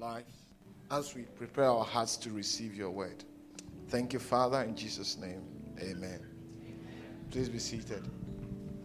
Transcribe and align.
Life 0.00 0.24
as 0.90 1.14
we 1.14 1.22
prepare 1.22 1.66
our 1.66 1.84
hearts 1.84 2.16
to 2.16 2.30
receive 2.30 2.74
your 2.74 2.90
word. 2.90 3.22
Thank 3.88 4.14
you, 4.14 4.18
Father, 4.18 4.62
in 4.62 4.74
Jesus' 4.74 5.18
name. 5.18 5.42
Amen. 5.78 6.26
Please 7.30 7.48
be 7.48 7.58
seated. 7.58 8.02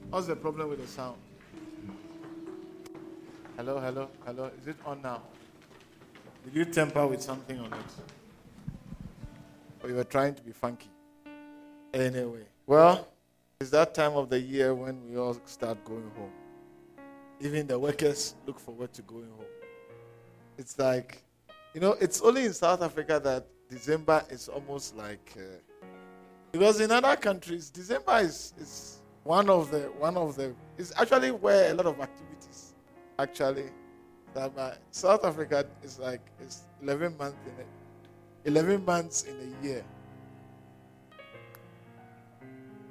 What's 0.10 0.28
the 0.28 0.36
problem 0.36 0.70
with 0.70 0.82
the 0.82 0.88
sound? 0.88 1.18
Hello, 3.56 3.80
hello, 3.80 4.10
hello. 4.26 4.52
Is 4.62 4.68
it 4.68 4.76
on 4.86 5.02
now? 5.02 5.22
Did 6.44 6.54
you 6.54 6.66
temper 6.66 7.08
with 7.08 7.22
something 7.22 7.60
on 7.60 7.72
it? 7.72 7.80
Or 9.82 9.90
you 9.90 9.96
were 9.96 10.04
trying 10.04 10.36
to 10.36 10.42
be 10.44 10.52
funky? 10.52 10.90
Anyway, 11.94 12.44
well, 12.68 13.08
it's 13.62 13.70
that 13.70 13.96
time 13.96 14.14
of 14.14 14.30
the 14.30 14.40
year 14.40 14.76
when 14.76 15.10
we 15.10 15.18
all 15.18 15.38
start 15.46 15.84
going 15.86 16.12
home. 16.18 16.32
Even 17.40 17.68
the 17.68 17.80
workers 17.80 18.36
look 18.46 18.60
forward 18.60 18.92
to 18.94 19.02
going 19.02 19.30
home. 19.30 19.55
It's 20.58 20.78
like, 20.80 21.24
you 21.74 21.82
know, 21.82 21.94
it's 22.00 22.22
only 22.22 22.46
in 22.46 22.54
South 22.54 22.82
Africa 22.82 23.20
that 23.24 23.46
December 23.70 24.24
is 24.30 24.48
almost 24.48 24.96
like, 24.96 25.34
uh, 25.38 25.86
because 26.52 26.80
in 26.80 26.92
other 26.92 27.16
countries, 27.18 27.70
December 27.70 28.20
is, 28.20 28.54
is 28.58 29.02
one 29.24 29.50
of 29.50 29.72
the 29.72 29.82
one 30.00 30.16
of 30.16 30.36
the 30.36 30.54
is 30.78 30.94
actually 30.98 31.32
where 31.32 31.72
a 31.72 31.74
lot 31.74 31.88
of 31.88 32.00
activities 32.00 32.74
actually 33.20 33.66
that 34.34 34.52
uh, 34.58 34.72
South 34.92 35.26
Africa 35.26 35.66
is 35.84 36.00
like 36.00 36.22
it's 36.40 36.64
11 36.82 37.18
months 37.18 37.38
in 37.46 37.54
a, 37.62 38.60
11 38.60 38.86
months 38.86 39.24
in 39.24 39.36
a 39.36 39.66
year. 39.66 39.84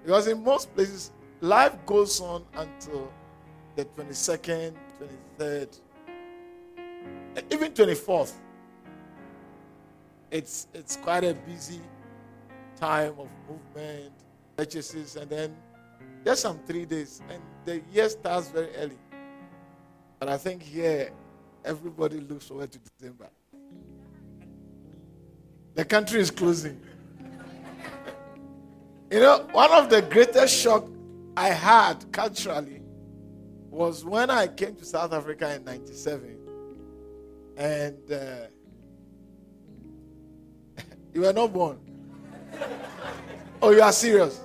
Because 0.04 0.26
in 0.26 0.42
most 0.42 0.74
places 0.74 1.12
life 1.40 1.74
goes 1.86 2.20
on 2.20 2.44
until 2.56 3.10
the 3.76 3.84
22nd 3.84 4.74
23rd 5.38 5.80
even 7.50 7.72
24th 7.72 8.32
it's 10.30 10.66
it's 10.74 10.96
quite 10.96 11.24
a 11.24 11.34
busy 11.34 11.80
time 12.76 13.14
of 13.18 13.28
movement 13.48 14.12
purchases 14.56 15.16
and 15.16 15.30
then 15.30 15.56
just 16.24 16.40
some 16.40 16.58
three 16.66 16.86
days, 16.86 17.20
and 17.28 17.42
the 17.66 17.82
year 17.92 18.08
starts 18.08 18.48
very 18.48 18.74
early. 18.76 18.98
But 20.18 20.30
I 20.30 20.38
think 20.38 20.62
here, 20.62 21.10
everybody 21.64 22.18
looks 22.20 22.46
forward 22.46 22.72
to 22.72 22.78
December. 22.78 23.28
The 25.74 25.84
country 25.84 26.20
is 26.20 26.30
closing. 26.30 26.80
you 29.10 29.20
know, 29.20 29.46
one 29.52 29.70
of 29.72 29.90
the 29.90 30.00
greatest 30.00 30.56
shock 30.56 30.88
I 31.36 31.48
had 31.48 32.10
culturally 32.10 32.80
was 33.70 34.04
when 34.04 34.30
I 34.30 34.46
came 34.46 34.76
to 34.76 34.84
South 34.84 35.12
Africa 35.12 35.54
in 35.54 35.64
97. 35.64 36.38
And 37.56 38.12
uh, 38.12 38.46
you 41.12 41.20
were 41.20 41.32
not 41.32 41.52
born. 41.52 41.78
oh, 43.62 43.70
you 43.70 43.82
are 43.82 43.92
serious? 43.92 44.40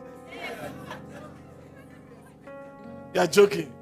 You 3.13 3.22
are 3.22 3.28
joking. 3.28 3.73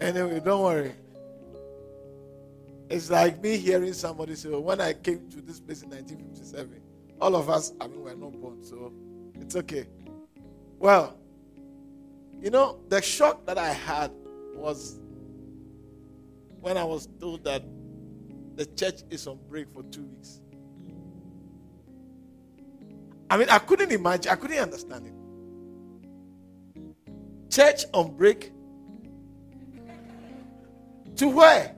Anyway, 0.00 0.40
don't 0.40 0.62
worry. 0.62 0.92
It's 2.88 3.10
like 3.10 3.42
me 3.42 3.56
hearing 3.56 3.92
somebody 3.92 4.34
say, 4.36 4.48
well, 4.50 4.62
when 4.62 4.80
I 4.80 4.92
came 4.92 5.28
to 5.30 5.40
this 5.40 5.58
place 5.58 5.82
in 5.82 5.90
1957, 5.90 6.80
all 7.20 7.34
of 7.34 7.48
us, 7.50 7.72
I 7.80 7.88
mean, 7.88 8.02
we're 8.02 8.14
not 8.14 8.32
born, 8.40 8.62
so 8.62 8.92
it's 9.40 9.56
okay. 9.56 9.86
Well, 10.78 11.16
you 12.40 12.50
know, 12.50 12.78
the 12.88 13.00
shock 13.00 13.46
that 13.46 13.58
I 13.58 13.70
had 13.70 14.10
was 14.54 14.98
when 16.60 16.76
I 16.76 16.84
was 16.84 17.08
told 17.20 17.44
that 17.44 17.62
the 18.56 18.66
church 18.66 19.02
is 19.10 19.26
on 19.26 19.38
break 19.48 19.68
for 19.72 19.82
two 19.84 20.04
weeks. 20.04 20.40
I 23.28 23.36
mean, 23.36 23.48
I 23.50 23.58
couldn't 23.58 23.90
imagine, 23.90 24.30
I 24.32 24.36
couldn't 24.36 24.58
understand 24.58 25.06
it. 25.06 25.12
Church 27.52 27.84
on 27.92 28.16
break 28.16 28.52
to 31.16 31.28
where? 31.28 31.74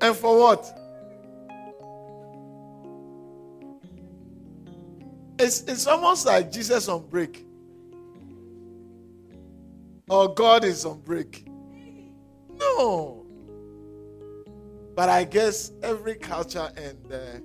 And 0.00 0.16
for 0.16 0.38
what? 0.38 0.78
It's, 5.38 5.62
it's 5.62 5.86
almost 5.86 6.26
like 6.26 6.50
Jesus 6.50 6.88
on 6.88 7.06
break. 7.08 7.47
Or 10.08 10.34
God 10.34 10.64
is 10.64 10.84
on 10.84 11.00
break. 11.00 11.46
No. 12.58 13.26
But 14.94 15.08
I 15.08 15.24
guess 15.24 15.72
every 15.82 16.16
culture 16.16 16.70
and 16.76 17.12
uh, 17.12 17.40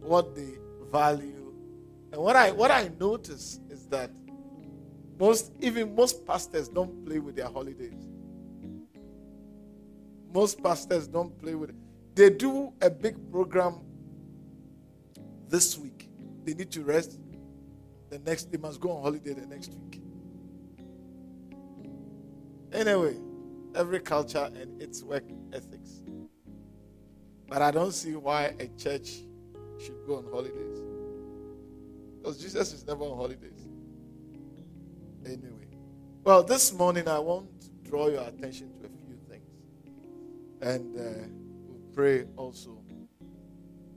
what 0.00 0.34
they 0.34 0.58
value 0.90 1.42
and 2.12 2.20
what 2.20 2.36
I 2.36 2.50
what 2.50 2.70
I 2.70 2.90
notice 3.00 3.58
is 3.70 3.86
that 3.86 4.10
most 5.18 5.52
even 5.60 5.94
most 5.94 6.26
pastors 6.26 6.68
don't 6.68 7.04
play 7.06 7.18
with 7.18 7.36
their 7.36 7.48
holidays. 7.48 8.08
Most 10.32 10.62
pastors 10.62 11.08
don't 11.08 11.36
play 11.38 11.54
with 11.54 11.70
it. 11.70 11.76
They 12.14 12.30
do 12.30 12.72
a 12.82 12.90
big 12.90 13.16
program 13.30 13.80
this 15.48 15.78
week. 15.78 16.10
They 16.44 16.52
need 16.52 16.70
to 16.72 16.82
rest. 16.82 17.18
The 18.10 18.18
next 18.18 18.52
they 18.52 18.58
must 18.58 18.78
go 18.78 18.90
on 18.90 19.02
holiday 19.02 19.32
the 19.32 19.46
next 19.46 19.72
week. 19.72 20.01
Anyway, 22.72 23.16
every 23.74 24.00
culture 24.00 24.50
and 24.54 24.80
its 24.80 25.02
work 25.02 25.24
ethics. 25.52 26.02
But 27.48 27.60
I 27.60 27.70
don't 27.70 27.92
see 27.92 28.16
why 28.16 28.54
a 28.58 28.66
church 28.78 29.20
should 29.78 30.06
go 30.06 30.16
on 30.16 30.24
holidays. 30.30 30.80
Because 32.18 32.38
Jesus 32.38 32.72
is 32.72 32.86
never 32.86 33.04
on 33.04 33.16
holidays. 33.16 33.68
Anyway. 35.26 35.68
Well, 36.24 36.42
this 36.42 36.72
morning 36.72 37.08
I 37.08 37.18
want 37.18 37.60
to 37.60 37.68
draw 37.90 38.08
your 38.08 38.22
attention 38.22 38.72
to 38.80 38.86
a 38.86 38.88
few 38.88 39.16
things. 39.28 39.50
And 40.62 40.96
uh, 40.96 41.26
we'll 41.66 41.94
pray 41.94 42.24
also 42.36 42.78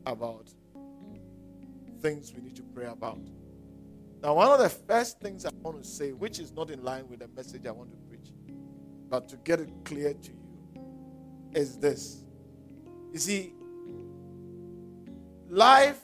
about 0.05 0.49
things 2.01 2.33
we 2.35 2.41
need 2.41 2.55
to 2.55 2.63
pray 2.63 2.85
about. 2.85 3.19
Now, 4.21 4.33
one 4.35 4.51
of 4.51 4.59
the 4.59 4.69
first 4.69 5.19
things 5.19 5.45
I 5.45 5.49
want 5.61 5.81
to 5.81 5.87
say, 5.87 6.11
which 6.11 6.39
is 6.39 6.51
not 6.51 6.69
in 6.69 6.83
line 6.83 7.07
with 7.07 7.19
the 7.19 7.27
message 7.29 7.65
I 7.65 7.71
want 7.71 7.91
to 7.91 7.97
but 9.09 9.27
to 9.29 9.37
get 9.37 9.59
it 9.59 9.69
clear 9.83 10.13
to 10.13 10.31
you, 10.31 10.81
is 11.53 11.77
this. 11.77 12.23
You 13.13 13.19
see, 13.19 13.53
life 15.49 16.01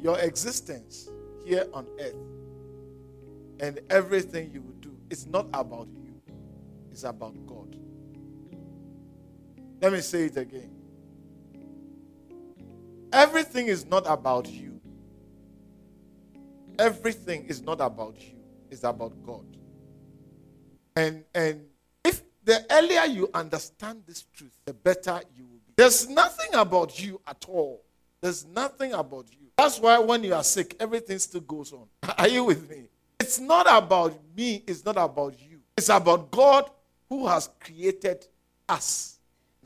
your 0.00 0.18
existence 0.18 1.08
here 1.44 1.66
on 1.72 1.86
earth 2.00 2.14
and 3.60 3.80
everything 3.90 4.50
you 4.52 4.62
do 4.80 4.96
is 5.10 5.26
not 5.26 5.46
about 5.52 5.88
you, 5.92 6.14
it's 6.90 7.04
about 7.04 7.34
God. 7.46 7.76
Let 9.80 9.92
me 9.92 10.00
say 10.00 10.26
it 10.26 10.36
again. 10.36 10.70
Everything 13.12 13.66
is 13.66 13.84
not 13.84 14.04
about 14.06 14.48
you. 14.48 14.80
Everything 16.78 17.44
is 17.44 17.60
not 17.62 17.80
about 17.80 18.18
you. 18.20 18.38
It's 18.70 18.84
about 18.84 19.12
God. 19.24 19.44
And 20.96 21.24
and 21.34 21.64
if 22.04 22.22
the 22.44 22.64
earlier 22.70 23.04
you 23.04 23.30
understand 23.34 24.02
this 24.06 24.24
truth, 24.34 24.56
the 24.64 24.74
better 24.74 25.20
you 25.36 25.44
will 25.44 25.60
be. 25.66 25.72
There's 25.76 26.08
nothing 26.08 26.54
about 26.54 27.02
you 27.02 27.20
at 27.26 27.44
all. 27.48 27.82
There's 28.20 28.44
nothing 28.46 28.92
about 28.92 29.26
you. 29.32 29.48
That's 29.56 29.78
why 29.80 29.98
when 29.98 30.24
you 30.24 30.34
are 30.34 30.44
sick, 30.44 30.76
everything 30.80 31.18
still 31.18 31.40
goes 31.40 31.72
on. 31.72 31.86
Are 32.18 32.28
you 32.28 32.44
with 32.44 32.68
me? 32.70 32.88
It's 33.18 33.38
not 33.38 33.66
about 33.68 34.18
me, 34.36 34.62
it's 34.66 34.84
not 34.84 34.96
about 34.96 35.34
you. 35.40 35.60
It's 35.76 35.88
about 35.88 36.30
God 36.30 36.70
who 37.08 37.26
has 37.26 37.48
created 37.60 38.26
us, 38.68 39.18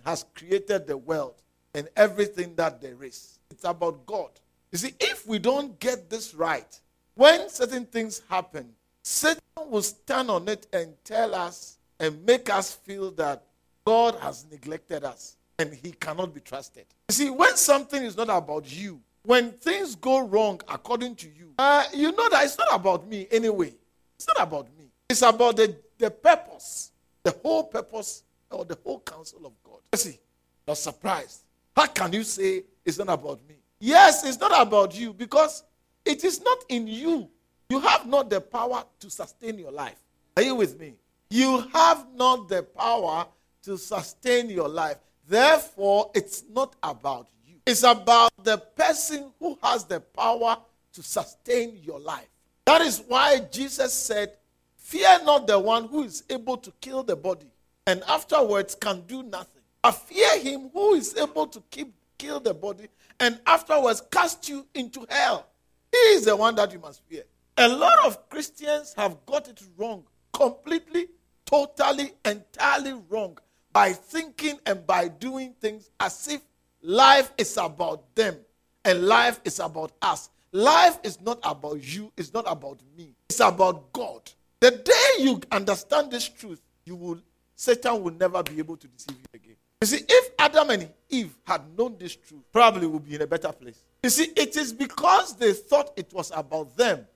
has 0.05 0.25
created 0.35 0.87
the 0.87 0.97
world, 0.97 1.35
and 1.75 1.89
everything 1.97 2.55
that 2.57 2.81
there 2.81 3.03
is. 3.03 3.39
It's 3.51 3.65
about 3.65 4.05
God. 4.07 4.31
You 4.73 4.79
see, 4.79 4.95
if 5.01 5.27
we 5.27 5.39
don't 5.39 5.79
get 5.79 6.11
this 6.11 6.35
right, 6.35 6.81
when 7.15 7.49
certain 7.49 7.87
things 7.87 8.23
happen, 8.29 8.69
Satan 9.09 9.41
will 9.69 9.83
stand 9.83 10.29
on 10.33 10.49
it 10.49 10.67
and 10.73 10.93
tell 11.05 11.33
us 11.33 11.79
and 12.01 12.27
make 12.27 12.51
us 12.51 12.75
feel 12.75 13.13
that 13.13 13.45
God 13.85 14.17
has 14.17 14.45
neglected 14.51 15.05
us 15.05 15.37
and 15.61 15.73
he 15.73 15.93
cannot 15.93 16.35
be 16.35 16.41
trusted. 16.41 16.87
You 17.09 17.13
see, 17.15 17.31
when 17.31 17.57
something 17.57 18.03
is 18.03 18.17
not 18.17 18.29
about 18.31 18.69
you, 18.77 19.01
when 19.23 19.53
things 19.53 19.95
go 19.95 20.27
wrong 20.27 20.61
according 20.67 21.15
to 21.17 21.29
you, 21.29 21.53
uh, 21.57 21.85
you 21.95 22.11
know 22.11 22.29
that 22.31 22.45
it's 22.47 22.59
not 22.59 22.67
about 22.73 23.07
me 23.07 23.29
anyway. 23.31 23.73
It's 24.17 24.27
not 24.27 24.45
about 24.45 24.67
me. 24.77 24.91
It's 25.09 25.23
about 25.23 25.57
the, 25.57 25.77
the 25.99 26.11
purpose, 26.11 26.91
the 27.23 27.31
whole 27.45 27.63
purpose 27.63 28.25
or 28.51 28.65
the 28.65 28.77
whole 28.83 28.99
counsel 28.99 29.47
of 29.47 29.53
God. 29.63 29.79
You 29.93 29.99
see, 29.99 30.19
you're 30.67 30.75
surprised. 30.75 31.43
How 31.77 31.87
can 31.87 32.13
you 32.13 32.25
say 32.25 32.65
it's 32.85 32.99
not 32.99 33.11
about 33.11 33.39
me? 33.49 33.55
Yes, 33.79 34.25
it's 34.25 34.41
not 34.41 34.61
about 34.61 34.99
you 34.99 35.13
because 35.13 35.63
it 36.05 36.25
is 36.25 36.43
not 36.43 36.59
in 36.69 36.89
you. 36.89 37.31
You 37.69 37.81
have 37.81 38.07
not 38.07 38.31
the 38.31 38.41
power 38.41 38.85
to 39.01 39.11
sustain 39.11 39.59
your 39.59 39.73
life. 39.73 39.99
Are 40.37 40.43
you 40.43 40.55
with 40.55 40.79
me? 40.79 40.95
You 41.31 41.61
have 41.73 42.07
not 42.15 42.49
the 42.49 42.63
power 42.63 43.27
to 43.65 43.77
sustain 43.77 44.49
your 44.49 44.69
life. 44.69 44.99
Therefore, 45.29 46.11
it's 46.15 46.45
not 46.49 46.77
about 46.83 47.29
you. 47.45 47.57
It's 47.67 47.83
about 47.83 48.31
the 48.45 48.59
person 48.59 49.33
who 49.41 49.59
has 49.63 49.85
the 49.85 50.01
power 50.01 50.59
to 50.93 51.03
sustain 51.03 51.79
your 51.83 51.99
life. 51.99 52.29
That 52.65 52.81
is 52.81 53.03
why 53.09 53.41
Jesus 53.51 53.93
said, 53.93 54.33
Fear 54.77 55.25
not 55.25 55.49
the 55.49 55.59
one 55.59 55.89
who 55.89 56.05
is 56.05 56.23
able 56.31 56.57
to 56.59 56.73
kill 56.81 57.03
the 57.03 57.17
body 57.17 57.51
and 57.89 58.05
afterwards 58.07 58.77
can 58.77 59.01
do 59.03 59.25
nothing. 59.25 59.63
But 59.83 59.93
fear 59.93 60.39
him 60.39 60.71
who 60.73 60.95
is 60.95 61.17
able 61.17 61.49
to 61.49 61.61
keep, 61.71 61.93
kill 62.19 62.39
the 62.39 62.55
body 62.55 62.87
and 63.19 63.41
afterwards 63.47 64.03
cast 64.13 64.49
you 64.49 64.65
into 64.75 65.05
hell. 65.09 65.49
He 65.91 65.99
is 66.15 66.27
the 66.27 66.37
one 66.37 66.55
that 66.55 66.73
you 66.73 66.79
must 66.79 67.03
fear. 67.09 67.25
A 67.59 67.69
lot 67.69 68.05
of 68.05 68.29
Christians 68.29 68.93
have 68.99 69.17
got 69.25 69.49
it 69.49 69.63
wrong, 69.79 70.05
completely, 70.33 71.07
totally, 71.47 72.13
entirely 72.25 72.93
wrong 73.09 73.39
by 73.73 73.93
thinking 73.93 74.59
and 74.67 74.87
by 74.87 75.09
doing 75.09 75.55
things 75.61 75.91
as 75.99 76.29
if 76.29 76.43
life 76.83 77.33
is 77.39 77.57
about 77.57 78.15
them 78.15 78.37
and 78.85 79.07
life 79.07 79.41
is 79.45 79.59
about 79.59 79.93
us. 80.03 80.29
Life 80.53 80.99
is 81.03 81.21
not 81.23 81.39
about 81.45 81.83
you, 81.83 82.13
it's 82.17 82.35
not 82.35 82.45
about 82.47 82.79
me, 82.97 83.15
it's 83.31 83.41
about 83.41 83.91
God. 83.93 84.31
The 84.61 84.71
day 84.73 85.25
you 85.25 85.41
understand 85.51 86.11
this 86.11 86.29
truth, 86.29 86.61
you 86.85 86.97
will 86.97 87.19
Satan 87.55 88.03
will 88.03 88.13
never 88.13 88.43
be 88.43 88.59
able 88.59 88.77
to 88.77 88.87
deceive 88.87 89.17
you 89.17 89.27
again. 89.33 89.57
You 89.81 89.87
see, 89.87 90.05
if 90.07 90.31
Adam 90.39 90.71
and 90.71 90.91
Eve 91.09 91.35
had 91.47 91.63
known 91.77 91.97
this 91.99 92.15
truth, 92.15 92.43
probably 92.53 92.87
would 92.87 93.05
be 93.05 93.15
in 93.15 93.23
a 93.23 93.27
better 93.27 93.51
place. 93.51 93.83
You 94.03 94.11
see, 94.11 94.31
it 94.37 94.57
is 94.57 94.75
because 94.75 95.37
they 95.37 95.55
thought 95.55 95.93
it 95.97 96.13
was 96.13 96.31
about 96.35 96.77
them. 96.77 97.07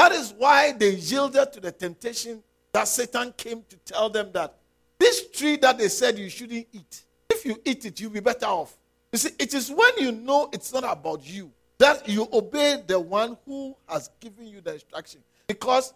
That 0.00 0.12
is 0.12 0.32
why 0.32 0.72
they 0.72 0.92
yielded 0.92 1.52
to 1.52 1.60
the 1.60 1.70
temptation 1.70 2.42
that 2.72 2.88
Satan 2.88 3.34
came 3.36 3.62
to 3.68 3.76
tell 3.84 4.08
them 4.08 4.30
that 4.32 4.54
this 4.98 5.30
tree 5.30 5.58
that 5.58 5.76
they 5.76 5.88
said 5.88 6.18
you 6.18 6.30
shouldn't 6.30 6.66
eat, 6.72 7.04
if 7.28 7.44
you 7.44 7.60
eat 7.66 7.84
it, 7.84 8.00
you'll 8.00 8.10
be 8.10 8.20
better 8.20 8.46
off. 8.46 8.74
You 9.12 9.18
see, 9.18 9.32
it 9.38 9.52
is 9.52 9.70
when 9.70 9.90
you 9.98 10.10
know 10.12 10.48
it's 10.54 10.72
not 10.72 10.84
about 10.84 11.28
you 11.28 11.52
that 11.76 12.08
you 12.08 12.26
obey 12.32 12.82
the 12.86 12.98
one 12.98 13.36
who 13.44 13.76
has 13.86 14.08
given 14.20 14.46
you 14.46 14.62
the 14.62 14.72
instruction. 14.72 15.20
Because 15.46 15.92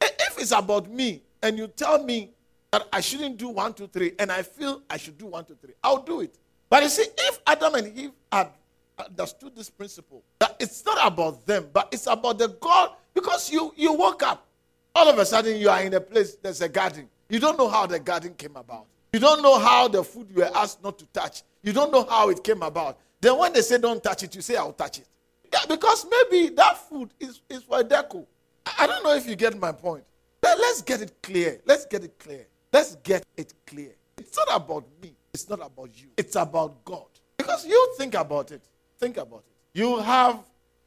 if 0.00 0.38
it's 0.38 0.52
about 0.52 0.88
me 0.88 1.20
and 1.42 1.58
you 1.58 1.66
tell 1.66 2.00
me 2.04 2.30
that 2.70 2.86
I 2.92 3.00
shouldn't 3.00 3.38
do 3.38 3.48
one, 3.48 3.74
two, 3.74 3.88
three, 3.88 4.12
and 4.20 4.30
I 4.30 4.42
feel 4.42 4.82
I 4.88 4.98
should 4.98 5.18
do 5.18 5.26
one, 5.26 5.44
two, 5.44 5.56
three, 5.60 5.74
I'll 5.82 6.04
do 6.04 6.20
it. 6.20 6.38
But 6.70 6.84
you 6.84 6.90
see, 6.90 7.06
if 7.18 7.40
Adam 7.44 7.74
and 7.74 7.98
Eve 7.98 8.12
had 8.30 8.50
understood 8.96 9.56
this 9.56 9.68
principle, 9.68 10.22
it's 10.60 10.84
not 10.84 10.98
about 11.06 11.46
them, 11.46 11.68
but 11.72 11.88
it's 11.92 12.06
about 12.06 12.38
the 12.38 12.48
God, 12.48 12.90
because 13.14 13.50
you, 13.50 13.72
you 13.76 13.92
woke 13.92 14.22
up, 14.22 14.46
all 14.94 15.08
of 15.08 15.18
a 15.18 15.24
sudden 15.24 15.56
you 15.56 15.68
are 15.70 15.82
in 15.82 15.94
a 15.94 16.00
place, 16.00 16.36
there's 16.42 16.60
a 16.60 16.68
garden. 16.68 17.08
You 17.28 17.38
don't 17.38 17.58
know 17.58 17.68
how 17.68 17.86
the 17.86 17.98
garden 17.98 18.34
came 18.34 18.56
about. 18.56 18.86
You 19.12 19.20
don't 19.20 19.42
know 19.42 19.58
how 19.58 19.88
the 19.88 20.02
food 20.02 20.28
you 20.30 20.36
were 20.42 20.50
asked 20.54 20.82
not 20.82 20.98
to 20.98 21.06
touch. 21.06 21.42
You 21.62 21.72
don't 21.72 21.92
know 21.92 22.04
how 22.04 22.30
it 22.30 22.42
came 22.42 22.62
about. 22.62 22.98
Then 23.20 23.38
when 23.38 23.52
they 23.52 23.62
say 23.62 23.78
don't 23.78 24.02
touch 24.02 24.22
it, 24.22 24.34
you 24.34 24.42
say 24.42 24.56
I'll 24.56 24.72
touch 24.72 24.98
it. 24.98 25.08
Yeah, 25.52 25.60
because 25.68 26.06
maybe 26.10 26.54
that 26.54 26.78
food 26.88 27.10
is, 27.18 27.40
is 27.48 27.62
for 27.62 27.82
deco. 27.82 28.26
I 28.78 28.86
don't 28.86 29.02
know 29.02 29.14
if 29.14 29.26
you 29.26 29.34
get 29.34 29.58
my 29.58 29.72
point. 29.72 30.04
But 30.40 30.58
let's 30.58 30.82
get 30.82 31.02
it 31.02 31.14
clear. 31.22 31.60
Let's 31.64 31.86
get 31.86 32.04
it 32.04 32.18
clear. 32.18 32.46
Let's 32.72 32.96
get 32.96 33.24
it 33.36 33.52
clear. 33.66 33.92
It's 34.18 34.36
not 34.36 34.62
about 34.62 34.84
me. 35.02 35.14
It's 35.32 35.48
not 35.48 35.64
about 35.64 35.90
you. 35.94 36.08
It's 36.16 36.36
about 36.36 36.84
God. 36.84 37.06
Because 37.36 37.66
you 37.66 37.94
think 37.96 38.14
about 38.14 38.50
it. 38.52 38.62
Think 38.98 39.16
about 39.16 39.44
it. 39.46 39.57
You 39.74 39.98
have 39.98 40.40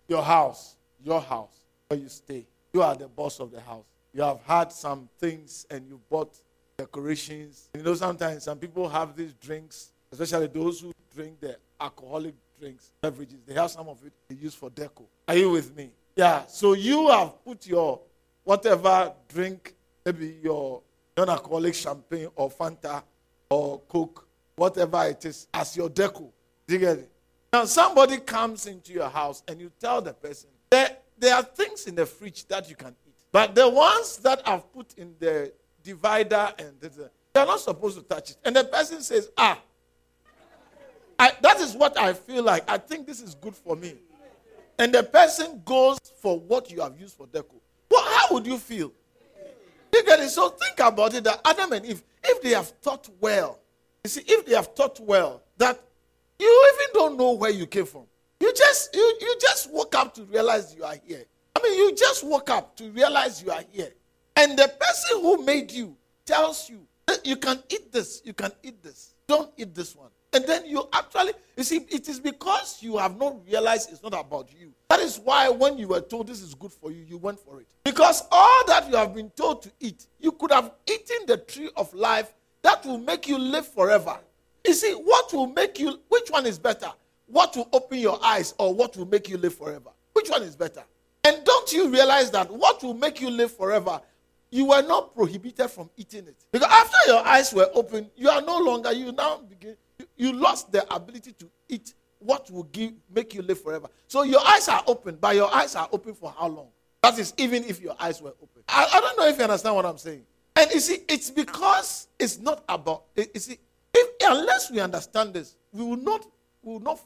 your 0.07 0.23
house, 0.23 0.75
your 1.03 1.21
house, 1.21 1.65
where 1.87 1.99
you 1.99 2.09
stay. 2.09 2.45
You 2.73 2.81
are 2.81 2.95
the 2.95 3.07
boss 3.07 3.39
of 3.39 3.51
the 3.51 3.61
house. 3.61 3.85
You 4.13 4.23
have 4.23 4.41
had 4.45 4.71
some 4.71 5.09
things 5.19 5.65
and 5.69 5.87
you 5.87 5.99
bought 6.09 6.35
decorations. 6.77 7.69
You 7.75 7.83
know, 7.83 7.93
sometimes 7.93 8.43
some 8.43 8.57
people 8.57 8.89
have 8.89 9.15
these 9.15 9.33
drinks, 9.33 9.91
especially 10.11 10.47
those 10.47 10.81
who 10.81 10.91
drink 11.13 11.39
the 11.39 11.57
alcoholic 11.79 12.35
drinks, 12.59 12.91
beverages. 13.01 13.39
They 13.45 13.53
have 13.53 13.71
some 13.71 13.87
of 13.87 14.03
it 14.05 14.13
they 14.27 14.35
use 14.35 14.53
for 14.53 14.69
deco. 14.69 15.03
Are 15.27 15.35
you 15.35 15.51
with 15.51 15.75
me? 15.75 15.91
Yeah. 16.15 16.45
So 16.47 16.73
you 16.73 17.09
have 17.09 17.43
put 17.43 17.65
your 17.67 17.99
whatever 18.43 19.13
drink, 19.27 19.75
maybe 20.05 20.37
your 20.41 20.81
non-alcoholic 21.17 21.75
champagne 21.75 22.27
or 22.35 22.49
Fanta 22.49 23.03
or 23.49 23.79
Coke, 23.87 24.27
whatever 24.55 25.05
it 25.05 25.23
is, 25.25 25.47
as 25.53 25.75
your 25.77 25.89
deco. 25.89 26.29
Do 26.67 26.73
you 26.73 26.79
get 26.79 26.97
it? 26.97 27.11
Now 27.53 27.65
somebody 27.65 28.17
comes 28.17 28.65
into 28.65 28.93
your 28.93 29.09
house 29.09 29.43
and 29.47 29.59
you 29.59 29.71
tell 29.79 30.01
the 30.01 30.13
person 30.13 30.49
there, 30.69 30.97
there 31.19 31.35
are 31.35 31.43
things 31.43 31.85
in 31.85 31.95
the 31.95 32.05
fridge 32.05 32.47
that 32.47 32.69
you 32.69 32.75
can 32.75 32.95
eat. 33.05 33.13
But 33.31 33.55
the 33.55 33.67
ones 33.67 34.17
that 34.17 34.41
I've 34.47 34.71
put 34.73 34.93
in 34.97 35.13
the 35.19 35.51
divider 35.83 36.53
and 36.57 36.79
the, 36.79 37.11
they're 37.33 37.45
not 37.45 37.59
supposed 37.59 37.97
to 37.97 38.03
touch 38.03 38.31
it. 38.31 38.37
And 38.45 38.55
the 38.55 38.63
person 38.63 39.01
says, 39.01 39.29
ah, 39.37 39.59
I, 41.19 41.33
that 41.41 41.59
is 41.59 41.75
what 41.75 41.99
I 41.99 42.13
feel 42.13 42.43
like. 42.43 42.69
I 42.69 42.77
think 42.77 43.05
this 43.05 43.21
is 43.21 43.35
good 43.35 43.55
for 43.55 43.75
me. 43.75 43.95
And 44.79 44.93
the 44.93 45.03
person 45.03 45.61
goes 45.65 45.99
for 46.21 46.39
what 46.39 46.71
you 46.71 46.81
have 46.81 46.99
used 46.99 47.15
for 47.15 47.27
deco. 47.27 47.53
Well, 47.89 48.03
how 48.03 48.33
would 48.33 48.47
you 48.47 48.57
feel? 48.57 48.91
You 49.93 50.03
get 50.03 50.19
it? 50.21 50.29
So 50.29 50.49
think 50.49 50.79
about 50.79 51.13
it 51.13 51.25
that 51.25 51.41
Adam 51.45 51.73
and 51.73 51.85
Eve, 51.85 52.01
if 52.23 52.41
they 52.41 52.51
have 52.51 52.67
thought 52.67 53.09
well, 53.19 53.59
you 54.03 54.09
see, 54.09 54.23
if 54.25 54.45
they 54.45 54.55
have 54.55 54.67
thought 54.67 54.99
well, 55.01 55.43
that 55.57 55.79
you 56.41 56.71
even 56.73 56.93
don't 56.93 57.17
know 57.17 57.31
where 57.33 57.51
you 57.51 57.67
came 57.67 57.85
from. 57.85 58.03
You 58.39 58.51
just 58.53 58.95
you, 58.95 59.17
you 59.21 59.35
just 59.39 59.71
woke 59.71 59.95
up 59.95 60.13
to 60.15 60.23
realize 60.23 60.73
you 60.75 60.83
are 60.83 60.95
here. 61.05 61.23
I 61.55 61.61
mean, 61.61 61.77
you 61.77 61.95
just 61.95 62.23
woke 62.23 62.49
up 62.49 62.75
to 62.77 62.89
realize 62.89 63.41
you 63.43 63.51
are 63.51 63.63
here. 63.71 63.91
And 64.35 64.57
the 64.57 64.67
person 64.79 65.21
who 65.21 65.43
made 65.43 65.71
you 65.71 65.95
tells 66.25 66.69
you 66.69 66.87
eh, 67.07 67.17
you 67.23 67.35
can 67.35 67.61
eat 67.69 67.91
this, 67.91 68.21
you 68.25 68.33
can 68.33 68.51
eat 68.63 68.81
this. 68.81 69.13
Don't 69.27 69.51
eat 69.57 69.75
this 69.75 69.95
one. 69.95 70.09
And 70.33 70.45
then 70.45 70.65
you 70.65 70.87
actually, 70.93 71.33
you 71.57 71.63
see, 71.63 71.85
it 71.89 72.07
is 72.07 72.19
because 72.19 72.81
you 72.81 72.97
have 72.97 73.17
not 73.17 73.45
realized 73.45 73.91
it's 73.91 74.01
not 74.01 74.13
about 74.17 74.49
you. 74.57 74.71
That 74.89 75.01
is 75.01 75.19
why 75.19 75.49
when 75.49 75.77
you 75.77 75.89
were 75.89 75.99
told 76.01 76.27
this 76.27 76.41
is 76.41 76.55
good 76.55 76.71
for 76.71 76.89
you, 76.89 77.03
you 77.03 77.17
went 77.17 77.37
for 77.39 77.59
it. 77.59 77.67
Because 77.83 78.23
all 78.31 78.65
that 78.67 78.89
you 78.89 78.95
have 78.95 79.13
been 79.13 79.29
told 79.31 79.61
to 79.63 79.71
eat, 79.81 80.07
you 80.19 80.31
could 80.31 80.51
have 80.51 80.71
eaten 80.89 81.25
the 81.27 81.37
tree 81.37 81.69
of 81.75 81.93
life 81.93 82.33
that 82.61 82.85
will 82.85 82.97
make 82.97 83.27
you 83.27 83.37
live 83.37 83.67
forever. 83.67 84.17
You 84.65 84.73
see, 84.73 84.93
what 84.93 85.33
will 85.33 85.47
make 85.47 85.79
you, 85.79 85.99
which 86.09 86.29
one 86.29 86.45
is 86.45 86.59
better? 86.59 86.91
What 87.27 87.55
will 87.55 87.69
open 87.73 87.99
your 87.99 88.23
eyes 88.23 88.53
or 88.57 88.73
what 88.73 88.95
will 88.97 89.05
make 89.05 89.29
you 89.29 89.37
live 89.37 89.55
forever? 89.55 89.89
Which 90.13 90.29
one 90.29 90.43
is 90.43 90.55
better? 90.55 90.83
And 91.23 91.43
don't 91.45 91.71
you 91.71 91.89
realize 91.89 92.31
that 92.31 92.49
what 92.51 92.83
will 92.83 92.93
make 92.93 93.21
you 93.21 93.29
live 93.29 93.55
forever 93.55 94.01
you 94.51 94.65
were 94.65 94.81
not 94.81 95.15
prohibited 95.15 95.69
from 95.71 95.89
eating 95.97 96.27
it. 96.27 96.35
Because 96.51 96.67
after 96.69 96.97
your 97.07 97.25
eyes 97.25 97.53
were 97.53 97.69
open, 97.73 98.11
you 98.15 98.29
are 98.29 98.41
no 98.41 98.57
longer, 98.59 98.91
you 98.91 99.11
now 99.13 99.37
begin, 99.37 99.77
you 100.17 100.33
lost 100.33 100.71
the 100.71 100.93
ability 100.93 101.31
to 101.31 101.49
eat 101.69 101.93
what 102.19 102.51
will 102.51 102.63
give 102.63 102.91
make 103.09 103.33
you 103.33 103.41
live 103.41 103.61
forever. 103.61 103.87
So 104.07 104.23
your 104.23 104.45
eyes 104.45 104.67
are 104.67 104.83
open, 104.85 105.17
but 105.19 105.35
your 105.35 105.51
eyes 105.53 105.75
are 105.75 105.89
open 105.91 106.13
for 106.13 106.33
how 106.37 106.47
long? 106.47 106.67
That 107.01 107.17
is 107.17 107.33
even 107.37 107.63
if 107.63 107.81
your 107.81 107.95
eyes 107.99 108.21
were 108.21 108.33
open. 108.41 108.61
I, 108.67 108.87
I 108.93 108.99
don't 108.99 109.17
know 109.17 109.27
if 109.27 109.37
you 109.37 109.43
understand 109.43 109.75
what 109.75 109.85
I'm 109.85 109.97
saying. 109.97 110.23
And 110.55 110.69
you 110.71 110.79
see, 110.81 110.99
it's 111.07 111.31
because 111.31 112.09
it's 112.19 112.37
not 112.37 112.63
about 112.67 113.05
you 113.15 113.39
see, 113.39 113.57
if, 114.01 114.29
unless 114.29 114.71
we 114.71 114.79
understand 114.79 115.33
this, 115.33 115.55
we 115.71 115.83
will 115.83 115.97
not 115.97 116.25
we 116.63 116.73
will 116.73 116.79
not 116.79 116.99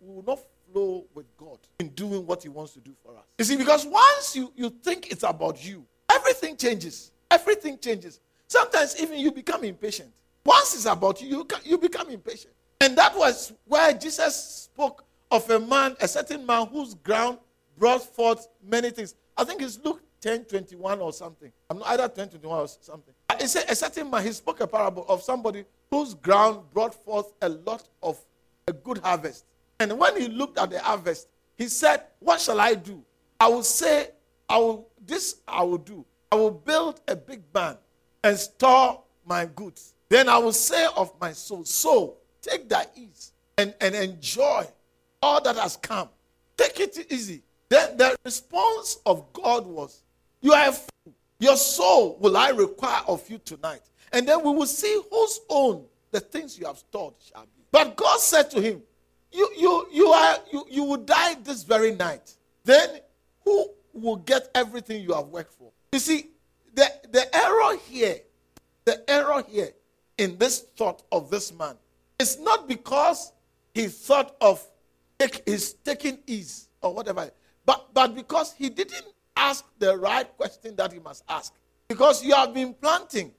we 0.00 0.14
will 0.14 0.24
not 0.24 0.38
flow 0.72 1.04
with 1.14 1.26
God 1.36 1.58
in 1.78 1.88
doing 1.90 2.26
what 2.26 2.42
He 2.42 2.48
wants 2.48 2.72
to 2.74 2.80
do 2.80 2.92
for 3.04 3.16
us. 3.16 3.24
You 3.38 3.44
see, 3.44 3.56
because 3.56 3.86
once 3.86 4.36
you, 4.36 4.52
you 4.56 4.70
think 4.70 5.10
it's 5.10 5.22
about 5.22 5.64
you, 5.64 5.84
everything 6.10 6.56
changes. 6.56 7.12
Everything 7.30 7.78
changes. 7.78 8.20
Sometimes 8.48 9.00
even 9.00 9.18
you 9.18 9.32
become 9.32 9.64
impatient. 9.64 10.10
Once 10.44 10.74
it's 10.74 10.86
about 10.86 11.20
you, 11.22 11.28
you, 11.28 11.46
you 11.64 11.78
become 11.78 12.10
impatient. 12.10 12.52
And 12.80 12.96
that 12.98 13.16
was 13.16 13.52
where 13.66 13.92
Jesus 13.92 14.68
spoke 14.70 15.04
of 15.30 15.48
a 15.50 15.58
man, 15.58 15.96
a 16.00 16.08
certain 16.08 16.44
man 16.44 16.66
whose 16.66 16.94
ground 16.94 17.38
brought 17.78 18.02
forth 18.02 18.48
many 18.62 18.90
things. 18.90 19.14
I 19.36 19.44
think 19.44 19.62
it's 19.62 19.78
Luke 19.82 20.02
10 20.20 20.44
21 20.44 21.00
or 21.00 21.12
something. 21.12 21.50
I'm 21.70 21.78
not 21.78 21.88
either 21.88 22.08
10 22.08 22.28
21 22.28 22.58
or 22.58 22.68
something. 22.68 23.14
He 23.40 23.46
said 23.46 23.64
a 23.68 23.74
certain 23.74 24.10
man, 24.10 24.24
he 24.24 24.32
spoke 24.32 24.60
a 24.60 24.66
parable 24.66 25.06
of 25.08 25.22
somebody 25.22 25.64
whose 25.92 26.14
ground 26.14 26.62
brought 26.72 26.94
forth 27.04 27.34
a 27.42 27.50
lot 27.50 27.86
of 28.02 28.18
a 28.66 28.72
good 28.72 28.98
harvest. 28.98 29.44
And 29.78 29.98
when 29.98 30.18
he 30.18 30.26
looked 30.26 30.58
at 30.58 30.70
the 30.70 30.80
harvest, 30.80 31.28
he 31.56 31.68
said, 31.68 32.04
What 32.18 32.40
shall 32.40 32.60
I 32.60 32.74
do? 32.74 33.04
I 33.38 33.48
will 33.48 33.62
say, 33.62 34.08
I 34.48 34.56
will 34.56 34.88
this 35.06 35.36
I 35.46 35.62
will 35.62 35.78
do. 35.78 36.04
I 36.32 36.36
will 36.36 36.50
build 36.50 37.02
a 37.06 37.14
big 37.14 37.42
barn 37.52 37.76
and 38.24 38.38
store 38.38 39.02
my 39.26 39.44
goods. 39.44 39.92
Then 40.08 40.28
I 40.28 40.38
will 40.38 40.52
say 40.54 40.86
of 40.96 41.12
my 41.20 41.32
soul, 41.32 41.64
So 41.64 42.16
take 42.40 42.68
thy 42.70 42.86
ease 42.96 43.32
and, 43.58 43.74
and 43.80 43.94
enjoy 43.94 44.66
all 45.20 45.42
that 45.42 45.56
has 45.56 45.76
come. 45.76 46.08
Take 46.56 46.80
it 46.80 47.12
easy. 47.12 47.42
Then 47.68 47.98
the 47.98 48.16
response 48.24 48.98
of 49.04 49.30
God 49.34 49.66
was, 49.66 50.02
You 50.40 50.54
are 50.54 50.70
a 50.70 50.72
fool. 50.72 51.14
Your 51.38 51.56
soul 51.56 52.16
will 52.18 52.36
I 52.36 52.50
require 52.50 53.02
of 53.06 53.28
you 53.28 53.38
tonight. 53.38 53.82
And 54.12 54.26
then 54.28 54.42
we 54.44 54.50
will 54.52 54.66
see 54.66 55.00
whose 55.10 55.40
own 55.48 55.84
the 56.10 56.20
things 56.20 56.58
you 56.58 56.66
have 56.66 56.78
stored 56.78 57.14
shall 57.18 57.42
be. 57.42 57.62
But 57.70 57.96
God 57.96 58.20
said 58.20 58.50
to 58.50 58.60
him, 58.60 58.82
You 59.32 59.50
you 59.56 59.88
you 59.92 60.06
are 60.08 60.38
you, 60.52 60.66
you 60.70 60.84
will 60.84 60.98
die 60.98 61.34
this 61.42 61.62
very 61.62 61.94
night. 61.94 62.34
Then 62.64 63.00
who 63.44 63.70
will 63.92 64.16
get 64.16 64.50
everything 64.54 65.02
you 65.02 65.14
have 65.14 65.28
worked 65.28 65.54
for? 65.54 65.70
You 65.92 65.98
see, 65.98 66.28
the, 66.74 66.90
the 67.10 67.36
error 67.36 67.76
here, 67.88 68.20
the 68.84 69.08
error 69.10 69.42
here 69.48 69.70
in 70.18 70.38
this 70.38 70.60
thought 70.76 71.02
of 71.12 71.30
this 71.30 71.52
man 71.52 71.76
is 72.18 72.38
not 72.38 72.68
because 72.68 73.32
he 73.74 73.88
thought 73.88 74.36
of 74.40 74.64
take, 75.18 75.42
his 75.46 75.74
taking 75.84 76.18
ease 76.26 76.68
or 76.80 76.94
whatever, 76.94 77.30
but, 77.64 77.88
but 77.92 78.14
because 78.14 78.52
he 78.52 78.68
didn't 78.68 79.06
ask 79.36 79.64
the 79.78 79.96
right 79.96 80.34
question 80.36 80.76
that 80.76 80.92
he 80.92 80.98
must 80.98 81.24
ask. 81.28 81.52
Because 81.88 82.24
you 82.24 82.34
have 82.34 82.54
been 82.54 82.74
planting. 82.74 83.32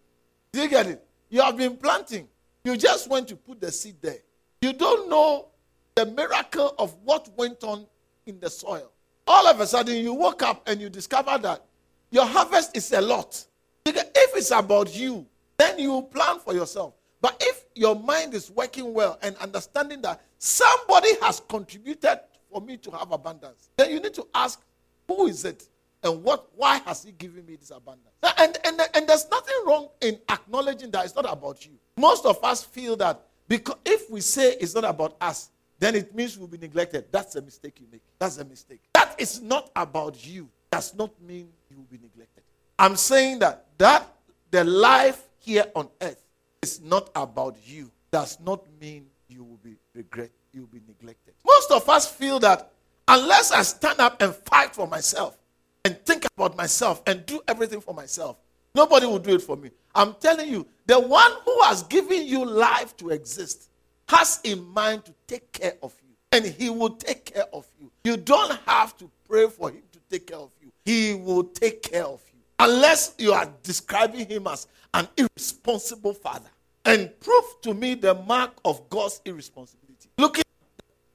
Do 0.53 0.61
you 0.61 0.69
get 0.69 0.87
it? 0.87 1.03
You 1.29 1.41
have 1.41 1.57
been 1.57 1.75
planting. 1.75 2.27
You 2.63 2.77
just 2.77 3.09
went 3.09 3.27
to 3.29 3.35
put 3.35 3.59
the 3.59 3.71
seed 3.71 3.95
there. 4.01 4.19
You 4.61 4.71
don't 4.71 5.09
know 5.09 5.47
the 5.95 6.05
miracle 6.05 6.75
of 6.77 6.95
what 7.03 7.27
went 7.35 7.63
on 7.63 7.87
in 8.27 8.39
the 8.39 8.49
soil. 8.49 8.91
All 9.27 9.47
of 9.47 9.59
a 9.59 9.67
sudden, 9.67 9.97
you 9.97 10.13
woke 10.13 10.43
up 10.43 10.61
and 10.67 10.79
you 10.79 10.89
discover 10.89 11.37
that 11.39 11.65
your 12.11 12.25
harvest 12.25 12.77
is 12.77 12.91
a 12.93 13.01
lot. 13.01 13.43
If 13.85 14.37
it's 14.37 14.51
about 14.51 14.95
you, 14.95 15.25
then 15.57 15.79
you 15.79 16.03
plan 16.03 16.39
for 16.39 16.53
yourself. 16.53 16.93
But 17.19 17.35
if 17.41 17.65
your 17.73 17.95
mind 17.95 18.33
is 18.33 18.51
working 18.51 18.93
well 18.93 19.17
and 19.21 19.35
understanding 19.37 20.01
that 20.01 20.21
somebody 20.37 21.09
has 21.21 21.41
contributed 21.49 22.19
for 22.51 22.61
me 22.61 22.77
to 22.77 22.91
have 22.91 23.11
abundance, 23.11 23.69
then 23.77 23.91
you 23.91 23.99
need 23.99 24.13
to 24.13 24.27
ask, 24.35 24.61
who 25.07 25.27
is 25.27 25.45
it? 25.45 25.67
And 26.03 26.23
what 26.23 26.49
why 26.55 26.79
has 26.79 27.03
he 27.03 27.11
given 27.13 27.45
me 27.45 27.55
this 27.55 27.71
abundance? 27.71 28.09
And, 28.37 28.57
and, 28.65 28.81
and 28.93 29.07
there's 29.07 29.29
nothing 29.31 29.55
wrong 29.65 29.87
in 30.01 30.19
acknowledging 30.29 30.91
that 30.91 31.05
it's 31.05 31.15
not 31.15 31.31
about 31.31 31.65
you. 31.65 31.71
Most 31.97 32.25
of 32.25 32.43
us 32.43 32.63
feel 32.63 32.95
that 32.97 33.21
because 33.47 33.77
if 33.85 34.09
we 34.09 34.19
say 34.21 34.55
it's 34.59 34.75
not 34.75 34.83
about 34.83 35.15
us, 35.21 35.49
then 35.79 35.95
it 35.95 36.13
means 36.13 36.37
we'll 36.37 36.47
be 36.47 36.57
neglected. 36.57 37.05
That's 37.11 37.35
a 37.35 37.41
mistake 37.41 37.79
you 37.79 37.87
make. 37.91 38.01
That's 38.19 38.37
a 38.37 38.45
mistake. 38.45 38.81
That 38.93 39.15
is 39.17 39.41
not 39.41 39.71
about 39.75 40.25
you. 40.25 40.49
Does 40.71 40.93
not 40.95 41.11
mean 41.21 41.49
you 41.69 41.77
will 41.77 41.87
be 41.89 41.99
neglected. 42.01 42.43
I'm 42.77 42.95
saying 42.95 43.39
that 43.39 43.65
that 43.77 44.07
the 44.51 44.63
life 44.63 45.21
here 45.39 45.65
on 45.75 45.89
earth 46.01 46.23
is 46.61 46.81
not 46.81 47.09
about 47.15 47.57
you. 47.65 47.91
Does 48.11 48.39
not 48.39 48.63
mean 48.79 49.07
you 49.27 49.43
will 49.43 49.59
be 49.63 49.75
regret. 49.93 50.31
You 50.51 50.61
will 50.61 50.79
be 50.79 50.81
neglected. 50.87 51.33
Most 51.45 51.71
of 51.71 51.87
us 51.89 52.09
feel 52.09 52.39
that 52.39 52.71
unless 53.07 53.51
I 53.51 53.61
stand 53.63 53.99
up 53.99 54.21
and 54.21 54.33
fight 54.33 54.73
for 54.75 54.87
myself 54.87 55.37
and 55.85 55.97
think 56.05 56.25
about 56.37 56.55
myself 56.55 57.01
and 57.07 57.25
do 57.25 57.41
everything 57.47 57.81
for 57.81 57.93
myself, 57.93 58.37
nobody 58.73 59.05
will 59.05 59.19
do 59.19 59.35
it 59.35 59.41
for 59.41 59.57
me. 59.57 59.69
I'm 59.93 60.13
telling 60.15 60.49
you, 60.49 60.65
the 60.85 60.99
one 60.99 61.31
who 61.45 61.61
has 61.63 61.83
given 61.83 62.25
you 62.25 62.45
life 62.45 62.95
to 62.97 63.09
exist 63.09 63.69
has 64.07 64.39
in 64.43 64.63
mind 64.65 65.05
to 65.05 65.13
take 65.27 65.51
care 65.51 65.75
of 65.81 65.93
you. 66.03 66.09
And 66.31 66.45
he 66.45 66.69
will 66.69 66.91
take 66.91 67.25
care 67.25 67.45
of 67.53 67.67
you. 67.79 67.91
You 68.03 68.17
don't 68.17 68.59
have 68.65 68.97
to 68.97 69.09
pray 69.27 69.47
for 69.47 69.69
him 69.69 69.83
to 69.91 69.99
take 70.09 70.27
care 70.27 70.37
of 70.37 70.51
you. 70.61 70.71
He 70.85 71.13
will 71.13 71.43
take 71.43 71.83
care 71.83 72.05
of 72.05 72.21
you. 72.33 72.39
Unless 72.59 73.15
you 73.17 73.33
are 73.33 73.49
describing 73.61 74.27
him 74.27 74.47
as 74.47 74.67
an 74.93 75.07
irresponsible 75.17 76.13
father. 76.13 76.49
And 76.85 77.11
prove 77.19 77.43
to 77.61 77.73
me 77.73 77.93
the 77.93 78.15
mark 78.15 78.51
of 78.65 78.89
God's 78.89 79.21
irresponsibility. 79.25 80.09
Look 80.17 80.39
at 80.39 80.45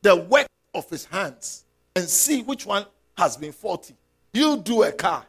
the 0.03 0.17
work 0.17 0.47
of 0.75 0.89
his 0.89 1.05
hands 1.05 1.65
and 1.97 2.09
see 2.09 2.43
which 2.43 2.65
one 2.65 2.87
has 3.17 3.37
been 3.37 3.53
faulty. 3.53 3.95
You 4.39 4.57
do 4.57 4.85
a 4.85 4.93
car, 4.93 5.27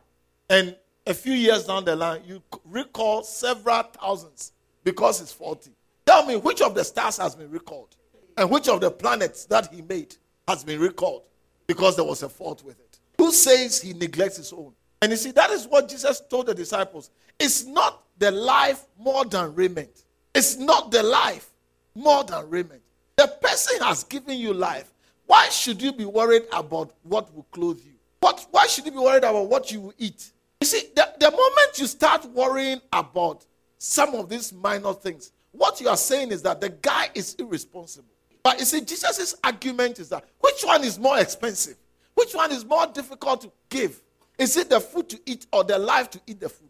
and 0.52 0.76
a 1.08 1.16
few 1.16 1.34
years 1.34 1.66
down 1.66 1.84
the 1.84 1.96
line, 1.96 2.22
you 2.28 2.44
recall 2.64 3.24
several 3.24 3.82
thousands 3.82 4.52
because 4.84 5.20
it's 5.20 5.34
faulty. 5.34 5.72
Tell 6.06 6.24
me 6.28 6.36
which 6.36 6.62
of 6.62 6.76
the 6.76 6.84
stars 6.84 7.18
has 7.18 7.34
been 7.34 7.50
recalled 7.50 7.96
and 8.38 8.52
which 8.52 8.70
of 8.70 8.82
the 8.82 8.92
planets 8.92 9.46
that 9.46 9.74
he 9.74 9.82
made 9.82 10.16
has 10.48 10.64
been 10.64 10.80
recalled 10.80 11.24
because 11.66 11.96
there 11.96 12.06
was 12.06 12.22
a 12.22 12.30
fault 12.30 12.64
with 12.64 12.80
it. 12.80 13.00
Who 13.18 13.32
says 13.32 13.82
he 13.82 13.94
neglects 13.94 14.38
his 14.38 14.54
own? 14.54 14.74
And 15.02 15.10
you 15.10 15.18
see, 15.18 15.32
that 15.32 15.50
is 15.50 15.66
what 15.66 15.90
Jesus 15.90 16.22
told 16.30 16.46
the 16.46 16.54
disciples. 16.54 17.10
It's 17.40 17.66
not 17.66 18.04
the 18.20 18.30
life 18.30 18.86
more 18.96 19.26
than 19.26 19.56
raiment. 19.56 20.04
It's 20.36 20.58
not 20.58 20.92
the 20.92 21.02
life 21.02 21.50
more 21.96 22.24
than 22.26 22.48
raiment. 22.48 22.84
The 23.16 23.26
person 23.42 23.82
has 23.82 24.04
given 24.04 24.38
you 24.38 24.54
life. 24.54 24.94
Why 25.26 25.50
should 25.50 25.82
you 25.82 25.94
be 25.94 26.06
worried 26.06 26.44
about 26.54 26.94
what 27.02 27.34
will 27.36 27.48
clothe 27.52 27.80
you? 27.84 27.89
What, 28.20 28.48
why 28.52 28.68
should 28.68 28.86
you 28.86 28.92
be 28.92 28.98
worried 28.98 29.24
about 29.24 29.48
what 29.48 29.72
you 29.72 29.94
eat? 29.98 30.32
You 30.60 30.68
see, 30.68 30.90
the, 30.96 31.08
the 31.20 31.32
moment 31.32 31.78
you 31.78 31.88
start 31.88 32.26
worrying 32.26 32.82
about 32.92 33.46
some 33.78 34.14
of 34.16 34.30
these 34.30 34.52
minor 34.52 34.94
things, 34.94 35.32
what 35.52 35.80
you 35.80 35.88
are 35.88 35.98
saying 35.98 36.32
is 36.32 36.42
that 36.44 36.60
the 36.60 36.70
guy 36.70 37.10
is 37.16 37.36
irresponsible. 37.36 38.10
But 38.44 38.60
you 38.60 38.66
see, 38.66 38.82
Jesus' 38.82 39.36
argument 39.44 40.00
is 40.00 40.10
that 40.10 40.26
which 40.40 40.64
one 40.64 40.84
is 40.84 41.00
more 41.00 41.20
expensive? 41.20 41.78
Which 42.16 42.34
one 42.34 42.52
is 42.52 42.66
more 42.66 42.88
difficult 42.88 43.42
to 43.42 43.52
give? 43.70 44.02
Is 44.38 44.58
it 44.58 44.70
the 44.70 44.80
food 44.80 45.10
to 45.10 45.20
eat 45.26 45.46
or 45.52 45.64
the 45.64 45.78
life 45.78 46.10
to 46.12 46.22
eat 46.28 46.40
the 46.40 46.50
food? 46.50 46.70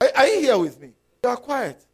Are, 0.00 0.08
are 0.16 0.26
you 0.26 0.40
here 0.40 0.58
with 0.58 0.80
me? 0.80 0.92
You 1.22 1.30
are 1.30 1.36
quiet. 1.36 1.84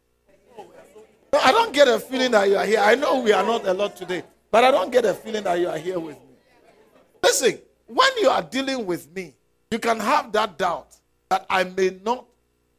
No, 1.33 1.39
I 1.39 1.51
don't 1.51 1.73
get 1.73 1.87
a 1.87 1.99
feeling 1.99 2.31
that 2.31 2.47
you 2.47 2.55
are 2.55 2.65
here. 2.65 2.79
I 2.79 2.95
know 2.95 3.19
we 3.19 3.33
are 3.33 3.43
not 3.43 3.67
a 3.67 3.73
lot 3.73 3.95
today, 3.97 4.23
but 4.49 4.63
I 4.63 4.71
don't 4.71 4.91
get 4.91 5.05
a 5.05 5.13
feeling 5.13 5.43
that 5.43 5.59
you 5.59 5.67
are 5.67 5.77
here 5.77 5.99
with 5.99 6.15
me. 6.15 6.35
Listen, 7.21 7.59
when 7.87 8.09
you 8.19 8.29
are 8.29 8.41
dealing 8.41 8.85
with 8.85 9.13
me, 9.13 9.35
you 9.71 9.79
can 9.79 9.99
have 9.99 10.31
that 10.33 10.57
doubt 10.57 10.95
that 11.29 11.45
I 11.49 11.63
may 11.63 11.97
not 12.03 12.25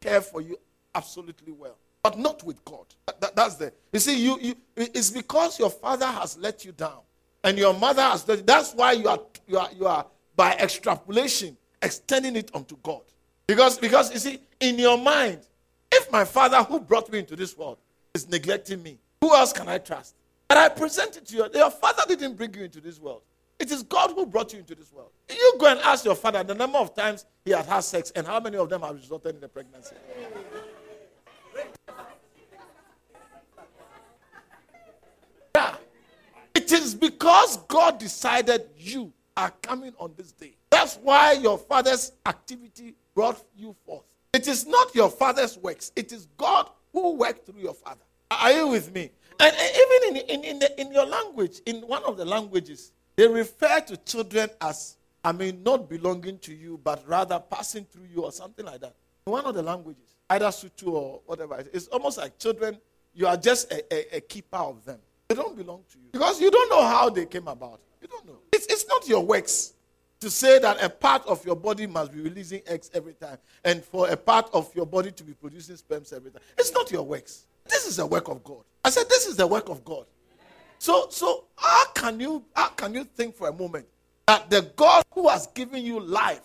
care 0.01 0.21
for 0.21 0.41
you 0.41 0.59
absolutely 0.95 1.53
well, 1.53 1.77
but 2.03 2.19
not 2.19 2.43
with 2.45 2.65
God. 2.65 2.87
That, 3.21 3.35
that's 3.35 3.57
the. 3.57 3.73
You 3.93 4.01
see, 4.01 4.23
you, 4.23 4.39
you 4.41 4.55
it's 4.77 5.11
because 5.11 5.59
your 5.59 5.71
father 5.71 6.07
has 6.07 6.39
let 6.39 6.65
you 6.65 6.73
down, 6.73 7.01
and 7.45 7.59
your 7.59 7.75
mother 7.75 8.03
has. 8.03 8.27
Let, 8.27 8.47
that's 8.47 8.73
why 8.73 8.93
you 8.93 9.09
are 9.09 9.21
you 9.47 9.59
are 9.59 9.71
you 9.79 9.87
are 9.87 10.07
by 10.37 10.55
extrapolation 10.55 11.57
extending 11.83 12.37
it 12.37 12.51
onto 12.55 12.77
God. 12.83 13.03
Because 13.47 13.79
because 13.79 14.13
you 14.13 14.19
see, 14.19 14.41
in 14.61 14.79
your 14.79 14.99
mind, 14.99 15.41
if 15.93 16.11
my 16.13 16.25
father 16.25 16.63
who 16.63 16.81
brought 16.81 17.11
me 17.11 17.19
into 17.19 17.37
this 17.37 17.57
world 17.57 17.79
is 18.15 18.29
neglecting 18.29 18.83
me, 18.83 18.99
who 19.21 19.35
else 19.35 19.53
can 19.53 19.69
I 19.69 19.79
trust? 19.79 20.15
And 20.51 20.59
I 20.59 20.69
present 20.69 21.17
it 21.17 21.27
to 21.27 21.37
you. 21.37 21.49
Your 21.55 21.71
father 21.71 22.03
didn't 22.09 22.37
bring 22.37 22.55
you 22.55 22.65
into 22.65 22.81
this 22.81 22.99
world. 22.99 23.23
It 23.59 23.73
is 23.73 23.83
God 23.83 24.13
who 24.13 24.25
brought 24.25 24.53
you 24.53 24.61
into 24.61 24.75
this 24.75 24.93
world. 24.93 25.11
You 25.29 25.55
go 25.59 25.67
and 25.67 25.81
ask 25.81 26.05
your 26.05 26.15
father 26.15 26.45
the 26.45 26.55
number 26.55 26.79
of 26.79 26.95
times 26.95 27.27
he 27.45 27.51
has 27.51 27.67
had 27.67 27.81
sex 27.81 28.13
and 28.15 28.27
how 28.27 28.39
many 28.39 28.57
of 28.57 28.69
them 28.69 28.83
have 28.83 28.95
resulted 28.95 29.37
in 29.37 29.43
a 29.43 29.49
pregnancy. 29.49 29.97
Yeah. 35.55 35.75
It 36.55 36.71
is 36.71 36.95
because 36.95 37.57
God 37.69 37.99
decided 37.99 38.69
you 38.77 39.13
are 39.37 39.53
coming 39.63 39.93
on 39.99 40.13
this 40.17 40.33
day. 40.33 40.55
That's 40.71 40.97
why 40.97 41.33
your 41.33 41.59
father's 41.59 42.13
activity 42.27 42.95
brought 43.15 43.43
you 43.57 43.75
forth. 43.85 44.05
It 44.33 44.47
is 44.47 44.67
not 44.67 44.95
your 44.95 45.11
father's 45.11 45.59
works, 45.59 45.91
it 45.97 46.13
is 46.13 46.29
God 46.37 46.71
who 46.93 47.15
worked 47.15 47.47
through 47.47 47.61
your 47.61 47.75
father. 47.75 48.03
Are 48.31 48.53
you 48.53 48.69
with 48.69 48.93
me? 48.93 49.11
And 49.41 49.55
even 49.57 50.17
in, 50.17 50.29
in, 50.29 50.45
in, 50.45 50.59
the, 50.59 50.81
in 50.81 50.93
your 50.93 51.07
language, 51.07 51.61
in 51.67 51.77
one 51.83 52.05
of 52.05 52.17
the 52.17 52.25
languages, 52.25 52.93
they 53.19 53.27
refer 53.27 53.81
to 53.81 53.97
children 53.97 54.49
as, 54.61 54.97
I 55.25 55.33
mean, 55.33 55.65
not 55.65 55.91
belonging 55.91 56.39
to 56.39 56.55
you, 56.55 56.79
but 56.85 57.03
rather 57.09 57.41
passing 57.41 57.85
through 57.85 58.05
you 58.15 58.23
or 58.23 58.31
something 58.31 58.65
like 58.65 58.81
that. 58.81 58.95
In 59.27 59.33
one 59.33 59.45
of 59.45 59.57
the 59.57 59.63
languages, 59.63 60.15
either 60.31 60.47
Sotho 60.47 60.87
or 60.93 61.21
whatever, 61.27 61.59
it's 61.73 61.89
almost 61.89 62.19
like 62.19 62.39
children, 62.39 62.79
you 63.13 63.27
are 63.27 63.37
just 63.37 63.73
a, 63.73 63.83
a, 63.93 64.19
a 64.19 64.21
keeper 64.21 64.59
of 64.59 64.85
them. 64.85 65.01
They 65.27 65.35
don't 65.35 65.57
belong 65.57 65.83
to 65.91 65.99
you. 65.99 66.11
Because 66.13 66.41
you 66.41 66.49
don't 66.49 66.71
know 66.71 66.87
how 66.87 67.11
they 67.11 67.27
came 67.27 67.49
about. 67.49 67.81
You 68.01 68.07
don't 68.07 68.25
know. 68.25 68.39
It's, 68.53 68.67
it's 68.67 68.87
not 68.87 69.09
your 69.09 69.27
works 69.27 69.75
to 70.21 70.31
say 70.31 70.61
that 70.61 70.81
a 70.81 70.89
part 70.89 71.27
of 71.27 71.45
your 71.45 71.57
body 71.57 71.89
must 71.89 72.13
be 72.13 72.21
releasing 72.21 72.63
eggs 72.69 72.89
every 72.95 73.15
time 73.15 73.39
and 73.65 73.83
for 73.85 74.09
a 74.09 74.17
part 74.17 74.49
of 74.53 74.73
your 74.77 74.87
body 74.87 75.11
to 75.11 75.25
be 75.25 75.33
producing 75.33 75.75
sperms 75.75 76.13
every 76.13 76.31
time. 76.31 76.43
It's 76.57 76.71
not 76.71 76.89
your 76.93 77.03
works. 77.03 77.47
This 77.69 77.85
is 77.85 77.97
the 77.97 78.07
work 78.07 78.29
of 78.29 78.45
God. 78.45 78.63
I 78.85 78.91
said, 78.91 79.09
This 79.09 79.27
is 79.27 79.37
the 79.37 79.47
work 79.47 79.69
of 79.69 79.85
God. 79.85 80.07
So, 80.79 81.09
so 81.11 81.45
how 81.57 81.87
can 81.93 82.21
you 82.21 82.45
how 82.55 82.69
can 82.69 82.95
you 82.95 83.05
think 83.05 83.35
for 83.35 83.49
a 83.49 83.53
moment 83.53 83.87
that 84.27 84.49
the 84.49 84.63
God 84.77 85.05
who 85.13 85.29
has 85.29 85.47
given 85.49 85.85
you 85.85 86.01
life 86.01 86.43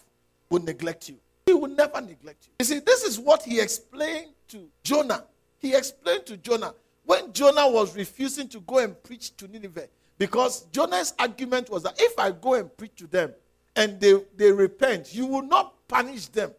will 0.49 0.61
neglect 0.63 1.09
you? 1.09 1.17
He 1.45 1.53
will 1.53 1.69
never 1.69 2.01
neglect 2.01 2.47
you. 2.47 2.53
You 2.59 2.65
see, 2.65 2.79
this 2.79 3.03
is 3.03 3.19
what 3.19 3.43
he 3.43 3.59
explained 3.59 4.31
to 4.49 4.67
Jonah. 4.83 5.25
He 5.59 5.75
explained 5.75 6.25
to 6.27 6.37
Jonah 6.37 6.73
when 7.05 7.31
Jonah 7.33 7.69
was 7.69 7.95
refusing 7.95 8.47
to 8.49 8.59
go 8.61 8.79
and 8.79 9.01
preach 9.03 9.35
to 9.37 9.47
Nineveh. 9.47 9.87
Because 10.17 10.63
Jonah's 10.71 11.13
argument 11.19 11.69
was 11.69 11.83
that 11.83 11.95
if 11.99 12.17
I 12.17 12.31
go 12.31 12.53
and 12.53 12.75
preach 12.77 12.95
to 12.97 13.07
them 13.07 13.33
and 13.75 13.99
they, 13.99 14.13
they 14.35 14.51
repent, 14.51 15.13
you 15.13 15.25
will 15.25 15.41
not 15.41 15.73
punish 15.87 16.27
them. 16.27 16.51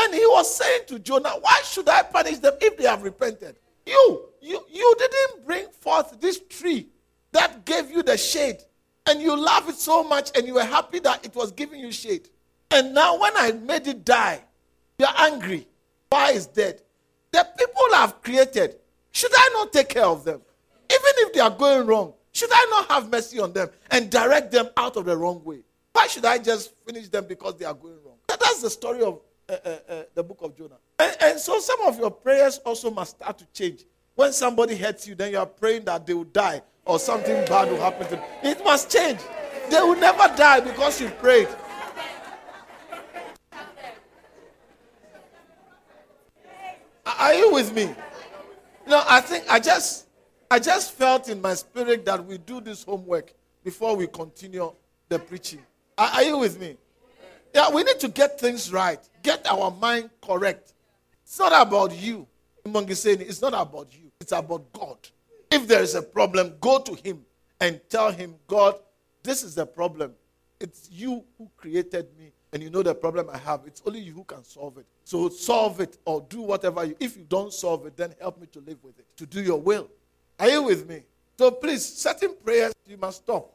And 0.00 0.14
he 0.14 0.24
was 0.26 0.54
saying 0.54 0.82
to 0.86 0.98
Jonah, 0.98 1.34
Why 1.40 1.60
should 1.64 1.88
I 1.88 2.02
punish 2.02 2.38
them 2.38 2.54
if 2.60 2.76
they 2.76 2.84
have 2.84 3.02
repented? 3.02 3.56
You, 3.84 4.22
you, 4.40 4.64
you 4.70 4.94
didn't 4.98 5.44
bring 5.44 5.66
forth 5.68 6.18
this 6.20 6.40
tree 6.48 6.88
that 7.32 7.64
gave 7.64 7.90
you 7.90 8.02
the 8.02 8.16
shade. 8.16 8.58
And 9.06 9.20
you 9.20 9.36
love 9.36 9.68
it 9.68 9.76
so 9.76 10.04
much 10.04 10.30
and 10.36 10.46
you 10.46 10.54
were 10.54 10.64
happy 10.64 10.98
that 11.00 11.24
it 11.24 11.34
was 11.34 11.52
giving 11.52 11.80
you 11.80 11.90
shade. 11.90 12.28
And 12.70 12.94
now 12.94 13.18
when 13.18 13.32
I 13.36 13.52
made 13.52 13.86
it 13.86 14.04
die, 14.04 14.42
you're 14.98 15.08
angry. 15.18 15.66
Why 16.10 16.32
is 16.32 16.46
dead? 16.46 16.82
The 17.32 17.46
people 17.58 17.82
I've 17.94 18.22
created, 18.22 18.76
should 19.12 19.32
I 19.34 19.50
not 19.54 19.72
take 19.72 19.88
care 19.88 20.04
of 20.04 20.24
them? 20.24 20.40
Even 20.90 21.12
if 21.18 21.32
they 21.32 21.40
are 21.40 21.50
going 21.50 21.86
wrong, 21.86 22.14
should 22.32 22.50
I 22.52 22.66
not 22.70 22.90
have 22.90 23.10
mercy 23.10 23.38
on 23.40 23.52
them 23.52 23.70
and 23.90 24.10
direct 24.10 24.52
them 24.52 24.68
out 24.76 24.96
of 24.96 25.04
the 25.04 25.16
wrong 25.16 25.42
way? 25.44 25.60
Why 25.92 26.06
should 26.06 26.24
I 26.24 26.38
just 26.38 26.72
finish 26.86 27.08
them 27.08 27.26
because 27.26 27.56
they 27.56 27.64
are 27.64 27.74
going 27.74 27.98
wrong? 28.04 28.16
That's 28.28 28.62
the 28.62 28.70
story 28.70 29.02
of 29.02 29.20
uh, 29.48 29.56
uh, 29.64 29.78
uh, 29.88 30.02
the 30.14 30.22
book 30.22 30.38
of 30.42 30.56
Jonah. 30.56 30.76
And, 30.98 31.16
and 31.20 31.40
so 31.40 31.58
some 31.58 31.80
of 31.82 31.98
your 31.98 32.10
prayers 32.10 32.58
also 32.58 32.90
must 32.90 33.16
start 33.16 33.38
to 33.38 33.46
change. 33.52 33.84
When 34.14 34.32
somebody 34.32 34.76
hurts 34.76 35.06
you, 35.08 35.14
then 35.14 35.32
you 35.32 35.38
are 35.38 35.46
praying 35.46 35.84
that 35.86 36.06
they 36.06 36.14
will 36.14 36.24
die 36.24 36.62
or 36.84 36.98
something 36.98 37.44
bad 37.46 37.70
will 37.70 37.80
happen 37.80 38.04
to 38.04 38.16
them. 38.16 38.24
It 38.42 38.62
must 38.64 38.90
change. 38.90 39.20
They 39.70 39.80
will 39.80 39.96
never 39.96 40.34
die 40.36 40.60
because 40.60 41.00
you 41.00 41.08
prayed. 41.08 41.48
Are 47.06 47.34
you 47.34 47.52
with 47.52 47.72
me? 47.74 47.94
No, 48.86 49.02
I 49.06 49.20
think 49.20 49.44
I 49.48 49.60
just 49.60 50.06
I 50.50 50.58
just 50.58 50.92
felt 50.92 51.28
in 51.28 51.40
my 51.40 51.54
spirit 51.54 52.04
that 52.06 52.24
we 52.24 52.38
do 52.38 52.60
this 52.60 52.82
homework 52.82 53.32
before 53.62 53.94
we 53.94 54.06
continue 54.06 54.72
the 55.08 55.18
preaching. 55.18 55.60
Are, 55.96 56.08
are 56.08 56.22
you 56.22 56.38
with 56.38 56.58
me? 56.58 56.76
Yeah, 57.54 57.70
we 57.70 57.82
need 57.82 58.00
to 58.00 58.08
get 58.08 58.40
things 58.40 58.72
right, 58.72 58.98
get 59.22 59.46
our 59.46 59.70
mind 59.70 60.10
correct. 60.22 60.72
It's 61.22 61.38
not 61.38 61.66
about 61.66 61.94
you. 61.94 62.26
saying 62.94 63.20
it's 63.20 63.42
not 63.42 63.54
about 63.54 63.88
you, 63.92 64.10
it's 64.20 64.32
about 64.32 64.72
God. 64.72 64.98
If 65.50 65.66
there 65.66 65.82
is 65.82 65.94
a 65.94 66.02
problem, 66.02 66.54
go 66.60 66.78
to 66.78 66.94
Him 66.94 67.24
and 67.60 67.80
tell 67.88 68.12
Him, 68.12 68.36
God, 68.46 68.76
this 69.22 69.42
is 69.42 69.54
the 69.54 69.66
problem. 69.66 70.12
It's 70.60 70.88
you 70.92 71.24
who 71.38 71.50
created 71.56 72.06
me, 72.18 72.32
and 72.52 72.62
you 72.62 72.70
know 72.70 72.82
the 72.82 72.94
problem 72.94 73.28
I 73.32 73.38
have. 73.38 73.62
It's 73.66 73.82
only 73.86 74.00
you 74.00 74.12
who 74.12 74.24
can 74.24 74.44
solve 74.44 74.78
it. 74.78 74.86
So 75.04 75.28
solve 75.28 75.80
it 75.80 75.98
or 76.04 76.24
do 76.28 76.42
whatever 76.42 76.84
you. 76.84 76.96
If 77.00 77.16
you 77.16 77.24
don't 77.28 77.52
solve 77.52 77.86
it, 77.86 77.96
then 77.96 78.14
help 78.20 78.40
me 78.40 78.46
to 78.48 78.60
live 78.60 78.82
with 78.82 78.98
it, 78.98 79.06
to 79.16 79.26
do 79.26 79.40
your 79.42 79.60
will. 79.60 79.88
Are 80.38 80.48
you 80.48 80.62
with 80.62 80.88
me? 80.88 81.02
So 81.38 81.50
please, 81.50 81.84
certain 81.84 82.34
prayers 82.44 82.74
you 82.86 82.96
must 82.96 83.22
stop. 83.22 83.52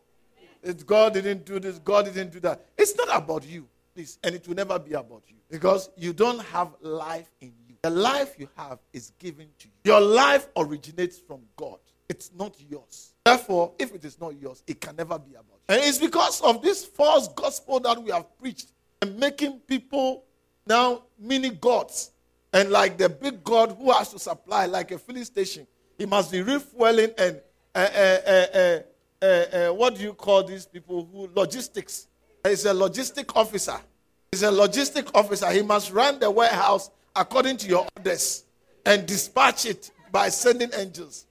It's 0.64 0.84
God 0.84 1.14
didn't 1.14 1.46
do 1.46 1.60
this, 1.60 1.78
God 1.80 2.06
didn't 2.06 2.32
do 2.32 2.40
that. 2.42 2.66
It's 2.78 2.96
not 2.96 3.16
about 3.16 3.46
you, 3.48 3.68
please, 3.94 4.18
and 4.24 4.34
it 4.34 4.48
will 4.48 4.56
never 4.56 4.80
be 4.80 4.94
about 4.94 5.24
you 5.28 5.36
because 5.50 5.90
you 5.96 6.12
don't 6.12 6.40
have 6.46 6.70
life 6.82 7.30
in 7.42 7.48
you. 7.48 7.65
The 7.86 7.92
life 7.92 8.34
you 8.40 8.50
have 8.58 8.80
is 8.94 9.12
given 9.20 9.48
to 9.60 9.68
you. 9.68 9.74
Your 9.84 10.02
life 10.02 10.48
originates 10.58 11.20
from 11.20 11.42
God. 11.56 11.78
It's 12.10 12.32
not 12.36 12.56
yours. 12.68 13.14
Therefore, 13.24 13.74
if 13.78 13.94
it 13.94 14.04
is 14.04 14.20
not 14.20 14.42
yours, 14.42 14.64
it 14.66 14.82
can 14.82 14.96
never 14.96 15.20
be 15.20 15.36
about 15.36 15.60
you. 15.70 15.76
And 15.76 15.84
it's 15.84 16.00
because 16.00 16.42
of 16.42 16.64
this 16.64 16.84
false 16.84 17.28
gospel 17.28 17.80
that 17.82 18.02
we 18.02 18.10
have 18.10 18.26
preached 18.40 18.72
and 19.04 19.16
making 19.20 19.60
people 19.68 20.24
now 20.66 21.04
mini 21.20 21.52
gods. 21.52 22.10
And 22.54 22.72
like 22.72 22.98
the 22.98 23.08
big 23.08 23.44
God 23.44 23.76
who 23.78 23.92
has 23.92 24.12
to 24.14 24.18
supply, 24.18 24.66
like 24.66 24.90
a 24.90 24.98
filling 24.98 25.26
station, 25.26 25.68
he 25.96 26.08
must 26.08 26.32
be 26.32 26.42
refueling 26.42 27.12
and 27.20 27.40
uh, 27.76 27.78
uh, 27.78 28.80
uh, 29.24 29.70
what 29.74 29.94
do 29.94 30.02
you 30.02 30.14
call 30.16 30.44
these 30.44 30.66
people 30.66 31.08
who 31.14 31.30
logistics? 31.36 32.08
He's 32.48 32.66
a 32.66 32.74
logistic 32.74 33.32
officer. 33.36 33.78
He's 34.32 34.42
a 34.42 34.50
logistic 34.50 35.12
officer. 35.14 35.52
He 35.52 35.62
must 35.62 35.92
run 35.92 36.18
the 36.18 36.32
warehouse 36.32 36.90
according 37.16 37.58
to 37.58 37.68
your 37.68 37.88
orders 37.98 38.44
and 38.86 39.06
dispatch 39.06 39.66
it 39.66 39.92
by 40.12 40.30
sending 40.30 40.70
angels. 40.78 41.26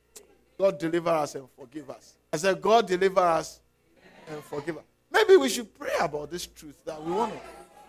God 0.58 0.78
deliver 0.78 1.10
us 1.10 1.34
and 1.34 1.48
forgive 1.58 1.90
us. 1.90 2.14
I 2.32 2.36
said, 2.36 2.60
God 2.60 2.86
deliver 2.86 3.20
us 3.20 3.60
and 4.28 4.42
forgive 4.44 4.78
us. 4.78 4.84
Maybe 5.10 5.36
we 5.36 5.48
should 5.48 5.72
pray 5.74 5.92
about 6.00 6.30
this 6.30 6.46
truth 6.46 6.84
that 6.84 7.02
we 7.02 7.12
want 7.12 7.32
to. 7.32 7.38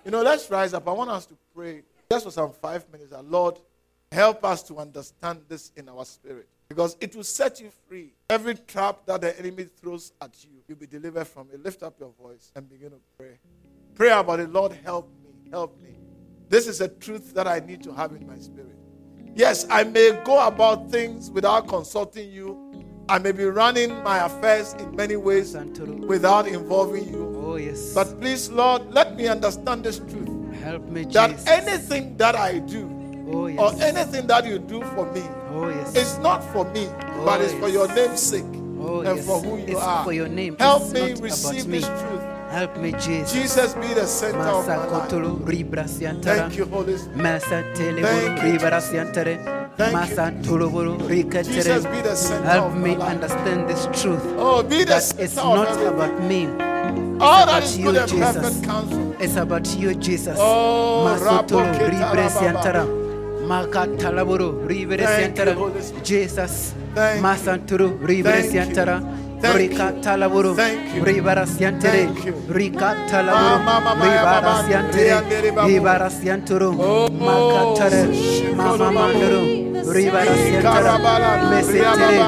You 0.06 0.12
know, 0.12 0.22
let's 0.22 0.50
rise 0.50 0.74
up. 0.74 0.88
I 0.88 0.92
want 0.92 1.10
us 1.10 1.26
to 1.28 1.36
pray 1.56 1.82
just 2.12 2.26
for 2.26 2.32
some 2.32 2.52
five 2.52 2.86
minutes. 2.92 3.12
That 3.12 3.26
Lord, 3.26 3.60
help 4.12 4.44
us 4.46 4.62
to 4.64 4.78
understand 4.78 5.42
this 5.48 5.72
in 5.76 5.90
our 5.90 6.06
spirit. 6.06 6.48
Because 6.70 6.98
it 7.00 7.16
will 7.16 7.24
set 7.24 7.60
you 7.60 7.72
free. 7.88 8.14
Every 8.30 8.56
trap 8.56 9.06
that 9.06 9.22
the 9.22 9.38
enemy 9.40 9.64
throws 9.64 10.14
at 10.22 10.36
you, 10.44 10.52
you'll 10.68 10.78
be 10.78 10.88
delivered 10.88 11.26
from 11.26 11.48
it. 11.54 11.64
Lift 11.64 11.84
up 11.84 12.00
your 12.00 12.12
voice 12.22 12.52
and 12.56 12.70
begin 12.70 12.92
to 12.92 13.00
pray. 13.18 13.40
Pray 13.94 14.10
about 14.10 14.40
it. 14.40 14.52
Lord, 14.52 14.74
help 14.84 15.10
me. 15.24 15.50
Help 15.52 15.80
me. 15.82 15.95
This 16.50 16.68
is 16.68 16.82
a 16.82 16.88
truth 16.88 17.34
that 17.34 17.48
I 17.48 17.60
need 17.60 17.84
to 17.84 17.94
have 17.94 18.12
in 18.12 18.26
my 18.28 18.38
spirit. 18.38 18.76
Yes, 19.34 19.66
I 19.70 19.84
may 19.84 20.20
go 20.24 20.46
about 20.48 20.90
things 20.90 21.30
without 21.30 21.68
consulting 21.68 22.32
you. 22.32 22.62
I 23.10 23.20
may 23.20 23.32
be 23.32 23.46
running 23.46 24.02
my 24.04 24.26
affairs 24.26 24.74
in 24.74 24.96
many 24.96 25.16
ways 25.16 25.56
without 25.56 26.48
involving 26.48 27.10
you. 27.10 27.44
Oh, 27.46 27.56
yes. 27.56 27.94
But 27.94 28.20
please, 28.20 28.50
Lord, 28.50 28.92
let 28.92 29.16
me 29.16 29.28
understand 29.28 29.84
this 29.84 30.00
truth. 30.00 30.30
Help 30.62 30.88
me, 30.88 31.04
that 31.06 31.32
Jesus. 31.32 31.48
anything 31.48 32.18
that 32.18 32.36
I 32.36 32.60
do 32.60 32.90
oh, 33.32 33.48
yes. 33.48 33.60
or 33.60 33.84
anything 33.84 34.26
that 34.28 34.46
you 34.46 34.58
do 34.58 34.82
for 34.96 35.12
me 35.12 35.22
oh, 35.50 35.70
yes. 35.70 35.96
is 35.96 36.18
not 36.20 36.44
for 36.52 36.66
me, 36.72 36.88
oh, 36.88 37.26
but 37.26 37.42
it's 37.42 37.54
for 37.54 37.68
your 37.68 37.88
name's 37.94 38.22
sake 38.22 38.44
oh, 38.80 39.02
and 39.02 39.18
yes. 39.18 39.28
for 39.28 39.40
who 39.42 39.58
you 39.58 39.66
it's 39.68 39.82
are. 39.82 40.04
For 40.04 40.14
your 40.14 40.28
name. 40.28 40.56
Help 40.58 40.84
it's 40.84 40.94
me 40.94 41.14
receive 41.22 41.68
me. 41.68 41.80
this 41.80 41.88
truth. 41.88 42.35
Help 42.52 42.78
me, 42.78 42.92
Jesus. 42.94 43.34
Jesus 43.34 43.74
be 43.76 43.94
the 43.94 44.06
center 44.06 44.40
of 44.40 44.68
my 44.68 44.76
life. 44.78 45.10
Thank 46.24 46.58
you, 46.58 46.66
Holy 46.66 46.98
Spirit. 46.98 47.42
Thank 47.44 48.44
you. 48.44 48.60
Thank 49.78 50.00
you. 50.00 51.44
Jesus 51.44 51.86
be 51.86 52.02
the 52.02 52.16
center 52.16 52.50
Help 52.50 52.66
of 52.68 52.78
me 52.78 52.92
my 52.96 52.98
life. 52.98 53.10
understand 53.16 53.70
this 53.70 53.88
truth. 54.02 54.22
Oh, 54.38 54.64
be 54.64 54.80
the 54.80 54.86
That 54.86 55.04
center 55.04 55.24
it's 55.24 55.38
of 55.38 55.56
not 55.56 55.68
everything. 55.70 55.88
about 55.94 56.24
me. 56.24 56.48
All 57.22 57.46
that 57.46 57.50
about 57.50 57.64
is 57.64 57.78
you, 57.78 57.86
good 57.86 57.96
and 57.98 58.10
Jesus. 58.12 58.36
perfect 58.38 58.64
counsel. 58.66 59.16
It's 59.20 59.36
about 59.36 59.68
you, 59.78 59.96
Jesus. 59.96 60.38
Oh, 60.40 61.06
Masotolo 61.08 61.66
Raboketa 61.66 61.90
ribre 61.90 62.24
Rababa. 62.24 62.30
siantara. 62.30 62.86
Makatalaburu 63.48 64.68
ribre 64.68 64.98
Thank 64.98 65.10
you, 65.38 65.44
siantara. 65.46 65.54
Holy 65.56 65.82
Spirit. 65.82 66.04
Jesus. 66.06 66.74
Thank 66.96 67.18
you. 67.18 67.22
Masanturu 67.24 67.88
Thank 67.90 68.54
you. 68.54 69.25
Thank 70.56 70.96
you. 70.96 71.04
Ribara 71.04 71.46
siantere. 71.46 72.06
Thank 72.06 72.26
you. 72.26 72.34
Rika 72.50 72.96
talaburu. 73.10 73.56
Ah, 73.56 73.58
mama, 73.60 73.96
mama, 73.96 74.06
Ribara 74.06 74.64
siantere. 74.68 75.22
Ribara 75.68 76.10
sianturu. 76.10 76.70
Oh, 76.80 77.10
Makatare. 77.10 78.04
Mama 78.56 78.92
manduru. 78.92 79.42
Ribara 79.94 80.36
siantara. 80.36 80.94
Mesetere. 81.50 81.84
riababa. 81.84 82.28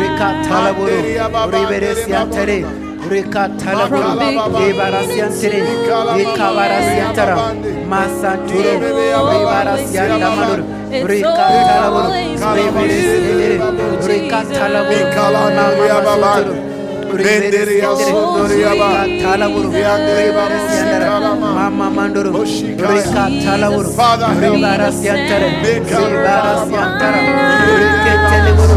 Rika 0.00 0.28
talaburu. 0.48 0.90
Manderia 0.90 1.28
baba, 1.28 1.58
Ribere 1.58 1.94
siantere. 2.04 2.83
Babu. 3.04 3.14
Rika 3.14 3.48
talaburu. 3.60 4.02
Makalababa. 4.02 4.58
Ribara 4.66 5.00
siantere. 5.04 5.58
Ikalababa. 5.58 6.20
Ikabara 6.22 6.78
siantara. 6.88 7.34
Riababande. 7.34 7.70
Masanturu. 7.92 8.62
Riababa. 8.62 9.32
Ribara 9.32 9.74
sianta 9.88 10.28
maduru. 10.36 10.64
Rika 11.08 11.46
talaburu. 11.68 12.10
Ribere 12.56 12.96
siantere. 13.08 13.56
Rika 14.08 14.38
talaburu. 14.56 15.00
Ikalana, 15.00 15.62
Mama 15.62 15.84
riababa. 15.84 16.16
masanturu. 16.16 16.54
Benderia 17.14 17.90
sundoria 17.94 18.72
ba. 18.80 18.88
Talaburu, 19.22 19.68
Riandere 19.70 20.32
ba 20.34 20.44
musikalama. 20.50 21.48
Mama 21.54 21.86
Manduru, 21.96 22.30
Oshikaya. 22.42 22.90
Rika 22.90 23.24
Talaburu, 23.44 23.90
Father, 23.94 24.26
help 24.34 24.40
me. 24.40 24.46
Ribara 24.58 24.88
Siantara, 24.90 25.48
Meka 25.62 25.94
Siantara, 25.94 26.10
Rike 26.10 26.10
Teleburu, 26.10 26.16
Ribere 26.26 26.52
Sientere, 26.66 27.20
Rika 27.78 28.12
Talaburu, 28.30 28.76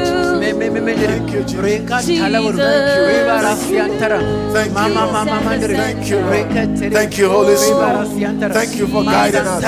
Thank 6.93 7.17
you, 7.17 7.29
Holy 7.29 7.55
Spirit. 7.55 8.53
Thank 8.53 8.75
you 8.79 8.87
for 8.87 9.03
guiding 9.03 9.47
us. 9.47 9.63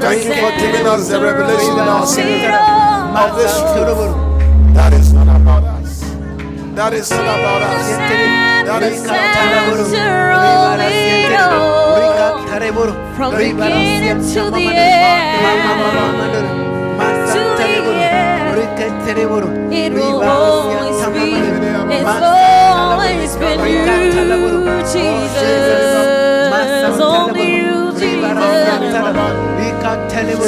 Thank 0.00 0.24
you 0.24 0.34
for 0.34 0.52
giving 0.62 0.86
us 0.86 1.08
the 1.08 1.20
revelation 1.20 1.72
in 1.72 1.88
our 1.88 2.06
spirit 2.06 2.54
of 3.22 3.36
this 3.36 3.54
truth. 3.72 4.14
That 4.74 4.92
is 4.92 5.12
not 5.12 5.28
about 5.40 5.64
us. 5.64 6.00
That 6.76 6.92
is 6.92 7.10
not 7.10 7.26
about 7.38 7.62
us. 7.62 7.86
That 8.66 8.82
is 8.82 9.02
not 9.04 9.16
about 9.16 10.80
us. 10.80 10.96
From 13.16 13.30
beginning 13.36 14.20
to 14.34 14.50
the 14.50 14.66
end, 14.74 16.65
it 19.72 19.92
will 19.92 20.22
always 20.22 21.06
be, 21.14 21.34
it's 21.94 22.22
always 22.22 23.36
been 23.36 23.60
you, 23.60 23.86
Jesus, 24.92 25.66
only 27.00 27.46
you, 27.56 27.72
oh, 27.86 27.92
Jesus. 27.92 28.26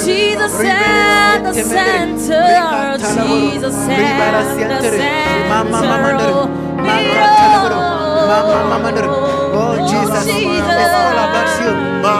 Jesus 0.04 0.54
at 0.64 1.42
the 1.42 1.52
center, 1.54 2.42
Jesus 3.26 3.88
at 3.88 4.68
the 4.68 4.90
center, 4.90 5.38
Oh 9.60 9.74
Jesus, 9.90 10.26
it's 10.26 10.68
all 10.68 11.18
about 11.24 11.50
you. 11.60 11.72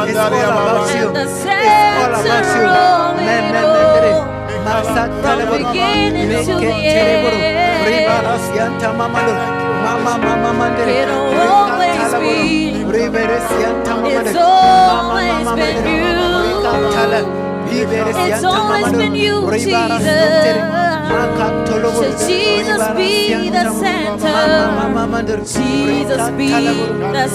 It's 0.08 0.18
all 0.18 0.32
about 0.34 0.88
you. 0.94 1.08
It's 1.14 1.44
all. 1.46 2.12
about 2.20 2.46
you. 3.74 3.77
It'll 10.88 11.33
always 11.48 12.12
be, 12.20 12.85
it's 14.16 14.37
always 14.37 15.46
been 15.57 15.76
you. 15.87 16.04
It's 18.26 18.44
always 18.44 18.85
been 18.98 19.14
you, 19.14 19.35
Jesus. 19.64 20.04
Jesus 22.26 22.78
be 22.96 23.12
the 23.50 23.64
center. 23.83 24.38
Jesus 25.44 26.31
be 26.37 26.48
the 27.12 27.28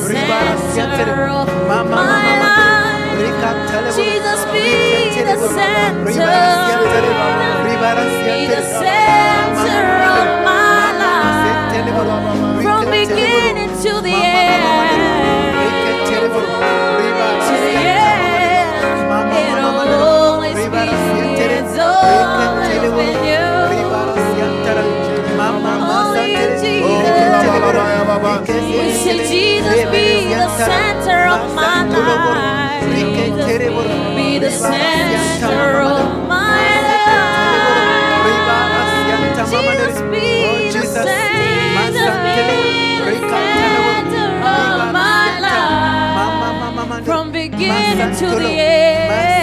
center 0.74 1.28
of 1.30 1.48
my 1.90 2.18
life. 2.44 3.18
Jesus 3.96 4.42
be 4.54 4.68
the 5.26 5.38
center. 5.58 6.73
Be 7.94 8.48
the 8.48 8.62
center 8.64 9.86
of 10.18 10.28
my 10.50 10.82
life. 10.98 11.70
From 12.64 12.84
beginning 12.90 13.72
to 13.84 13.94
the 14.02 14.16
end. 14.18 14.64
To 17.50 17.56
the 17.66 17.76
end. 17.86 18.74
It'll 19.38 19.78
always 20.02 20.58
be. 20.74 20.86
It's 21.46 21.78
always 21.78 22.90
been 22.98 23.20
you. 23.30 23.48
We 28.80 28.90
say 29.04 29.18
Jesus 29.30 29.80
be 29.92 30.08
the 30.34 30.48
center 30.58 31.22
of 31.30 31.42
my 31.54 31.84
life. 31.86 32.84
Be 32.90 33.00
the 33.20 33.30
center 33.30 33.30
of 33.30 33.30
my 33.30 33.30
life. 33.30 33.32
Jesus 33.34 33.62
be 34.16 34.40
the 34.40 34.52
center, 34.52 34.80
be 35.10 35.10
the 35.14 35.22
center 35.40 35.82
of 35.82 36.28
my 36.28 36.58
life. 36.60 36.73
From 47.06 47.32
beginning 47.32 48.16
to 48.16 48.26
the 48.28 48.50
end. 48.60 49.43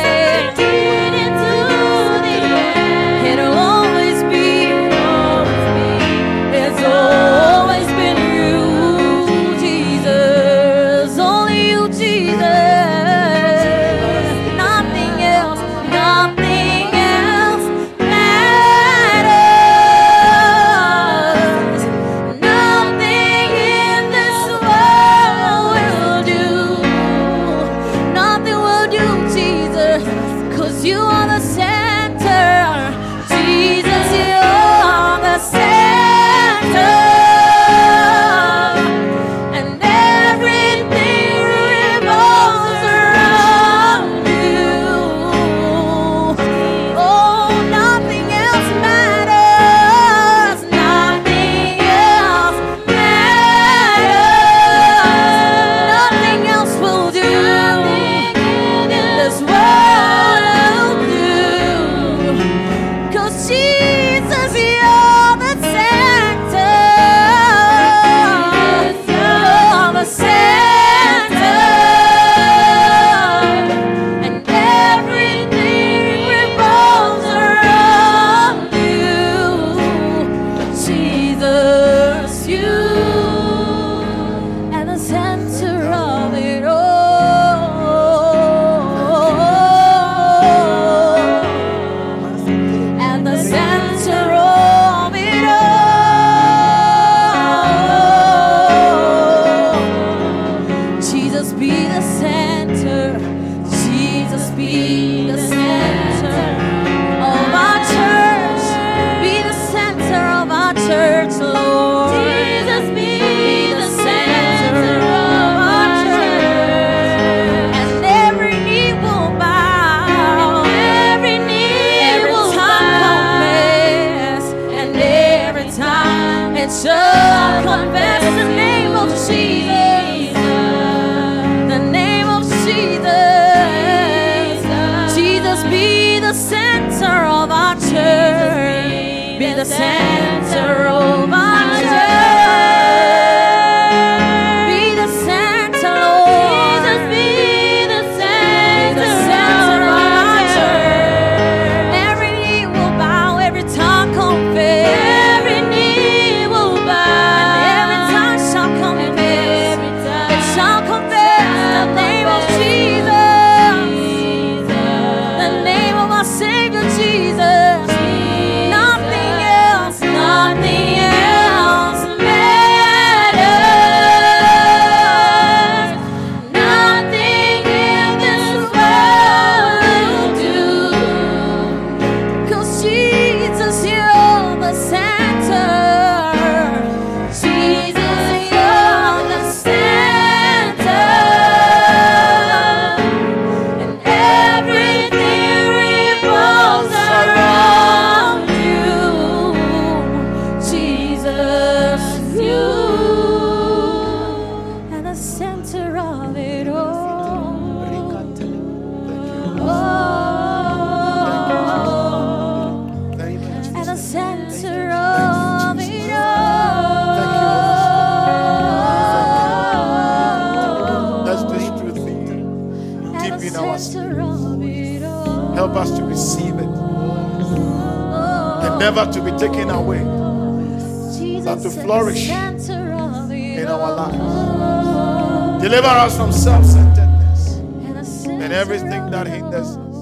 Deliver 235.70 235.86
us 235.86 236.16
from 236.16 236.32
self 236.32 236.64
centeredness 236.66 237.58
At 237.86 237.94
the 237.94 238.04
center 238.04 238.42
and 238.42 238.52
everything 238.52 239.08
that 239.12 239.28
hinders 239.28 239.76
us. 239.76 239.96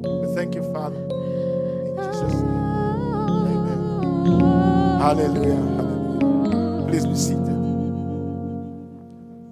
We 0.00 0.34
thank 0.34 0.54
you, 0.54 0.62
Father. 0.72 0.96
In 0.96 1.96
Jesus' 1.98 2.32
name. 2.40 2.48
Amen. 3.52 5.00
Hallelujah. 5.02 5.54
Hallelujah. 5.76 6.88
Please 6.88 7.04
be 7.04 7.14
seated. 7.14 7.44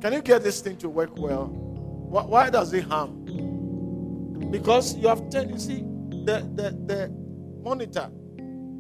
Can 0.01 0.15
you 0.15 0.23
get 0.23 0.43
this 0.43 0.63
thing 0.63 0.79
to 0.79 0.89
work 0.89 1.15
well? 1.19 1.49
Why, 1.49 2.23
why 2.23 2.49
does 2.49 2.73
it 2.73 2.85
harm? 2.85 4.49
Because 4.51 4.97
you 4.97 5.09
have 5.09 5.29
turned, 5.29 5.51
you 5.51 5.59
see, 5.59 5.83
the, 6.25 6.41
the, 6.55 6.71
the 6.87 7.15
monitor 7.63 8.11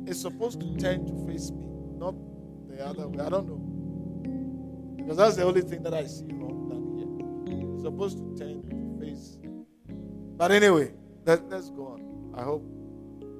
is 0.07 0.19
supposed 0.19 0.62
to 0.62 0.77
turn 0.79 1.07
to 1.07 1.27
face 1.31 1.51
me, 1.51 1.62
not 1.99 2.14
the 2.71 2.83
other 2.83 3.07
way. 3.07 3.23
I 3.23 3.29
don't 3.29 3.47
know. 3.47 4.97
Because 4.97 5.19
that's 5.19 5.37
the 5.37 5.43
only 5.43 5.61
thing 5.61 5.83
that 5.83 5.93
I 5.93 6.07
see 6.07 6.31
supposed 8.01 8.19
to 8.19 8.45
turn 8.45 8.63
to 8.71 9.05
face. 9.05 9.37
But 10.39 10.53
anyway, 10.53 10.93
let, 11.27 11.47
let's 11.51 11.69
go 11.69 11.89
on. 11.89 12.33
I 12.35 12.43
hope 12.43 12.63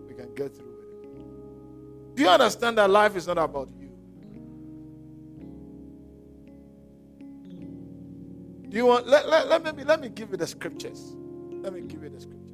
we 0.07 0.15
can 0.15 0.35
get 0.35 0.55
through 0.55 0.69
it. 0.69 2.17
Do 2.17 2.23
you 2.25 2.29
understand 2.29 2.77
that 2.77 2.91
life 2.91 3.17
is 3.17 3.27
not 3.27 3.39
about 3.39 3.71
you? 3.79 3.89
Do 8.69 8.77
you 8.77 8.87
want 8.87 9.07
let, 9.09 9.29
let, 9.29 9.49
let 9.49 9.77
me 9.77 9.83
let 9.83 10.01
me 10.01 10.11
give 10.11 10.31
you 10.31 10.37
the 10.37 10.47
scriptures. 10.47 11.17
Let 11.63 11.73
me 11.73 11.81
give 11.81 12.03
you 12.03 12.11
the 12.11 12.21
scriptures. 12.21 12.53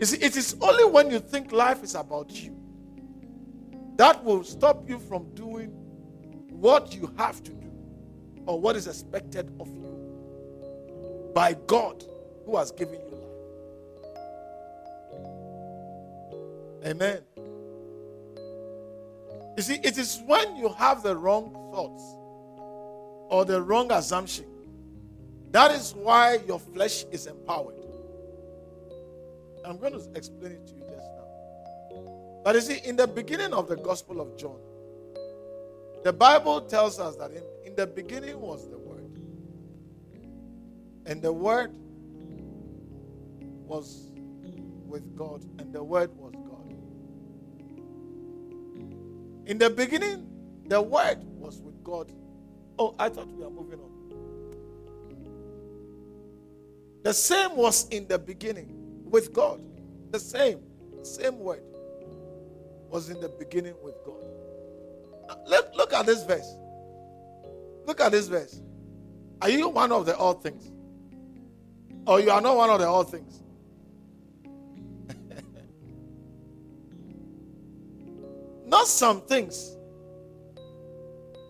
You 0.00 0.06
see, 0.06 0.18
it 0.18 0.36
is 0.36 0.56
only 0.60 0.84
when 0.84 1.10
you 1.10 1.20
think 1.20 1.52
life 1.52 1.84
is 1.84 1.94
about 1.94 2.32
you 2.32 2.56
that 3.96 4.22
will 4.24 4.42
stop 4.42 4.88
you 4.88 4.98
from 4.98 5.32
doing 5.34 5.68
what 6.50 6.94
you 6.94 7.12
have 7.16 7.42
to 7.44 7.52
do 7.52 7.70
or 8.46 8.60
what 8.60 8.74
is 8.74 8.86
expected 8.88 9.50
of 9.60 9.68
you 9.68 9.97
by 11.38 11.54
God 11.68 12.02
who 12.44 12.56
has 12.56 12.72
given 12.72 12.98
you 12.98 13.14
life. 16.82 16.90
Amen. 16.90 17.20
You 19.56 19.62
see, 19.62 19.78
it 19.84 19.96
is 19.98 20.20
when 20.26 20.56
you 20.56 20.68
have 20.70 21.04
the 21.04 21.14
wrong 21.14 21.52
thoughts 21.72 22.02
or 23.30 23.44
the 23.44 23.62
wrong 23.62 23.92
assumption 23.92 24.46
that 25.52 25.70
is 25.70 25.94
why 25.94 26.40
your 26.48 26.58
flesh 26.58 27.04
is 27.12 27.28
empowered. 27.28 27.76
I'm 29.64 29.78
going 29.78 29.92
to 29.92 30.02
explain 30.16 30.50
it 30.50 30.66
to 30.66 30.74
you 30.74 30.80
just 30.90 31.06
now. 31.14 32.40
But 32.42 32.56
you 32.56 32.62
see, 32.62 32.80
in 32.84 32.96
the 32.96 33.06
beginning 33.06 33.52
of 33.52 33.68
the 33.68 33.76
Gospel 33.76 34.20
of 34.20 34.36
John, 34.36 34.58
the 36.02 36.12
Bible 36.12 36.62
tells 36.62 36.98
us 36.98 37.14
that 37.14 37.30
in, 37.30 37.44
in 37.64 37.76
the 37.76 37.86
beginning 37.86 38.40
was 38.40 38.68
the. 38.68 38.87
And 41.08 41.22
the 41.22 41.32
Word 41.32 41.74
was 43.66 44.10
with 44.86 45.16
God, 45.16 45.42
and 45.58 45.72
the 45.72 45.82
Word 45.82 46.10
was 46.14 46.34
God. 46.34 46.74
In 49.46 49.56
the 49.58 49.70
beginning, 49.70 50.28
the 50.66 50.80
Word 50.80 51.24
was 51.24 51.60
with 51.60 51.82
God. 51.82 52.12
Oh, 52.78 52.94
I 52.98 53.08
thought 53.08 53.26
we 53.28 53.42
were 53.42 53.50
moving 53.50 53.80
on. 53.80 53.88
The 57.02 57.14
same 57.14 57.56
was 57.56 57.88
in 57.88 58.06
the 58.06 58.18
beginning 58.18 59.02
with 59.04 59.32
God. 59.32 59.62
The 60.10 60.20
same, 60.20 60.60
same 61.02 61.38
word 61.38 61.62
was 62.90 63.08
in 63.08 63.20
the 63.20 63.30
beginning 63.30 63.74
with 63.82 63.94
God. 64.04 64.24
Look, 65.46 65.70
look 65.74 65.92
at 65.94 66.06
this 66.06 66.24
verse. 66.24 66.54
Look 67.86 68.00
at 68.00 68.12
this 68.12 68.28
verse. 68.28 68.60
Are 69.40 69.48
you 69.48 69.68
one 69.70 69.92
of 69.92 70.04
the 70.06 70.16
all 70.16 70.34
things? 70.34 70.70
Or 72.08 72.18
you 72.20 72.30
are 72.30 72.40
not 72.40 72.56
one 72.56 72.70
of 72.70 72.80
the 72.80 72.86
all 72.86 73.04
things? 73.04 73.42
not 78.66 78.86
some 78.86 79.20
things. 79.20 79.76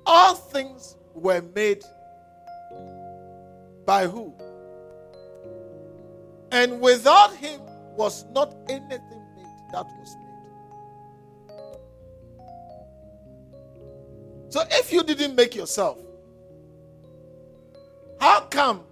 All 0.05 0.35
things 0.35 0.97
were 1.15 1.43
made 1.55 1.85
by 3.87 4.09
who? 4.09 4.35
And 6.51 6.81
without 6.81 7.37
him 7.37 7.61
was 7.97 8.25
not 8.33 8.53
anything 8.69 9.23
made 9.37 9.47
that 9.73 9.87
was 9.87 10.17
made. 10.17 10.25
So 14.49 14.65
if 14.73 14.93
you 14.93 15.05
didn't 15.05 15.37
make 15.37 15.55
yourself, 15.55 15.99
how 18.19 18.41
come 18.41 18.88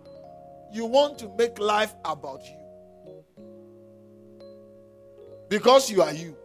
you 0.73 0.85
want 0.85 1.19
to 1.19 1.29
make 1.37 1.59
life 1.59 1.95
about 2.05 2.43
you? 2.45 2.67
Because 5.49 5.91
you 5.91 6.03
are 6.03 6.13
you. 6.13 6.37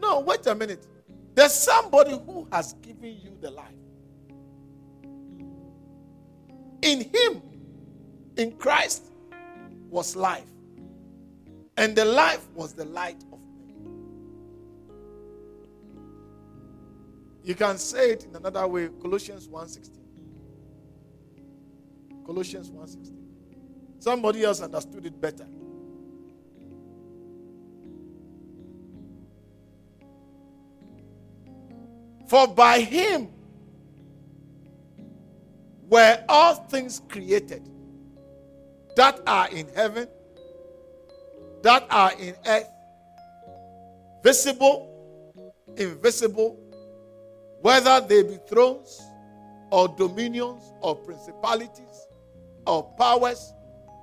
No, 0.00 0.20
wait 0.20 0.46
a 0.46 0.54
minute. 0.54 0.86
There's 1.34 1.54
somebody 1.54 2.12
who 2.12 2.46
has 2.52 2.74
given 2.74 3.18
you 3.22 3.36
the 3.40 3.50
life. 3.50 3.74
In 6.82 7.00
him, 7.00 7.42
in 8.36 8.52
Christ, 8.52 9.04
was 9.90 10.16
life. 10.16 10.46
And 11.76 11.94
the 11.94 12.04
life 12.04 12.46
was 12.54 12.72
the 12.72 12.84
light 12.84 13.22
of 13.32 13.38
men. 13.66 13.76
You 17.42 17.54
can 17.54 17.78
say 17.78 18.12
it 18.12 18.24
in 18.24 18.36
another 18.36 18.66
way, 18.66 18.88
Colossians 19.00 19.48
1:16. 19.48 19.99
Colossians 22.30 22.70
1:16. 22.70 23.12
Somebody 23.98 24.44
else 24.44 24.60
understood 24.60 25.04
it 25.04 25.20
better. 25.20 25.48
For 32.28 32.46
by 32.46 32.82
him 32.82 33.30
were 35.88 36.24
all 36.28 36.54
things 36.68 37.02
created 37.08 37.68
that 38.94 39.20
are 39.26 39.48
in 39.48 39.66
heaven, 39.74 40.06
that 41.62 41.84
are 41.90 42.12
in 42.12 42.36
earth, 42.46 42.70
visible, 44.22 44.86
invisible, 45.76 46.56
whether 47.60 48.00
they 48.02 48.22
be 48.22 48.38
thrones 48.48 49.02
or 49.72 49.88
dominions 49.88 50.62
or 50.80 50.94
principalities 50.94 52.06
or 52.66 52.84
powers, 52.98 53.52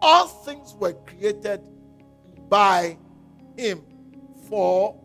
all 0.02 0.28
things 0.28 0.74
were 0.76 0.94
created 0.94 1.62
by 2.50 2.98
him 3.58 3.82
for 4.48 5.00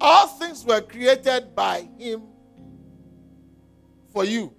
all 0.00 0.26
things 0.28 0.64
were 0.64 0.80
created 0.80 1.54
by 1.54 1.88
him 1.98 2.22
for 4.12 4.24
you. 4.24 4.52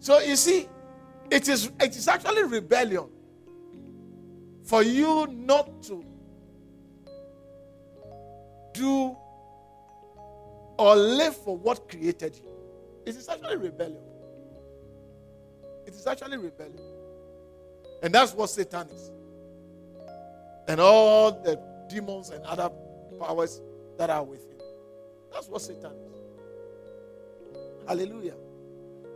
So 0.00 0.20
you 0.20 0.36
see 0.36 0.68
it 1.30 1.48
is 1.48 1.70
it 1.80 1.96
is 1.96 2.08
actually 2.08 2.44
rebellion 2.44 3.08
for 4.64 4.82
you 4.82 5.26
not 5.26 5.82
to 5.84 6.04
do 8.74 9.16
or 10.76 10.96
live 10.96 11.34
for 11.36 11.56
what 11.56 11.88
created 11.88 12.36
you. 12.36 12.50
It 13.06 13.16
is 13.16 13.28
actually 13.28 13.56
rebellion. 13.56 14.02
It 15.86 15.94
is 15.94 16.06
actually 16.06 16.36
rebellion. 16.36 16.82
And 18.02 18.14
that's 18.14 18.34
what 18.34 18.50
Satan 18.50 18.88
is. 18.90 19.10
And 20.68 20.80
all 20.80 21.32
the 21.32 21.60
demons 21.88 22.30
and 22.30 22.44
other 22.44 22.70
powers 23.20 23.62
that 23.98 24.10
are 24.10 24.24
with 24.24 24.40
him. 24.50 24.58
That's 25.32 25.48
what 25.48 25.62
Satan 25.62 25.92
is. 25.92 27.58
Hallelujah. 27.86 28.34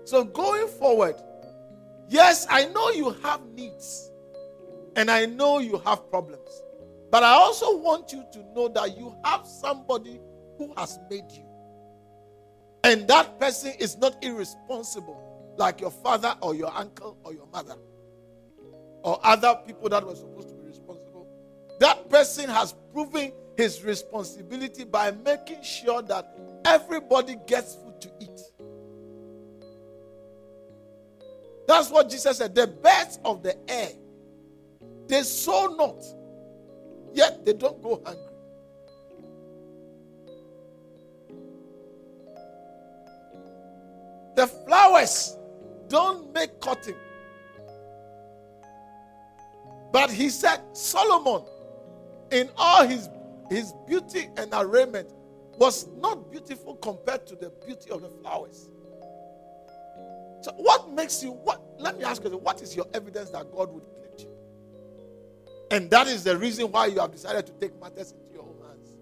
So 0.05 0.25
going 0.25 0.69
forward, 0.69 1.17
yes, 2.09 2.47
I 2.49 2.67
know 2.67 2.91
you 2.91 3.11
have 3.23 3.45
needs. 3.55 4.11
And 4.97 5.11
I 5.11 5.27
know 5.27 5.59
you 5.59 5.79
have 5.85 6.11
problems. 6.11 6.63
But 7.11 7.23
I 7.23 7.33
also 7.33 7.79
want 7.79 8.13
you 8.13 8.25
to 8.33 8.39
know 8.55 8.69
that 8.69 8.97
you 8.97 9.15
have 9.25 9.47
somebody 9.47 10.21
who 10.59 10.73
has 10.77 10.99
made 11.11 11.31
you. 11.31 11.45
And 12.85 13.09
that 13.09 13.39
person 13.41 13.73
is 13.79 13.97
not 13.97 14.23
irresponsible 14.23 15.55
like 15.57 15.81
your 15.81 15.91
father 15.91 16.35
or 16.41 16.55
your 16.55 16.75
uncle 16.75 17.19
or 17.25 17.33
your 17.33 17.47
mother 17.47 17.77
or 19.03 19.19
other 19.25 19.59
people 19.67 19.89
that 19.89 20.07
were 20.07 20.15
supposed 20.15 20.49
to 20.51 20.55
be 20.55 20.67
responsible. 20.67 21.27
That 21.81 22.09
person 22.11 22.49
has 22.49 22.75
proven 22.93 23.33
his 23.57 23.83
responsibility 23.83 24.85
by 24.85 25.11
making 25.11 25.63
sure 25.63 26.03
that 26.03 26.37
everybody 26.65 27.37
gets 27.47 27.75
food 27.75 28.01
to 28.03 28.11
eat. 28.21 28.41
That's 31.67 31.91
what 31.91 32.09
Jesus 32.09 32.39
said. 32.39 32.55
The 32.55 32.67
birds 32.67 33.19
of 33.25 33.43
the 33.43 33.57
air 33.71 33.91
they 35.09 35.23
sow 35.23 35.75
not, 35.79 36.05
yet 37.15 37.45
they 37.45 37.53
don't 37.53 37.83
go 37.83 38.03
hungry. 38.05 38.25
The 44.37 44.47
flowers 44.47 45.37
don't 45.89 46.33
make 46.33 46.61
cotton. 46.61 46.95
But 49.93 50.11
he 50.11 50.29
said, 50.29 50.61
Solomon, 50.75 51.43
in 52.31 52.49
all 52.57 52.87
his, 52.87 53.09
his 53.51 53.73
beauty 53.87 54.29
and 54.37 54.53
arrayment, 54.53 55.13
was 55.57 55.89
not 55.97 56.31
beautiful 56.31 56.77
compared 56.77 57.27
to 57.27 57.35
the 57.35 57.51
beauty 57.67 57.91
of 57.91 58.03
the 58.03 58.11
flowers. 58.23 58.69
So, 60.41 60.53
what 60.57 60.93
makes 60.93 61.23
you, 61.23 61.33
what, 61.33 61.61
let 61.79 61.99
me 61.99 62.05
ask 62.05 62.23
you, 62.23 62.31
what 62.31 62.63
is 62.63 62.77
your 62.77 62.87
evidence 62.95 63.31
that 63.31 63.51
God 63.51 63.73
would 63.73 63.83
and 65.71 65.91
that 65.91 66.07
is 66.07 66.25
the 66.25 66.37
reason 66.37 66.71
why 66.71 66.87
you 66.87 66.99
have 67.01 67.13
decided 67.13 67.47
to 67.47 67.53
take 67.53 67.79
matters 67.81 68.13
into 68.13 68.33
your 68.33 68.43
own 68.43 68.57
hands. 68.67 68.95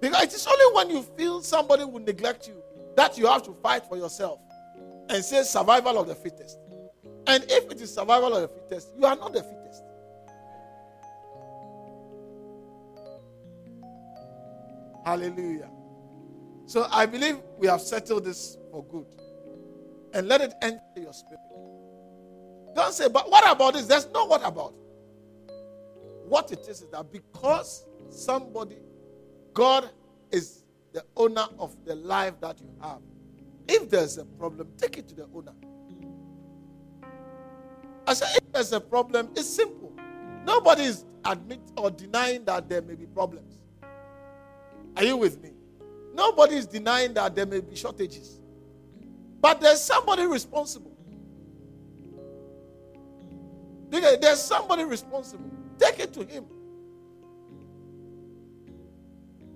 Because 0.00 0.24
it 0.24 0.34
is 0.34 0.46
only 0.46 0.74
when 0.74 0.90
you 0.90 1.02
feel 1.16 1.40
somebody 1.40 1.84
will 1.84 2.00
neglect 2.00 2.48
you 2.48 2.62
that 2.96 3.16
you 3.16 3.26
have 3.26 3.42
to 3.44 3.52
fight 3.62 3.84
for 3.86 3.96
yourself 3.96 4.40
and 5.08 5.24
say 5.24 5.42
survival 5.42 5.98
of 5.98 6.08
the 6.08 6.14
fittest. 6.14 6.58
And 7.26 7.44
if 7.48 7.70
it 7.70 7.80
is 7.80 7.94
survival 7.94 8.34
of 8.36 8.42
the 8.42 8.48
fittest, 8.48 8.90
you 8.98 9.06
are 9.06 9.16
not 9.16 9.32
the 9.32 9.42
fittest. 9.42 9.82
Hallelujah. 15.04 15.70
So 16.66 16.86
I 16.90 17.06
believe 17.06 17.38
we 17.58 17.66
have 17.66 17.80
settled 17.80 18.24
this 18.24 18.56
for 18.70 18.84
good. 18.84 19.06
And 20.14 20.28
let 20.28 20.40
it 20.40 20.54
enter 20.62 20.80
your 20.96 21.12
spirit. 21.12 21.40
Don't 22.74 22.92
say, 22.92 23.08
but 23.08 23.30
what 23.30 23.48
about 23.50 23.74
this? 23.74 23.86
There's 23.86 24.08
no 24.12 24.24
what 24.24 24.44
about. 24.44 24.74
What 26.28 26.50
it 26.52 26.60
is 26.60 26.82
is 26.82 26.88
that 26.90 27.12
because 27.12 27.86
somebody, 28.08 28.78
God 29.52 29.90
is 30.32 30.64
the 30.92 31.04
owner 31.16 31.46
of 31.58 31.76
the 31.84 31.94
life 31.94 32.40
that 32.40 32.60
you 32.60 32.68
have. 32.80 33.00
If 33.68 33.90
there's 33.90 34.18
a 34.18 34.24
problem, 34.24 34.68
take 34.76 34.98
it 34.98 35.08
to 35.08 35.14
the 35.14 35.28
owner. 35.34 35.52
I 38.06 38.14
said, 38.14 38.28
if 38.36 38.52
there's 38.52 38.72
a 38.72 38.80
problem, 38.80 39.30
it's 39.34 39.48
simple. 39.48 39.92
Nobody 40.44 40.82
is 40.84 41.04
admit 41.24 41.60
or 41.76 41.90
denying 41.90 42.44
that 42.44 42.68
there 42.68 42.82
may 42.82 42.94
be 42.94 43.06
problems. 43.06 43.58
Are 44.96 45.04
you 45.04 45.16
with 45.16 45.42
me? 45.42 45.52
Nobody 46.14 46.56
is 46.56 46.66
denying 46.66 47.14
that 47.14 47.34
there 47.34 47.46
may 47.46 47.60
be 47.60 47.74
shortages. 47.74 48.40
But 49.40 49.60
there's 49.60 49.80
somebody 49.80 50.26
responsible. 50.26 50.93
There's 54.00 54.42
somebody 54.42 54.84
responsible. 54.84 55.50
Take 55.78 56.00
it 56.00 56.12
to 56.14 56.24
him. 56.24 56.44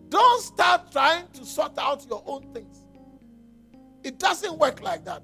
Don't 0.09 0.43
start 0.43 0.91
trying 0.91 1.29
to 1.35 1.45
sort 1.45 1.79
out 1.79 2.07
your 2.09 2.23
own 2.27 2.53
things. 2.55 2.83
It 4.03 4.19
doesn't 4.19 4.59
work 4.59 4.83
like 4.83 5.05
that. 5.05 5.23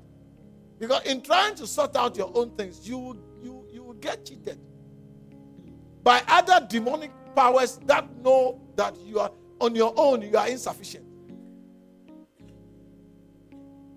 Because 0.78 1.02
in 1.06 1.22
trying 1.22 1.54
to 1.56 1.66
sort 1.66 1.96
out 1.96 2.16
your 2.16 2.30
own 2.34 2.50
things, 2.56 2.86
you, 2.86 3.18
you, 3.42 3.64
you 3.72 3.82
will 3.82 3.94
get 3.94 4.24
cheated 4.26 4.58
by 6.02 6.22
other 6.28 6.66
demonic 6.68 7.10
powers 7.34 7.78
that 7.86 8.14
know 8.18 8.60
that 8.76 8.96
you 9.04 9.18
are 9.18 9.30
on 9.60 9.74
your 9.74 9.94
own, 9.96 10.20
you 10.22 10.36
are 10.36 10.48
insufficient. 10.48 11.06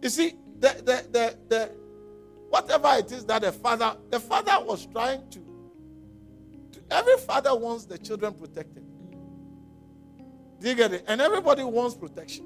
You 0.01 0.10
see, 0.10 0.36
the, 0.60 0.69
the, 0.69 1.08
the, 1.12 1.38
the, 1.49 1.71
Whatever 2.49 2.95
it 2.97 3.12
is 3.12 3.25
that 3.25 3.41
the 3.41 3.51
father, 3.51 3.95
the 4.10 4.19
father 4.19 4.63
was 4.63 4.86
trying 4.86 5.29
to, 5.29 5.39
to 6.71 6.79
every 6.91 7.17
father 7.17 7.55
wants 7.55 7.86
the 7.86 7.97
children 7.97 8.33
protected. 8.33 8.83
Do 10.60 10.69
you 10.69 10.75
get 10.75 10.93
it? 10.93 11.05
And 11.07 11.21
everybody 11.21 11.63
wants 11.63 11.95
protection. 11.95 12.45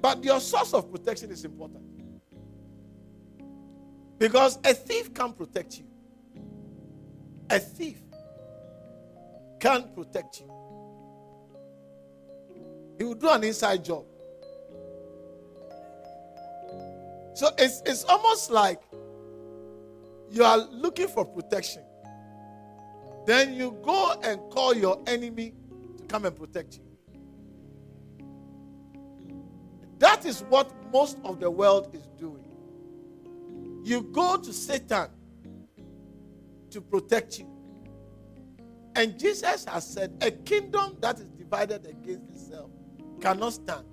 But 0.00 0.24
your 0.24 0.40
source 0.40 0.74
of 0.74 0.90
protection 0.90 1.30
is 1.30 1.44
important. 1.44 1.84
Because 4.18 4.58
a 4.64 4.74
thief 4.74 5.14
can't 5.14 5.36
protect 5.36 5.78
you. 5.78 5.84
A 7.50 7.58
thief 7.58 8.00
can't 9.60 9.94
protect 9.94 10.40
you. 10.40 10.50
He 12.98 13.04
will 13.04 13.14
do 13.14 13.28
an 13.28 13.44
inside 13.44 13.84
job. 13.84 14.04
So 17.34 17.50
it's, 17.58 17.82
it's 17.86 18.04
almost 18.04 18.50
like 18.50 18.82
you 20.30 20.44
are 20.44 20.58
looking 20.58 21.08
for 21.08 21.24
protection. 21.24 21.82
Then 23.26 23.54
you 23.54 23.78
go 23.82 24.14
and 24.22 24.40
call 24.50 24.74
your 24.74 25.00
enemy 25.06 25.54
to 25.96 26.02
come 26.04 26.24
and 26.24 26.36
protect 26.36 26.78
you. 26.78 26.82
That 29.98 30.26
is 30.26 30.40
what 30.48 30.72
most 30.92 31.18
of 31.24 31.38
the 31.38 31.50
world 31.50 31.94
is 31.94 32.08
doing. 32.18 32.44
You 33.84 34.02
go 34.02 34.36
to 34.36 34.52
Satan 34.52 35.08
to 36.70 36.80
protect 36.80 37.38
you. 37.38 37.48
And 38.94 39.18
Jesus 39.18 39.64
has 39.64 39.86
said, 39.86 40.12
a 40.20 40.30
kingdom 40.30 40.96
that 41.00 41.18
is 41.18 41.26
divided 41.30 41.86
against 41.86 42.30
itself 42.30 42.70
cannot 43.20 43.52
stand. 43.54 43.86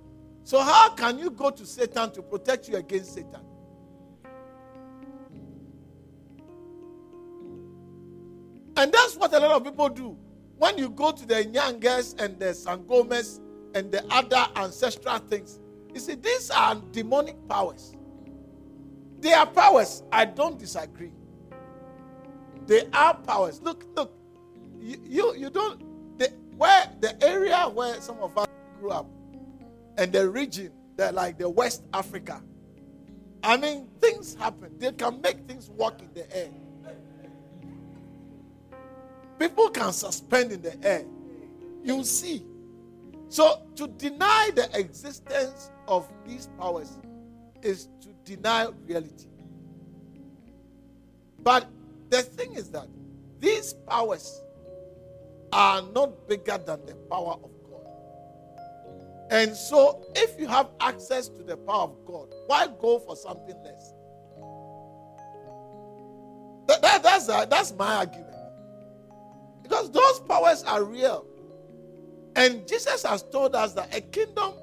So, 0.50 0.58
how 0.58 0.90
can 0.90 1.16
you 1.16 1.30
go 1.30 1.50
to 1.50 1.64
Satan 1.64 2.10
to 2.10 2.22
protect 2.22 2.68
you 2.68 2.74
against 2.74 3.14
Satan? 3.14 3.40
And 8.76 8.92
that's 8.92 9.14
what 9.14 9.32
a 9.32 9.38
lot 9.38 9.52
of 9.52 9.62
people 9.62 9.88
do. 9.90 10.18
When 10.58 10.76
you 10.76 10.90
go 10.90 11.12
to 11.12 11.24
the 11.24 11.44
Nyangas 11.44 12.20
and 12.20 12.36
the 12.40 12.46
Sangomas 12.46 13.38
and 13.76 13.92
the 13.92 14.04
other 14.12 14.44
ancestral 14.56 15.18
things, 15.18 15.60
you 15.94 16.00
see, 16.00 16.16
these 16.16 16.50
are 16.50 16.74
demonic 16.90 17.36
powers. 17.48 17.94
They 19.20 19.32
are 19.32 19.46
powers. 19.46 20.02
I 20.10 20.24
don't 20.24 20.58
disagree. 20.58 21.12
They 22.66 22.88
are 22.92 23.14
powers. 23.14 23.62
Look, 23.62 23.84
look. 23.94 24.12
You, 24.80 24.96
you, 25.04 25.36
you 25.36 25.50
don't. 25.50 26.18
The, 26.18 26.32
where 26.56 26.90
the 27.00 27.22
area 27.24 27.68
where 27.72 28.00
some 28.00 28.18
of 28.18 28.36
us 28.36 28.48
grew 28.80 28.90
up, 28.90 29.06
and 30.00 30.10
the 30.14 30.28
region, 30.30 30.72
that 30.96 31.14
like 31.14 31.36
the 31.36 31.48
West 31.48 31.82
Africa. 31.92 32.42
I 33.44 33.58
mean, 33.58 33.86
things 34.00 34.34
happen. 34.34 34.72
They 34.78 34.92
can 34.92 35.20
make 35.20 35.46
things 35.46 35.68
work 35.68 36.00
in 36.00 36.08
the 36.14 36.36
air. 36.36 36.48
People 39.38 39.68
can 39.68 39.92
suspend 39.92 40.52
in 40.52 40.62
the 40.62 40.74
air. 40.82 41.04
You 41.84 42.02
see. 42.02 42.42
So 43.28 43.62
to 43.76 43.88
deny 43.88 44.50
the 44.54 44.68
existence 44.78 45.70
of 45.86 46.08
these 46.26 46.48
powers 46.58 46.98
is 47.62 47.88
to 48.00 48.08
deny 48.24 48.68
reality. 48.86 49.26
But 51.42 51.68
the 52.08 52.22
thing 52.22 52.54
is 52.54 52.70
that 52.70 52.88
these 53.38 53.74
powers 53.86 54.42
are 55.52 55.82
not 55.94 56.26
bigger 56.26 56.58
than 56.58 56.86
the 56.86 56.94
power 57.10 57.34
of. 57.34 57.49
And 59.30 59.56
so, 59.56 60.04
if 60.16 60.38
you 60.40 60.48
have 60.48 60.70
access 60.80 61.28
to 61.28 61.42
the 61.44 61.56
power 61.56 61.84
of 61.84 62.04
God, 62.04 62.28
why 62.46 62.66
go 62.66 62.98
for 62.98 63.14
something 63.14 63.54
less? 63.62 63.92
That, 66.66 66.82
that, 66.82 67.02
that's, 67.02 67.28
uh, 67.28 67.44
that's 67.44 67.72
my 67.74 67.96
argument. 67.96 68.26
Because 69.62 69.90
those 69.92 70.20
powers 70.20 70.64
are 70.64 70.82
real. 70.82 71.26
And 72.34 72.66
Jesus 72.66 73.04
has 73.04 73.22
told 73.22 73.54
us 73.54 73.72
that 73.74 73.94
a 73.94 74.00
kingdom 74.00 74.54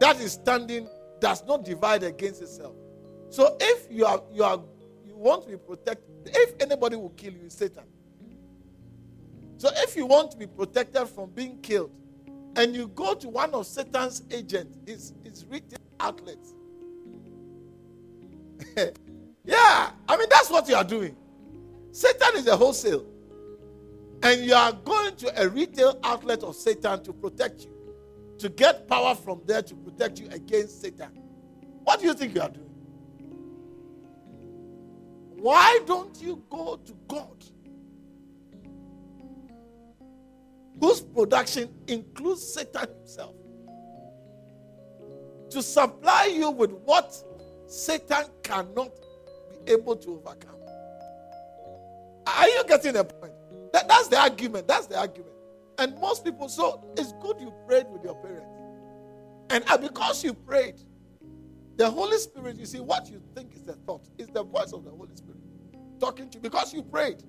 that 0.00 0.20
is 0.20 0.32
standing 0.32 0.88
does 1.20 1.44
not 1.46 1.64
divide 1.64 2.02
against 2.02 2.42
itself. 2.42 2.74
So 3.30 3.56
if 3.60 3.90
you 3.90 4.04
are 4.04 4.22
you 4.32 4.44
are 4.44 4.60
you 5.04 5.16
want 5.16 5.44
to 5.44 5.50
be 5.50 5.56
protected, 5.56 6.04
if 6.26 6.54
anybody 6.60 6.96
will 6.96 7.10
kill 7.10 7.32
you, 7.32 7.48
Satan. 7.48 7.84
So 9.56 9.70
if 9.76 9.96
you 9.96 10.06
want 10.06 10.30
to 10.32 10.36
be 10.36 10.46
protected 10.46 11.08
from 11.08 11.30
being 11.30 11.58
killed, 11.60 11.90
and 12.56 12.74
you 12.74 12.88
go 12.88 13.14
to 13.14 13.28
one 13.28 13.52
of 13.52 13.66
Satan's 13.66 14.22
agents, 14.30 14.78
his, 14.86 15.12
his 15.22 15.44
retail 15.46 15.78
outlets. 16.00 16.54
yeah, 19.44 19.90
I 20.08 20.16
mean 20.16 20.28
that's 20.30 20.50
what 20.50 20.68
you 20.68 20.74
are 20.74 20.84
doing. 20.84 21.16
Satan 21.92 22.36
is 22.36 22.46
a 22.46 22.56
wholesale. 22.56 23.06
And 24.22 24.40
you 24.44 24.54
are 24.54 24.72
going 24.72 25.16
to 25.16 25.42
a 25.42 25.48
retail 25.48 25.98
outlet 26.02 26.42
of 26.42 26.56
Satan 26.56 27.02
to 27.04 27.12
protect 27.12 27.64
you, 27.64 27.94
to 28.38 28.48
get 28.48 28.88
power 28.88 29.14
from 29.14 29.42
there 29.44 29.62
to 29.62 29.74
protect 29.74 30.18
you 30.18 30.28
against 30.30 30.80
Satan. 30.80 31.10
What 31.84 32.00
do 32.00 32.06
you 32.06 32.14
think 32.14 32.34
you 32.34 32.40
are 32.40 32.48
doing? 32.48 32.64
Why 35.36 35.78
don't 35.86 36.20
you 36.22 36.42
go 36.48 36.76
to 36.76 36.96
God? 37.06 37.44
Whose 40.80 41.00
production 41.00 41.72
includes 41.86 42.42
Satan 42.42 42.88
himself 42.98 43.34
to 45.50 45.62
supply 45.62 46.26
you 46.34 46.50
with 46.50 46.72
what 46.72 47.14
Satan 47.66 48.24
cannot 48.42 48.90
be 49.50 49.72
able 49.72 49.96
to 49.96 50.10
overcome. 50.10 50.56
Are 52.26 52.48
you 52.48 52.64
getting 52.66 52.94
the 52.94 53.04
point? 53.04 53.32
That, 53.72 53.88
that's 53.88 54.08
the 54.08 54.18
argument. 54.18 54.66
That's 54.66 54.86
the 54.86 54.98
argument. 54.98 55.32
And 55.78 55.98
most 56.00 56.24
people, 56.24 56.48
so 56.48 56.84
it's 56.96 57.12
good 57.14 57.40
you 57.40 57.52
prayed 57.66 57.86
with 57.88 58.02
your 58.02 58.14
parents. 58.16 58.48
And 59.50 59.64
because 59.80 60.24
you 60.24 60.34
prayed, 60.34 60.80
the 61.76 61.90
Holy 61.90 62.18
Spirit, 62.18 62.58
you 62.58 62.66
see, 62.66 62.80
what 62.80 63.10
you 63.10 63.20
think 63.34 63.54
is 63.54 63.62
the 63.62 63.74
thought, 63.74 64.08
is 64.18 64.28
the 64.28 64.44
voice 64.44 64.72
of 64.72 64.84
the 64.84 64.90
Holy 64.90 65.14
Spirit 65.14 65.40
talking 66.00 66.28
to 66.30 66.38
you 66.38 66.42
because 66.42 66.72
you 66.72 66.82
prayed. 66.82 67.22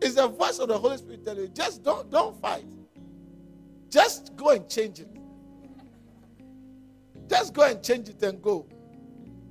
It's 0.00 0.14
the 0.14 0.28
voice 0.28 0.58
of 0.58 0.68
the 0.68 0.78
Holy 0.78 0.96
Spirit 0.98 1.24
telling 1.24 1.42
you, 1.42 1.48
just 1.48 1.82
don't, 1.82 2.10
don't 2.10 2.40
fight. 2.40 2.64
Just 3.90 4.36
go 4.36 4.50
and 4.50 4.68
change 4.68 5.00
it. 5.00 5.08
Just 7.28 7.54
go 7.54 7.62
and 7.62 7.82
change 7.82 8.08
it 8.08 8.22
and 8.22 8.42
go. 8.42 8.66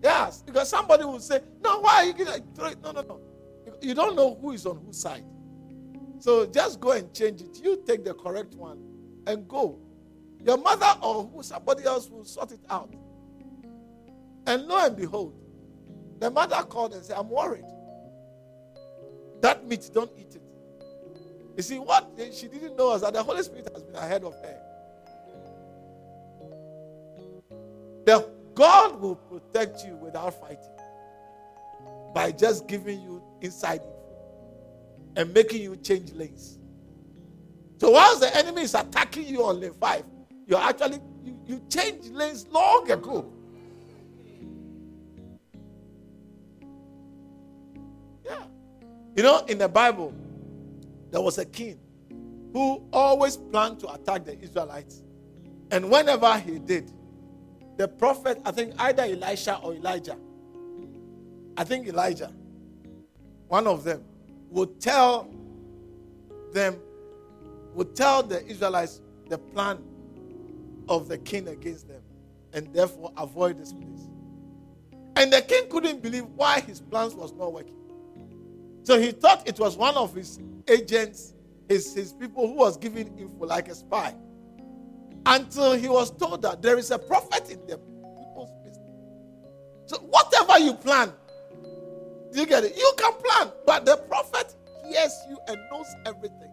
Yes, 0.03 0.43
because 0.45 0.69
somebody 0.69 1.05
will 1.05 1.19
say, 1.19 1.39
No, 1.63 1.79
why 1.79 1.93
are 1.95 2.05
you 2.05 2.13
going 2.13 2.27
to 2.27 2.43
throw 2.53 2.67
it? 2.67 2.81
No, 2.83 2.91
no, 2.91 3.01
no. 3.01 3.21
You 3.81 3.93
don't 3.95 4.15
know 4.15 4.35
who 4.35 4.51
is 4.51 4.65
on 4.65 4.77
whose 4.85 4.99
side. 4.99 5.23
So 6.19 6.45
just 6.45 6.79
go 6.79 6.91
and 6.91 7.13
change 7.13 7.41
it. 7.41 7.59
You 7.61 7.81
take 7.85 8.03
the 8.03 8.13
correct 8.13 8.55
one 8.55 8.79
and 9.27 9.47
go. 9.47 9.79
Your 10.45 10.57
mother 10.57 10.93
or 11.01 11.43
somebody 11.43 11.85
else 11.85 12.09
will 12.09 12.25
sort 12.25 12.51
it 12.51 12.59
out. 12.69 12.93
And 14.45 14.63
lo 14.63 14.85
and 14.85 14.95
behold, 14.95 15.39
the 16.19 16.29
mother 16.29 16.63
called 16.63 16.93
and 16.93 17.03
said, 17.03 17.17
I'm 17.17 17.29
worried. 17.29 17.65
That 19.41 19.67
meat, 19.67 19.89
don't 19.93 20.11
eat. 20.17 20.32
You 21.55 21.61
see, 21.63 21.77
what 21.79 22.09
she 22.31 22.47
didn't 22.47 22.75
know 22.75 22.87
was 22.87 23.01
that 23.01 23.13
the 23.13 23.21
Holy 23.21 23.43
Spirit 23.43 23.69
has 23.73 23.83
been 23.83 23.95
ahead 23.95 24.23
of 24.23 24.33
her. 24.33 24.59
The 28.05 28.29
God 28.55 28.99
will 28.99 29.15
protect 29.15 29.85
you 29.85 29.95
without 29.95 30.39
fighting 30.39 30.59
by 32.13 32.31
just 32.31 32.67
giving 32.67 33.01
you 33.01 33.23
inside 33.41 33.81
and 35.15 35.33
making 35.33 35.61
you 35.61 35.75
change 35.77 36.11
lanes. 36.13 36.59
So 37.79 37.91
whilst 37.91 38.21
the 38.21 38.35
enemy 38.35 38.63
is 38.63 38.75
attacking 38.75 39.27
you 39.27 39.43
on 39.43 39.59
lane 39.59 39.73
five, 39.79 40.05
you're 40.47 40.59
actually 40.59 40.99
you, 41.23 41.39
you 41.45 41.61
changed 41.69 42.11
lanes 42.11 42.47
long 42.49 42.89
ago. 42.89 43.31
Yeah. 48.25 48.43
You 49.15 49.23
know, 49.23 49.45
in 49.45 49.57
the 49.57 49.67
Bible, 49.67 50.13
there 51.13 51.21
was 51.21 51.37
a 51.37 51.45
king 51.45 51.79
who 52.53 52.83
always 52.91 53.37
planned 53.37 53.79
to 53.79 53.93
attack 53.93 54.25
the 54.25 54.35
Israelites. 54.39 55.03
And 55.69 55.91
whenever 55.91 56.39
he 56.39 56.57
did, 56.57 56.91
the 57.77 57.87
prophet, 57.87 58.41
I 58.43 58.51
think 58.51 58.73
either 58.79 59.03
Elisha 59.03 59.59
or 59.59 59.75
Elijah, 59.75 60.17
I 61.55 61.65
think 61.65 61.87
Elijah, 61.87 62.33
one 63.47 63.67
of 63.67 63.83
them, 63.83 64.03
would 64.49 64.81
tell 64.81 65.29
them, 66.51 66.79
would 67.75 67.95
tell 67.95 68.23
the 68.23 68.43
Israelites 68.47 68.99
the 69.29 69.37
plan 69.37 69.83
of 70.89 71.07
the 71.07 71.19
king 71.19 71.47
against 71.47 71.87
them 71.87 72.01
and 72.53 72.73
therefore 72.73 73.13
avoid 73.17 73.59
this 73.59 73.71
place. 73.71 74.09
And 75.15 75.31
the 75.31 75.43
king 75.43 75.69
couldn't 75.69 76.01
believe 76.01 76.25
why 76.35 76.59
his 76.61 76.81
plans 76.81 77.13
was 77.13 77.33
not 77.33 77.53
working. 77.53 77.77
So 78.81 78.99
he 78.99 79.11
thought 79.11 79.47
it 79.47 79.59
was 79.59 79.77
one 79.77 79.95
of 79.95 80.15
his 80.15 80.39
agents, 80.67 81.33
his, 81.69 81.93
his 81.93 82.13
people 82.13 82.47
who 82.47 82.55
was 82.55 82.77
giving 82.77 83.17
info 83.17 83.45
like 83.45 83.67
a 83.69 83.75
spy. 83.75 84.13
Until 85.25 85.73
he 85.73 85.87
was 85.87 86.11
told 86.11 86.41
that 86.41 86.61
there 86.61 86.77
is 86.77 86.91
a 86.91 86.99
prophet 86.99 87.49
in 87.49 87.59
the 87.67 87.77
people's 87.77 88.51
business. 88.63 88.79
So 89.85 89.97
whatever 89.99 90.59
you 90.59 90.73
plan, 90.73 91.11
do 92.31 92.39
you 92.39 92.45
get 92.45 92.63
it? 92.63 92.75
You 92.75 92.91
can 92.97 93.13
plan, 93.13 93.51
but 93.65 93.85
the 93.85 93.97
prophet 93.97 94.55
hears 94.85 95.13
you 95.29 95.37
and 95.47 95.57
knows 95.71 95.87
everything. 96.05 96.51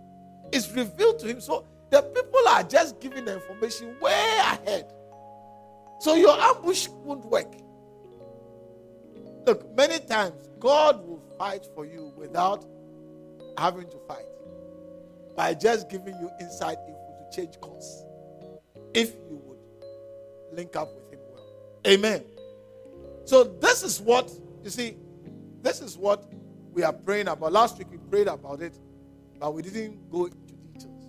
It's 0.52 0.70
revealed 0.72 1.18
to 1.20 1.26
him. 1.26 1.40
So 1.40 1.66
the 1.90 2.02
people 2.02 2.40
are 2.48 2.62
just 2.62 3.00
giving 3.00 3.24
the 3.24 3.34
information 3.34 3.96
way 4.00 4.38
ahead. 4.40 4.92
So 6.00 6.14
your 6.14 6.38
ambush 6.38 6.88
won't 6.88 7.24
work. 7.26 7.52
Look, 9.46 9.74
many 9.76 9.98
times 9.98 10.48
God 10.58 11.06
will 11.06 11.22
fight 11.38 11.66
for 11.74 11.84
you 11.86 12.12
without 12.16 12.64
having 13.60 13.86
to 13.90 13.98
fight 14.08 14.24
by 15.36 15.52
just 15.52 15.90
giving 15.90 16.14
you 16.18 16.30
inside 16.40 16.78
info 16.88 17.14
to 17.18 17.36
change 17.36 17.60
course. 17.60 18.04
If 18.94 19.14
you 19.28 19.36
would 19.44 19.58
link 20.56 20.74
up 20.76 20.88
with 20.94 21.12
Him 21.12 21.20
well. 21.30 21.44
Amen. 21.86 22.24
So, 23.26 23.44
this 23.44 23.82
is 23.82 24.00
what, 24.00 24.32
you 24.64 24.70
see, 24.70 24.96
this 25.60 25.82
is 25.82 25.98
what 25.98 26.24
we 26.72 26.82
are 26.82 26.92
praying 26.92 27.28
about. 27.28 27.52
Last 27.52 27.76
week 27.76 27.88
we 27.90 27.98
prayed 27.98 28.28
about 28.28 28.62
it, 28.62 28.78
but 29.38 29.52
we 29.52 29.60
didn't 29.60 30.10
go 30.10 30.24
into 30.24 30.54
details. 30.54 31.08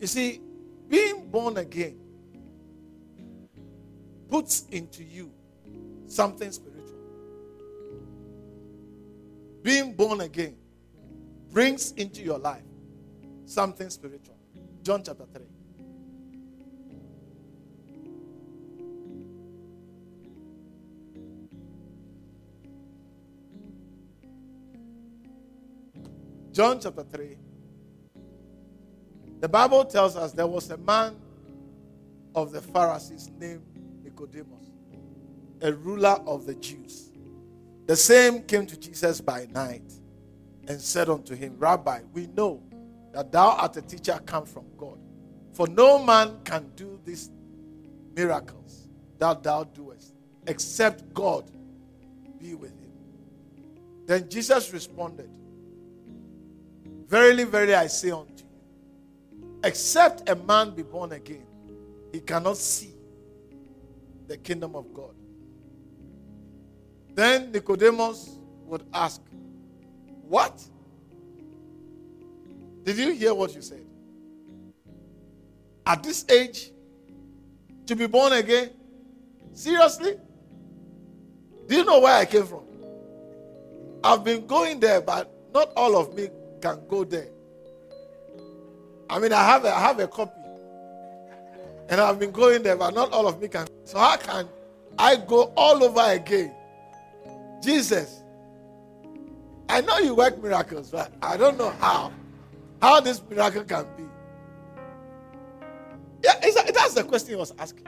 You 0.00 0.06
see, 0.06 0.40
being 0.88 1.30
born 1.30 1.56
again 1.56 1.98
puts 4.28 4.66
into 4.70 5.02
you 5.02 5.32
something 6.06 6.52
spiritual. 6.52 6.98
Being 9.62 9.94
born 9.94 10.20
again 10.20 10.56
brings 11.54 11.92
into 11.92 12.20
your 12.20 12.38
life 12.38 12.64
something 13.46 13.88
spiritual. 13.88 14.36
John 14.82 15.04
chapter 15.04 15.24
3. 15.32 15.42
John 26.52 26.80
chapter 26.80 27.04
3. 27.04 27.36
The 29.40 29.48
Bible 29.48 29.84
tells 29.84 30.16
us 30.16 30.32
there 30.32 30.46
was 30.48 30.70
a 30.70 30.76
man 30.76 31.16
of 32.34 32.50
the 32.50 32.60
Pharisees 32.60 33.30
named 33.38 33.62
Nicodemus. 34.02 34.72
a 35.60 35.72
ruler 35.72 36.20
of 36.26 36.46
the 36.46 36.54
Jews. 36.56 37.12
The 37.86 37.96
same 37.96 38.42
came 38.42 38.66
to 38.66 38.76
Jesus 38.76 39.20
by 39.20 39.46
night 39.52 39.84
and 40.68 40.80
said 40.80 41.08
unto 41.08 41.34
him, 41.34 41.56
Rabbi, 41.58 42.00
we 42.12 42.26
know 42.28 42.62
that 43.12 43.30
thou 43.30 43.50
art 43.50 43.76
a 43.76 43.82
teacher 43.82 44.18
come 44.26 44.46
from 44.46 44.64
God. 44.76 44.98
For 45.52 45.68
no 45.68 46.02
man 46.02 46.38
can 46.44 46.70
do 46.74 46.98
these 47.04 47.30
miracles 48.16 48.88
that 49.18 49.42
thou 49.42 49.64
doest, 49.64 50.14
except 50.46 51.12
God 51.14 51.50
be 52.38 52.54
with 52.54 52.72
him. 52.72 52.92
Then 54.06 54.28
Jesus 54.28 54.72
responded, 54.72 55.30
Verily, 57.06 57.44
verily, 57.44 57.74
I 57.74 57.86
say 57.86 58.10
unto 58.10 58.44
you, 58.44 59.58
except 59.62 60.28
a 60.28 60.34
man 60.34 60.74
be 60.74 60.82
born 60.82 61.12
again, 61.12 61.46
he 62.12 62.20
cannot 62.20 62.56
see 62.56 62.94
the 64.26 64.36
kingdom 64.36 64.74
of 64.74 64.92
God. 64.92 65.14
Then 67.14 67.52
Nicodemus 67.52 68.38
would 68.64 68.84
ask, 68.92 69.20
What? 70.28 70.62
Did 72.84 72.98
you 72.98 73.12
hear 73.12 73.34
what 73.34 73.54
you 73.54 73.62
said? 73.62 73.84
At 75.86 76.02
this 76.02 76.24
age, 76.28 76.70
to 77.86 77.96
be 77.96 78.06
born 78.06 78.32
again? 78.32 78.70
Seriously? 79.52 80.18
Do 81.66 81.76
you 81.76 81.84
know 81.84 82.00
where 82.00 82.14
I 82.14 82.24
came 82.24 82.46
from? 82.46 82.62
I've 84.02 84.24
been 84.24 84.46
going 84.46 84.80
there, 84.80 85.00
but 85.00 85.30
not 85.52 85.70
all 85.76 85.96
of 85.96 86.14
me 86.14 86.28
can 86.60 86.80
go 86.88 87.04
there. 87.04 87.28
I 89.08 89.18
mean, 89.18 89.32
I 89.32 89.44
have 89.44 89.64
a, 89.64 89.74
I 89.74 89.80
have 89.80 89.98
a 90.00 90.08
copy. 90.08 90.32
And 91.88 92.00
I've 92.00 92.18
been 92.18 92.30
going 92.32 92.62
there, 92.62 92.76
but 92.76 92.94
not 92.94 93.12
all 93.12 93.28
of 93.28 93.40
me 93.40 93.48
can. 93.48 93.66
So 93.84 93.98
how 93.98 94.16
can 94.16 94.48
I 94.98 95.16
go 95.16 95.52
all 95.56 95.82
over 95.84 96.12
again? 96.12 96.54
Jesus, 97.62 98.23
I 99.68 99.80
know 99.80 99.98
you 99.98 100.14
work 100.14 100.42
miracles, 100.42 100.90
but 100.90 101.12
I 101.22 101.36
don't 101.36 101.58
know 101.58 101.70
how. 101.80 102.12
How 102.80 103.00
this 103.00 103.22
miracle 103.28 103.64
can 103.64 103.86
be. 103.96 104.04
Yeah, 106.22 106.34
that's 106.40 106.94
the 106.94 107.04
question 107.04 107.30
he 107.30 107.36
was 107.36 107.52
asking. 107.58 107.86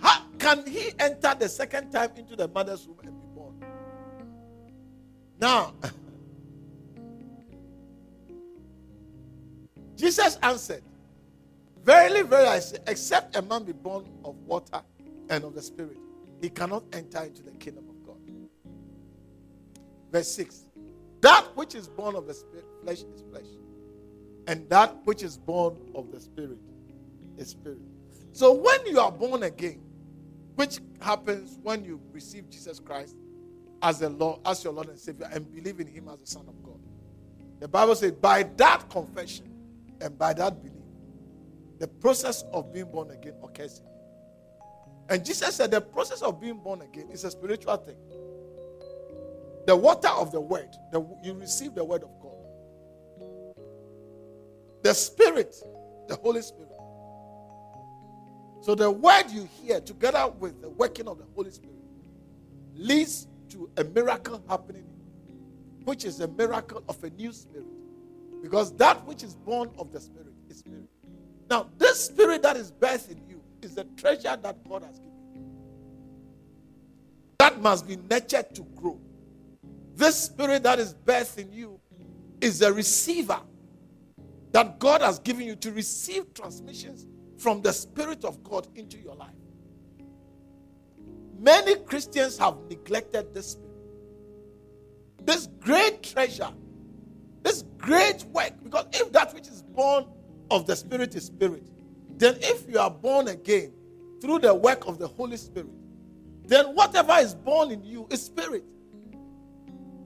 How 0.00 0.22
can 0.38 0.66
he 0.66 0.92
enter 0.98 1.34
the 1.38 1.48
second 1.48 1.90
time 1.90 2.10
into 2.16 2.36
the 2.36 2.48
mother's 2.48 2.86
womb 2.86 2.98
and 3.04 3.20
be 3.20 3.26
born? 3.34 3.54
Now, 5.40 5.74
Jesus 9.96 10.38
answered, 10.42 10.82
Verily, 11.84 12.22
verily, 12.22 12.48
I 12.48 12.58
say, 12.58 12.78
except 12.86 13.36
a 13.36 13.42
man 13.42 13.64
be 13.64 13.72
born 13.72 14.06
of 14.24 14.36
water 14.46 14.82
and 15.30 15.44
of 15.44 15.54
the 15.54 15.62
Spirit, 15.62 15.96
he 16.40 16.50
cannot 16.50 16.84
enter 16.92 17.22
into 17.22 17.42
the 17.42 17.52
kingdom. 17.52 17.89
Verse 20.10 20.30
6 20.34 20.66
That 21.20 21.46
which 21.54 21.74
is 21.74 21.88
born 21.88 22.16
of 22.16 22.26
the 22.26 22.34
spirit, 22.34 22.66
flesh 22.82 23.02
is 23.02 23.22
flesh, 23.30 23.46
and 24.46 24.68
that 24.68 24.96
which 25.04 25.22
is 25.22 25.36
born 25.36 25.76
of 25.94 26.10
the 26.10 26.20
Spirit 26.20 26.58
is 27.36 27.50
spirit. 27.50 27.78
So 28.32 28.52
when 28.52 28.86
you 28.86 29.00
are 29.00 29.12
born 29.12 29.42
again, 29.42 29.80
which 30.56 30.80
happens 31.00 31.58
when 31.62 31.84
you 31.84 32.00
receive 32.12 32.50
Jesus 32.50 32.78
Christ 32.80 33.16
as 33.82 34.00
the 34.00 34.10
Lord, 34.10 34.40
as 34.44 34.62
your 34.62 34.72
Lord 34.72 34.88
and 34.88 34.98
Savior, 34.98 35.28
and 35.32 35.50
believe 35.52 35.80
in 35.80 35.86
Him 35.86 36.08
as 36.08 36.18
the 36.20 36.26
Son 36.26 36.44
of 36.48 36.62
God, 36.62 36.78
the 37.60 37.68
Bible 37.68 37.94
says, 37.94 38.12
by 38.12 38.42
that 38.56 38.88
confession 38.88 39.50
and 40.00 40.18
by 40.18 40.32
that 40.34 40.62
belief, 40.62 40.76
the 41.78 41.88
process 41.88 42.44
of 42.52 42.72
being 42.72 42.90
born 42.90 43.10
again 43.10 43.34
occurs. 43.42 43.82
And 45.08 45.24
Jesus 45.24 45.54
said 45.56 45.70
the 45.70 45.80
process 45.80 46.22
of 46.22 46.40
being 46.40 46.58
born 46.58 46.82
again 46.82 47.08
is 47.10 47.24
a 47.24 47.30
spiritual 47.30 47.76
thing. 47.78 47.96
The 49.66 49.76
water 49.76 50.08
of 50.08 50.32
the 50.32 50.40
word, 50.40 50.74
the, 50.90 51.00
you 51.22 51.34
receive 51.34 51.74
the 51.74 51.84
word 51.84 52.02
of 52.02 52.10
God. 52.20 52.32
The 54.82 54.94
Spirit, 54.94 55.54
the 56.08 56.16
Holy 56.16 56.42
Spirit. 56.42 56.70
So 58.62 58.74
the 58.74 58.90
word 58.90 59.24
you 59.30 59.48
hear 59.62 59.80
together 59.80 60.28
with 60.38 60.60
the 60.60 60.68
working 60.70 61.08
of 61.08 61.18
the 61.18 61.26
Holy 61.34 61.50
Spirit 61.50 61.76
leads 62.74 63.26
to 63.50 63.70
a 63.76 63.84
miracle 63.84 64.42
happening, 64.48 64.86
which 65.84 66.04
is 66.04 66.20
a 66.20 66.28
miracle 66.28 66.82
of 66.88 67.02
a 67.02 67.10
new 67.10 67.32
spirit. 67.32 67.66
Because 68.42 68.72
that 68.76 69.04
which 69.06 69.22
is 69.22 69.34
born 69.34 69.70
of 69.78 69.92
the 69.92 70.00
Spirit 70.00 70.32
is 70.48 70.58
spirit. 70.58 70.88
Now, 71.48 71.68
this 71.78 72.06
spirit 72.06 72.42
that 72.42 72.56
is 72.56 72.70
birthed 72.70 73.10
in 73.10 73.20
you 73.28 73.42
is 73.60 73.74
the 73.74 73.84
treasure 73.96 74.36
that 74.40 74.68
God 74.68 74.82
has 74.84 74.98
given 74.98 75.12
you. 75.34 75.42
That 77.38 77.60
must 77.60 77.86
be 77.88 77.96
nurtured 77.96 78.54
to 78.54 78.62
grow. 78.76 79.00
This 79.94 80.16
spirit 80.16 80.62
that 80.62 80.78
is 80.78 80.94
birthed 80.94 81.38
in 81.38 81.52
you 81.52 81.80
is 82.40 82.62
a 82.62 82.72
receiver 82.72 83.40
that 84.52 84.78
God 84.78 85.02
has 85.02 85.18
given 85.18 85.46
you 85.46 85.56
to 85.56 85.72
receive 85.72 86.32
transmissions 86.34 87.06
from 87.38 87.62
the 87.62 87.72
Spirit 87.72 88.24
of 88.24 88.42
God 88.42 88.66
into 88.74 88.98
your 88.98 89.14
life. 89.14 89.30
Many 91.38 91.76
Christians 91.76 92.36
have 92.38 92.56
neglected 92.68 93.32
this 93.32 93.52
spirit. 93.52 93.70
This 95.22 95.48
great 95.60 96.02
treasure, 96.02 96.50
this 97.42 97.64
great 97.78 98.24
work, 98.24 98.52
because 98.62 98.86
if 98.92 99.12
that 99.12 99.32
which 99.34 99.48
is 99.48 99.62
born 99.62 100.06
of 100.50 100.66
the 100.66 100.74
Spirit 100.74 101.14
is 101.14 101.26
spirit, 101.26 101.66
then 102.16 102.36
if 102.40 102.68
you 102.68 102.78
are 102.78 102.90
born 102.90 103.28
again 103.28 103.72
through 104.20 104.40
the 104.40 104.52
work 104.52 104.86
of 104.86 104.98
the 104.98 105.08
Holy 105.08 105.36
Spirit, 105.36 105.70
then 106.44 106.74
whatever 106.74 107.14
is 107.14 107.34
born 107.34 107.70
in 107.70 107.82
you 107.84 108.06
is 108.10 108.24
spirit. 108.24 108.64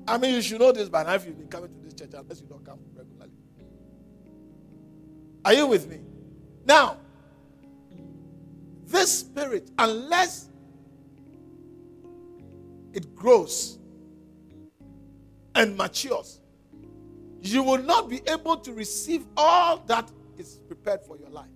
I 0.07 0.19
mean, 0.19 0.35
you 0.35 0.43
should 0.43 0.61
know 0.61 0.73
this 0.73 0.89
by 0.89 1.03
now 1.03 1.15
if 1.15 1.27
you've 1.27 1.39
been 1.39 1.49
coming 1.49 1.73
to 1.73 1.81
this 1.81 1.95
church, 1.95 2.11
unless 2.15 2.41
you 2.41 2.47
don't 2.47 2.65
come 2.65 2.79
regularly. 2.95 3.33
Are 5.45 5.53
you 5.53 5.67
with 5.67 5.89
me? 5.89 6.01
Now, 6.67 6.99
this 8.87 9.21
spirit, 9.21 9.71
unless 9.79 10.49
it 12.93 13.15
grows 13.15 13.79
and 15.55 15.77
matures, 15.77 16.41
you 17.41 17.63
will 17.63 17.83
not 17.83 18.09
be 18.09 18.21
able 18.27 18.57
to 18.57 18.73
receive 18.73 19.27
all 19.37 19.79
that 19.87 20.11
is 20.39 20.61
prepared 20.67 21.03
for 21.03 21.17
your 21.19 21.29
life. 21.29 21.49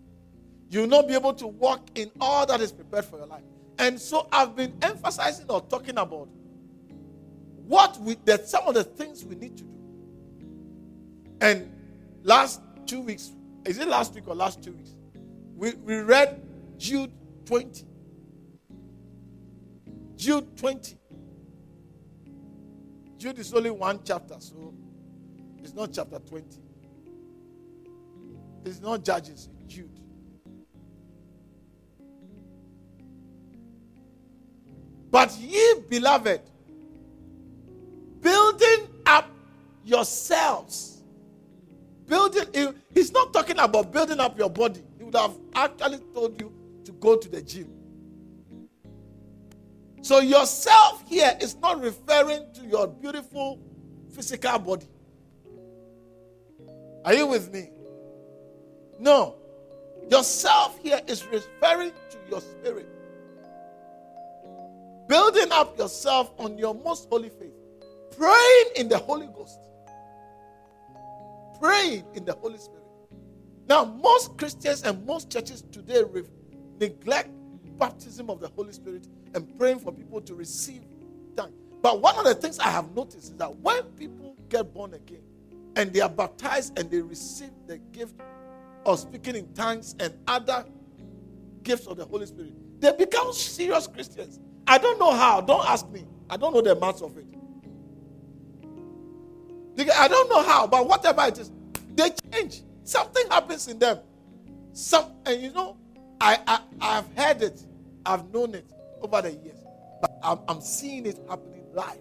You 0.71 0.81
will 0.81 0.89
not 0.89 1.09
be 1.09 1.15
able 1.15 1.33
to 1.35 1.47
walk 1.47 1.89
in 1.95 2.11
all 2.21 2.45
that 2.47 2.61
is 2.61 2.73
prepared 2.73 3.07
for 3.07 3.17
your 3.19 3.27
life. 3.27 3.45
And 3.79 3.99
so 3.99 4.29
I've 4.33 4.55
been 4.55 4.77
emphasizing 4.83 5.47
or 5.49 5.61
talking 5.63 5.97
about 5.97 6.29
what 7.69 8.01
we 8.01 8.17
that 8.25 8.49
some 8.49 8.67
of 8.67 8.75
the 8.75 8.83
things 8.83 9.25
we 9.25 9.37
need 9.37 9.57
to 9.59 9.65
do. 9.65 9.79
And 11.41 11.71
last 12.23 12.61
two 12.87 13.03
weeks, 13.03 13.33
is 13.67 13.79
it 13.79 13.87
last 13.87 14.15
week 14.15 14.27
or 14.27 14.35
last 14.35 14.63
two 14.63 14.73
weeks? 14.73 14.95
We, 15.55 15.75
we 15.75 15.97
read 15.97 16.43
Jude 16.79 17.13
20. 17.45 17.85
Jude 20.17 20.57
20. 20.57 20.97
Jude 23.19 23.39
is 23.39 23.53
only 23.53 23.71
one 23.71 24.01
chapter, 24.03 24.37
so 24.39 24.73
it's 25.59 25.75
not 25.75 25.93
chapter 25.93 26.19
20. 26.19 26.47
It's 28.65 28.81
not 28.81 29.05
Judges, 29.05 29.49
it's 29.53 29.75
Jude. 29.75 30.01
But 35.11 35.37
ye, 35.39 35.75
beloved, 35.89 36.43
building 38.21 38.89
up 39.07 39.31
yourselves. 39.85 41.03
Building, 42.07 42.75
he's 42.95 43.13
not 43.13 43.33
talking 43.33 43.59
about 43.59 43.93
building 43.93 44.19
up 44.21 44.39
your 44.39 44.49
body. 44.51 44.83
He 44.97 45.05
would 45.05 45.15
have 45.15 45.37
actually 45.55 45.99
told 46.15 46.41
you 46.41 46.53
to 46.85 46.93
go 46.93 47.17
to 47.17 47.29
the 47.29 47.43
gym. 47.43 47.75
So, 50.01 50.21
yourself 50.21 51.05
here 51.07 51.37
is 51.41 51.57
not 51.57 51.81
referring 51.81 52.47
to 52.55 52.63
your 52.67 52.87
beautiful 52.87 53.61
physical 54.13 54.59
body. 54.59 54.87
Are 57.05 57.15
you 57.15 57.27
with 57.27 57.53
me? 57.53 57.71
No. 58.99 59.37
Yourself 60.11 60.79
here 60.83 61.01
is 61.07 61.27
referring 61.27 61.93
to 62.11 62.19
your 62.31 62.41
spirit. 62.41 62.89
Building 65.09 65.53
up 65.53 65.79
yourself 65.79 66.33
on 66.39 66.59
your 66.59 66.75
most 66.75 67.09
holy 67.09 67.29
faith. 67.29 67.48
Praying 68.19 68.67
in 68.75 68.89
the 68.89 68.99
Holy 68.99 69.29
Ghost. 69.29 69.61
Praying 71.61 72.05
in 72.15 72.25
the 72.25 72.35
Holy 72.35 72.59
Spirit. 72.59 72.85
Now, 73.69 73.85
most 73.85 74.37
Christians 74.39 74.83
and 74.83 75.07
most 75.07 75.31
churches 75.31 75.63
today 75.71 76.03
neglect 76.81 77.31
baptism 77.79 78.29
of 78.29 78.41
the 78.41 78.49
Holy 78.49 78.73
Spirit 78.73 79.07
and 79.35 79.57
praying 79.57 79.79
for 79.79 79.93
people 79.93 80.21
to 80.21 80.35
receive 80.35 80.83
tongues. 81.37 81.55
But 81.81 82.01
one 82.01 82.19
of 82.19 82.25
the 82.25 82.35
things 82.35 82.59
I 82.59 82.71
have 82.71 82.95
noticed 82.97 83.31
is 83.31 83.37
that 83.37 83.55
when 83.57 83.85
people 83.97 84.35
get 84.49 84.75
born 84.75 84.95
again 84.95 85.23
and 85.77 85.93
they 85.93 86.01
are 86.01 86.09
baptized 86.09 86.77
and 86.77 86.91
they 86.91 87.01
receive 87.01 87.53
the 87.69 87.79
gift 87.93 88.15
of 88.85 88.99
speaking 88.99 89.37
in 89.37 89.53
tongues 89.55 89.95
and 90.01 90.13
other 90.27 90.65
gifts 91.63 91.87
of 91.87 91.99
the 91.99 92.05
Holy 92.05 92.27
Spirit, 92.27 92.53
they 92.81 92.91
become 92.93 93.33
serious 93.33 93.87
Christians. 93.87 94.41
I 94.67 94.79
don't 94.79 94.99
know 94.99 95.13
how. 95.13 95.41
Don't 95.41 95.65
ask 95.69 95.89
me. 95.91 96.05
I 96.29 96.37
don't 96.37 96.53
know 96.53 96.63
the 96.63 96.75
maths 96.75 97.01
of 97.01 97.17
it. 97.17 97.27
I 99.79 100.09
don't 100.09 100.29
know 100.29 100.43
how, 100.43 100.67
but 100.67 100.89
whatever 100.89 101.23
it 101.27 101.39
is, 101.39 101.51
they 101.95 102.11
change. 102.33 102.63
Something 102.85 103.25
happens 103.31 103.69
in 103.69 103.79
them. 103.79 103.99
Some, 104.73 105.13
and 105.27 105.41
you 105.41 105.53
know, 105.53 105.77
I, 106.21 106.39
I 106.47 106.61
I've 106.81 107.17
heard 107.17 107.43
it, 107.43 107.63
I've 108.05 108.33
known 108.33 108.55
it 108.55 108.71
over 109.03 109.23
the 109.23 109.33
years, 109.33 109.59
but 110.01 110.11
I'm, 110.23 110.39
I'm 110.49 110.61
seeing 110.61 111.07
it 111.07 111.19
happening 111.29 111.67
live. 111.73 111.99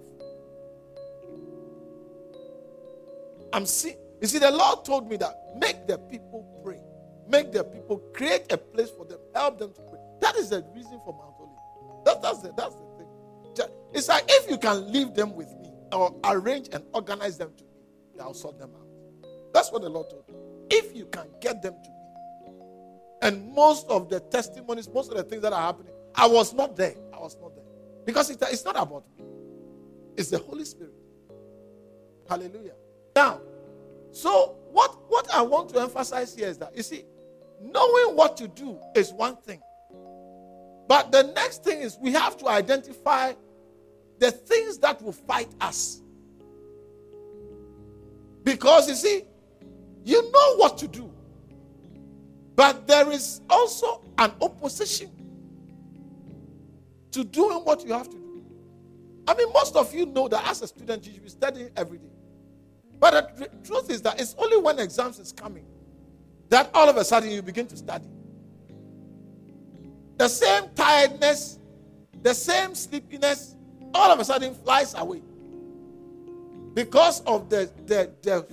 I'm 3.53 3.65
seeing. 3.65 3.97
You 4.21 4.28
see, 4.28 4.39
the 4.39 4.51
Lord 4.51 4.84
told 4.84 5.09
me 5.09 5.17
that 5.17 5.55
make 5.59 5.88
the 5.88 5.97
people 5.97 6.61
pray, 6.63 6.80
make 7.28 7.51
the 7.51 7.63
people 7.63 7.97
create 8.13 8.51
a 8.51 8.57
place 8.57 8.89
for 8.89 9.05
them, 9.05 9.19
help 9.36 9.59
them 9.59 9.73
to 9.73 9.82
pray. 9.82 9.99
That 10.21 10.36
is 10.36 10.49
the 10.49 10.65
reason 10.73 10.99
for 11.05 11.13
Mount 11.13 11.36
Olive. 11.39 12.05
That, 12.05 12.21
that's 12.21 12.39
the 12.41 12.53
that's 12.57 12.75
the 12.75 12.86
thing. 12.97 13.71
It's 13.93 14.07
like 14.07 14.25
if 14.28 14.49
you 14.49 14.57
can 14.57 14.91
leave 14.91 15.13
them 15.13 15.36
with 15.36 15.47
me 15.59 15.71
or 15.91 16.15
arrange 16.25 16.69
and 16.71 16.84
organize 16.93 17.38
them 17.38 17.51
to 17.57 17.63
I'll 18.20 18.34
sort 18.34 18.59
them 18.59 18.72
out. 18.76 18.88
That's 19.53 19.72
what 19.72 19.82
the 19.82 19.89
Lord 19.89 20.09
told 20.09 20.28
me. 20.28 20.36
If 20.70 20.95
you 20.95 21.05
can 21.05 21.28
get 21.39 21.61
them 21.61 21.76
to 21.84 21.89
me, 21.89 21.95
and 23.22 23.51
most 23.53 23.88
of 23.88 24.09
the 24.09 24.20
testimonies, 24.20 24.89
most 24.89 25.11
of 25.11 25.18
the 25.18 25.24
things 25.24 25.41
that 25.41 25.53
are 25.53 25.61
happening, 25.61 25.93
I 26.13 26.28
was 26.28 26.53
not 26.53 26.76
there. 26.76 26.95
I 27.13 27.20
was 27.20 27.36
not 27.41 27.55
there 27.55 27.63
because 28.05 28.30
it, 28.30 28.41
it's 28.41 28.63
not 28.63 28.76
about 28.76 29.05
me. 29.18 29.26
It's 30.15 30.30
the 30.30 30.39
Holy 30.39 30.65
Spirit. 30.65 30.93
Hallelujah. 32.30 32.74
Now, 33.15 33.41
so 34.11 34.57
what, 34.72 34.97
what 35.09 35.34
I 35.34 35.41
want 35.41 35.70
to 35.70 35.80
emphasize 35.80 36.36
here 36.36 36.47
is 36.47 36.57
that 36.57 36.76
you 36.76 36.84
see, 36.84 37.05
knowing 37.61 38.15
what 38.15 38.38
to 38.38 38.47
do 38.47 38.80
is 38.95 39.11
one 39.13 39.36
thing. 39.38 39.61
But 40.88 41.11
the 41.11 41.24
next 41.24 41.63
thing 41.63 41.82
is 41.82 41.97
we 41.99 42.13
have 42.13 42.38
to 42.38 42.47
identify 42.47 43.34
the 44.20 44.32
things 44.32 44.78
that 44.80 45.01
will 45.01 45.11
fight 45.11 45.49
us. 45.61 46.01
Because 48.48 48.88
you 48.88 48.95
see, 48.95 49.24
you 50.06 50.32
know 50.32 50.56
what 50.56 50.78
to 50.78 50.88
do. 50.88 51.12
But 52.56 52.88
there 52.88 53.12
is 53.12 53.41
also 53.50 54.02
an 54.18 54.32
opposition 54.41 55.12
to 57.12 57.26
doing 57.26 57.58
what 57.66 57.86
you 57.86 57.91
have 57.91 58.08
to 58.08 58.16
do. 58.16 58.45
I 59.28 59.34
mean, 59.36 59.52
most 59.52 59.76
of 59.76 59.93
you 59.93 60.06
know 60.06 60.30
that 60.30 60.48
as 60.48 60.62
a 60.62 60.68
student, 60.68 61.06
you 61.06 61.12
should 61.12 61.24
be 61.24 61.30
studying 61.30 61.72
every 61.76 61.98
day. 61.98 62.08
But 63.02 63.36
the 63.36 63.50
truth 63.66 63.89
is 63.89 64.02
that 64.04 64.18
it's 64.22 64.34
only 64.38 64.56
when 64.56 64.80
exams 64.80 65.20
is 65.20 65.34
coming 65.34 65.66
that 66.48 66.70
all 66.74 66.88
of 66.88 66.95
a 66.95 67.04
sudden 67.04 67.30
you 67.30 67.41
begin 67.41 67.68
to 67.68 67.76
study. 67.76 68.08
The 70.16 70.30
same 70.30 70.70
tiredness, 70.74 71.60
the 72.22 72.34
same 72.34 72.76
sleepiness, 72.76 73.58
all 73.93 74.10
of 74.10 74.22
a 74.22 74.24
sudden 74.24 74.56
flies 74.56 74.93
away 74.93 75.22
because 76.78 77.21
of 77.21 77.49
the, 77.49 77.71
the, 77.88 78.13
the, 78.21 78.45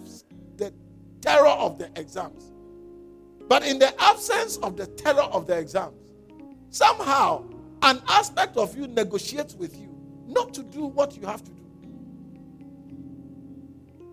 the 0.57 0.73
terror 1.21 1.47
of 1.47 1.77
the 1.79 1.91
exams. 1.95 2.55
But 3.51 3.67
in 3.67 3.79
the 3.79 3.95
absence 4.03 4.57
of 4.57 4.79
the 4.79 4.87
terror 4.87 5.25
of 5.25 5.47
the 5.47 5.59
exams, 5.59 6.11
somehow 6.71 7.45
an 7.83 8.01
aspect 8.09 8.57
of 8.57 8.75
you 8.79 8.87
negotiates 8.87 9.55
with 9.55 9.77
you 9.79 9.95
not 10.27 10.55
to 10.55 10.63
do 10.63 10.87
what 10.87 11.19
you 11.19 11.27
have 11.27 11.45
to 11.45 11.51
do. 11.51 11.67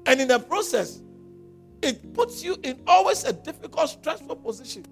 And 0.07 0.19
in 0.19 0.27
the 0.27 0.39
process, 0.39 1.01
it 1.81 2.13
puts 2.13 2.43
you 2.43 2.57
in 2.63 2.81
always 2.87 3.23
a 3.23 3.31
difficult, 3.31 3.91
stressful 3.91 4.35
position. 4.35 4.83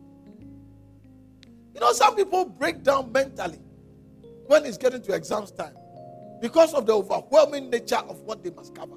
You 1.74 1.82
know, 1.82 1.92
some 1.92 2.16
people 2.16 2.46
break 2.46 2.84
down 2.84 3.12
mentally 3.12 3.60
when 4.48 4.66
it's 4.66 4.78
getting 4.78 5.02
to 5.02 5.14
exams 5.14 5.52
time 5.52 5.76
because 6.42 6.74
of 6.74 6.86
the 6.86 6.96
overwhelming 6.96 7.70
nature 7.70 7.98
of 7.98 8.22
what 8.22 8.46
they 8.46 8.52
must 8.52 8.74
cover. 8.74 8.96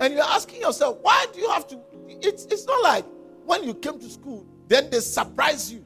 And 0.00 0.14
you're 0.14 0.22
asking 0.22 0.60
yourself, 0.60 0.98
why 1.02 1.26
do 1.32 1.40
you 1.40 1.50
have 1.50 1.66
to? 1.68 1.78
It's, 2.08 2.44
it's 2.46 2.66
not 2.66 2.82
like 2.82 3.04
when 3.44 3.64
you 3.64 3.74
came 3.74 3.98
to 3.98 4.08
school, 4.08 4.46
then 4.68 4.90
they 4.90 5.00
surprise 5.00 5.72
you. 5.72 5.84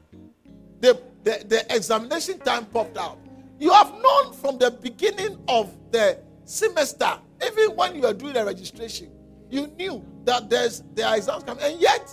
The, 0.81 1.01
the, 1.23 1.45
the 1.47 1.75
examination 1.75 2.39
time 2.39 2.65
popped 2.65 2.97
out. 2.97 3.17
You 3.59 3.71
have 3.71 3.93
known 4.01 4.33
from 4.33 4.57
the 4.57 4.71
beginning 4.71 5.37
of 5.47 5.73
the 5.91 6.19
semester, 6.43 7.17
even 7.45 7.75
when 7.75 7.95
you 7.95 8.05
are 8.05 8.13
doing 8.13 8.33
the 8.33 8.45
registration, 8.45 9.09
you 9.49 9.67
knew 9.67 10.03
that 10.25 10.49
there's 10.49 10.83
there 10.93 11.15
exams 11.15 11.43
coming, 11.43 11.63
and 11.63 11.79
yet, 11.79 12.09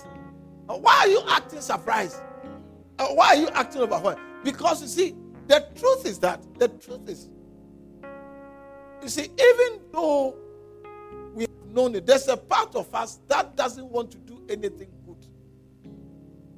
why 0.67 0.99
are 0.99 1.07
you 1.07 1.21
acting 1.27 1.59
surprised? 1.61 2.21
Uh, 2.99 3.07
why 3.07 3.29
are 3.29 3.35
you 3.35 3.49
acting 3.49 3.81
overwhelmed? 3.81 4.19
Because 4.43 4.81
you 4.81 4.87
see, 4.87 5.15
the 5.47 5.67
truth 5.75 6.05
is 6.05 6.19
that 6.19 6.41
the 6.59 6.67
truth 6.67 7.09
is, 7.09 7.29
you 9.01 9.09
see, 9.09 9.23
even 9.23 9.81
though 9.91 10.35
known 11.73 11.95
it, 11.95 12.05
there's 12.05 12.27
a 12.27 12.37
part 12.37 12.75
of 12.75 12.93
us 12.93 13.19
that 13.27 13.55
doesn't 13.55 13.87
want 13.87 14.11
to 14.11 14.17
do 14.19 14.41
anything 14.49 14.89
good. 15.05 15.25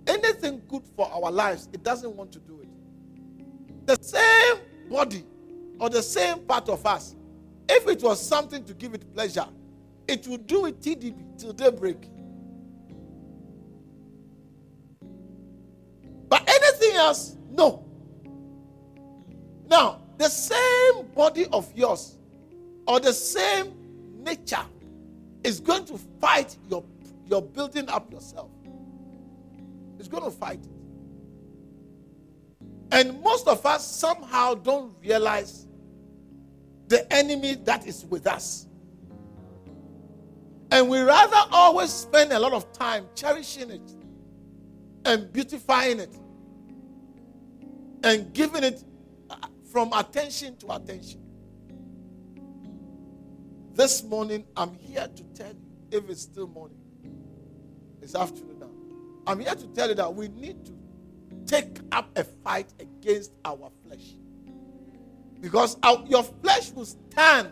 Anything 0.07 0.61
good 0.67 0.83
for 0.95 1.09
our 1.11 1.31
lives, 1.31 1.69
it 1.71 1.83
doesn't 1.83 2.15
want 2.15 2.31
to 2.33 2.39
do 2.39 2.61
it. 2.61 3.85
The 3.85 3.97
same 4.01 4.57
body 4.89 5.23
or 5.79 5.89
the 5.89 6.03
same 6.03 6.39
part 6.39 6.69
of 6.69 6.85
us, 6.85 7.15
if 7.69 7.87
it 7.87 8.03
was 8.03 8.25
something 8.25 8.63
to 8.65 8.73
give 8.73 8.93
it 8.93 9.13
pleasure, 9.13 9.45
it 10.07 10.27
would 10.27 10.47
do 10.47 10.65
it 10.65 10.81
TDB 10.81 11.37
till 11.37 11.53
daybreak. 11.53 12.09
But 16.27 16.47
anything 16.47 16.95
else, 16.95 17.37
no. 17.49 17.85
Now, 19.67 20.01
the 20.17 20.29
same 20.29 21.05
body 21.15 21.45
of 21.51 21.71
yours 21.75 22.17
or 22.87 22.99
the 22.99 23.13
same 23.13 23.73
nature 24.23 24.65
is 25.43 25.59
going 25.59 25.85
to 25.85 25.97
fight 26.19 26.57
your, 26.69 26.83
your 27.25 27.41
building 27.41 27.89
up 27.89 28.11
yourself. 28.11 28.51
It's 29.99 30.07
going 30.07 30.23
to 30.23 30.31
fight 30.31 30.59
it. 30.63 30.71
And 32.91 33.21
most 33.21 33.47
of 33.47 33.65
us 33.65 33.87
somehow 33.87 34.53
don't 34.53 34.93
realize 35.01 35.67
the 36.87 37.11
enemy 37.11 37.55
that 37.65 37.87
is 37.87 38.05
with 38.05 38.27
us. 38.27 38.67
And 40.71 40.89
we 40.89 40.99
rather 41.01 41.37
always 41.51 41.91
spend 41.91 42.31
a 42.33 42.39
lot 42.39 42.53
of 42.53 42.71
time 42.73 43.07
cherishing 43.15 43.71
it 43.71 43.91
and 45.05 45.31
beautifying 45.31 45.99
it 45.99 46.15
and 48.03 48.33
giving 48.33 48.63
it 48.63 48.83
uh, 49.29 49.35
from 49.71 49.91
attention 49.93 50.57
to 50.57 50.71
attention. 50.73 51.22
This 53.73 54.03
morning, 54.03 54.45
I'm 54.55 54.75
here 54.75 55.07
to 55.07 55.23
tell 55.33 55.47
you, 55.47 55.57
if 55.89 56.07
it's 56.07 56.21
still 56.21 56.47
morning, 56.47 56.77
it's 58.03 58.13
afternoon 58.13 58.59
now. 58.59 58.69
I'm 59.25 59.39
here 59.39 59.55
to 59.55 59.67
tell 59.67 59.89
you 59.89 59.95
that 59.95 60.13
we 60.13 60.27
need 60.27 60.63
to 60.65 60.73
take 61.47 61.79
up 61.91 62.15
a 62.15 62.23
fight 62.23 62.71
against 62.79 63.31
our 63.43 63.71
flesh. 63.83 64.13
Because 65.41 65.77
our, 65.81 66.03
your 66.07 66.21
flesh 66.23 66.71
will 66.71 66.85
stand. 66.85 67.51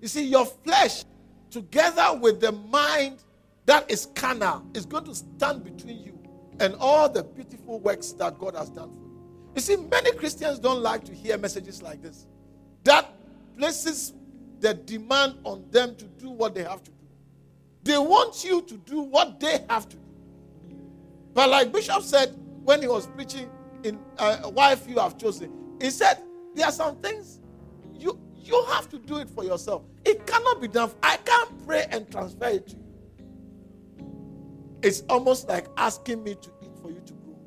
You 0.00 0.08
see, 0.08 0.26
your 0.26 0.46
flesh 0.46 1.04
together 1.50 2.18
with 2.18 2.40
the 2.40 2.52
mind 2.52 3.22
that 3.66 3.90
is 3.90 4.06
carnal, 4.14 4.64
is 4.72 4.86
going 4.86 5.04
to 5.04 5.14
stand 5.14 5.64
between 5.64 5.98
you 5.98 6.18
and 6.60 6.74
all 6.80 7.10
the 7.10 7.22
beautiful 7.22 7.78
works 7.80 8.12
that 8.12 8.38
God 8.38 8.54
has 8.54 8.70
done 8.70 8.90
for 8.90 9.00
you. 9.00 9.52
You 9.54 9.60
see, 9.60 9.76
many 9.76 10.12
Christians 10.12 10.58
don't 10.58 10.82
like 10.82 11.04
to 11.04 11.12
hear 11.12 11.36
messages 11.36 11.82
like 11.82 12.00
this. 12.00 12.26
That 12.84 13.12
places 13.58 14.14
the 14.60 14.74
demand 14.74 15.36
on 15.44 15.64
them 15.70 15.96
to 15.96 16.04
do 16.04 16.30
what 16.30 16.54
they 16.54 16.62
have 16.64 16.82
to 16.84 16.90
do. 16.90 16.96
They 17.82 17.98
want 17.98 18.44
you 18.44 18.62
to 18.62 18.76
do 18.78 19.00
what 19.02 19.38
they 19.38 19.64
have 19.68 19.88
to 19.88 19.96
do. 19.96 20.02
But 21.34 21.50
like 21.50 21.72
Bishop 21.72 22.02
said 22.02 22.34
when 22.64 22.82
he 22.82 22.88
was 22.88 23.06
preaching 23.08 23.48
in 23.84 23.98
uh, 24.18 24.38
Why 24.48 24.74
Few 24.74 24.98
Have 24.98 25.18
Chosen, 25.18 25.52
he 25.80 25.90
said, 25.90 26.18
There 26.54 26.66
are 26.66 26.72
some 26.72 26.96
things 26.96 27.40
you 27.94 28.18
you 28.34 28.64
have 28.70 28.88
to 28.90 28.98
do 28.98 29.18
it 29.18 29.28
for 29.28 29.44
yourself. 29.44 29.82
It 30.04 30.26
cannot 30.26 30.60
be 30.60 30.68
done. 30.68 30.90
I 31.02 31.16
can't 31.18 31.66
pray 31.66 31.86
and 31.90 32.10
transfer 32.10 32.46
it 32.46 32.68
to 32.68 32.76
you. 32.76 32.82
It's 34.82 35.02
almost 35.08 35.48
like 35.48 35.66
asking 35.76 36.22
me 36.22 36.34
to 36.36 36.50
eat 36.62 36.70
for 36.80 36.90
you 36.90 37.00
to 37.04 37.12
grow. 37.14 37.38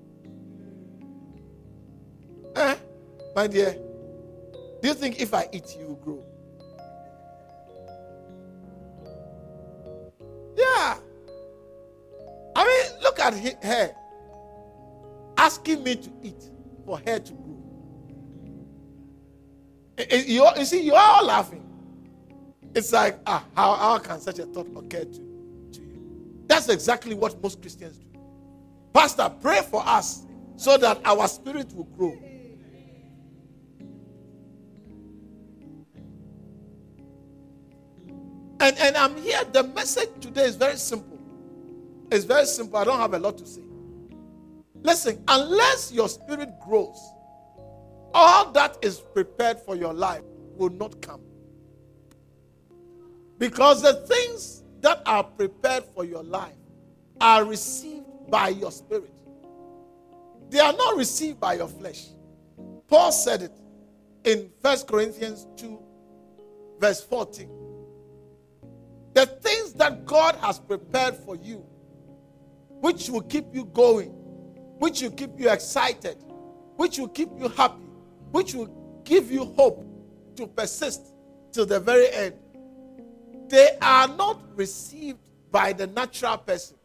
Eh, 2.55 2.75
my 3.35 3.47
dear? 3.47 3.77
Do 4.81 4.87
you 4.87 4.93
think 4.93 5.21
if 5.21 5.33
I 5.33 5.47
eat, 5.51 5.75
you 5.79 5.87
will 5.87 5.95
grow? 5.95 6.23
At 13.33 13.63
her 13.63 13.95
asking 15.37 15.83
me 15.83 15.95
to 15.95 16.11
eat 16.21 16.49
for 16.85 16.99
her 17.05 17.19
to 17.19 17.33
grow. 17.33 17.45
You, 20.11 20.47
you 20.57 20.65
see, 20.65 20.81
you 20.81 20.93
are 20.93 21.17
all 21.17 21.25
laughing. 21.25 21.65
It's 22.75 22.93
like, 22.93 23.19
ah, 23.25 23.43
how, 23.55 23.73
how 23.73 23.97
can 23.99 24.19
such 24.19 24.39
a 24.39 24.45
thought 24.45 24.67
occur 24.75 25.03
to, 25.03 25.71
to 25.73 25.81
you? 25.81 26.43
That's 26.47 26.69
exactly 26.69 27.15
what 27.15 27.41
most 27.41 27.61
Christians 27.61 27.97
do. 27.97 28.05
Pastor, 28.93 29.31
pray 29.41 29.61
for 29.61 29.85
us 29.85 30.25
so 30.55 30.77
that 30.77 30.99
our 31.05 31.27
spirit 31.27 31.73
will 31.73 31.85
grow. 31.85 32.17
And, 38.61 38.77
and 38.77 38.97
I'm 38.97 39.15
here. 39.17 39.43
The 39.51 39.63
message 39.63 40.09
today 40.19 40.45
is 40.45 40.55
very 40.55 40.75
simple. 40.75 41.18
It's 42.11 42.25
very 42.25 42.45
simple. 42.45 42.77
I 42.77 42.83
don't 42.85 42.99
have 42.99 43.13
a 43.13 43.19
lot 43.19 43.37
to 43.37 43.45
say. 43.45 43.61
Listen, 44.81 45.23
unless 45.27 45.91
your 45.91 46.09
spirit 46.09 46.49
grows, 46.65 46.97
all 48.13 48.51
that 48.51 48.77
is 48.81 48.99
prepared 48.99 49.59
for 49.59 49.75
your 49.75 49.93
life 49.93 50.23
will 50.55 50.69
not 50.71 51.01
come. 51.01 51.21
Because 53.37 53.81
the 53.81 53.93
things 53.93 54.63
that 54.81 55.01
are 55.05 55.23
prepared 55.23 55.83
for 55.95 56.03
your 56.03 56.23
life 56.23 56.55
are 57.21 57.43
received 57.45 58.05
by 58.29 58.49
your 58.49 58.71
spirit. 58.71 59.13
They 60.49 60.59
are 60.59 60.73
not 60.73 60.97
received 60.97 61.39
by 61.39 61.55
your 61.55 61.67
flesh. 61.67 62.07
Paul 62.87 63.11
said 63.11 63.43
it 63.43 63.51
in 64.23 64.49
1 64.61 64.77
Corinthians 64.87 65.47
2, 65.57 65.79
verse 66.79 67.03
14. 67.03 67.49
The 69.13 69.25
things 69.25 69.73
that 69.73 70.05
God 70.05 70.35
has 70.35 70.59
prepared 70.59 71.15
for 71.15 71.35
you, 71.35 71.65
which 72.81 73.09
will 73.09 73.21
keep 73.21 73.45
you 73.53 73.65
going, 73.65 74.09
which 74.79 75.01
will 75.01 75.11
keep 75.11 75.31
you 75.39 75.49
excited, 75.49 76.17
which 76.75 76.97
will 76.97 77.09
keep 77.09 77.29
you 77.37 77.49
happy, 77.49 77.83
which 78.31 78.53
will 78.53 79.01
give 79.03 79.31
you 79.31 79.45
hope 79.45 79.85
to 80.35 80.47
persist 80.47 81.13
till 81.51 81.65
the 81.65 81.79
very 81.79 82.09
end, 82.11 82.35
they 83.49 83.77
are 83.81 84.07
not 84.07 84.39
received 84.55 85.19
by 85.51 85.73
the 85.73 85.87
natural 85.87 86.37
person, 86.37 86.77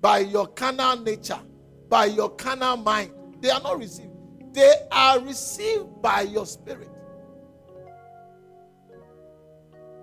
by 0.00 0.18
your 0.18 0.46
carnal 0.46 0.98
nature, 0.98 1.40
by 1.88 2.04
your 2.04 2.30
carnal 2.30 2.76
mind. 2.76 3.10
They 3.40 3.50
are 3.50 3.60
not 3.60 3.78
received. 3.78 4.10
They 4.52 4.74
are 4.92 5.18
received 5.20 6.02
by 6.02 6.22
your 6.22 6.44
spirit. 6.44 6.90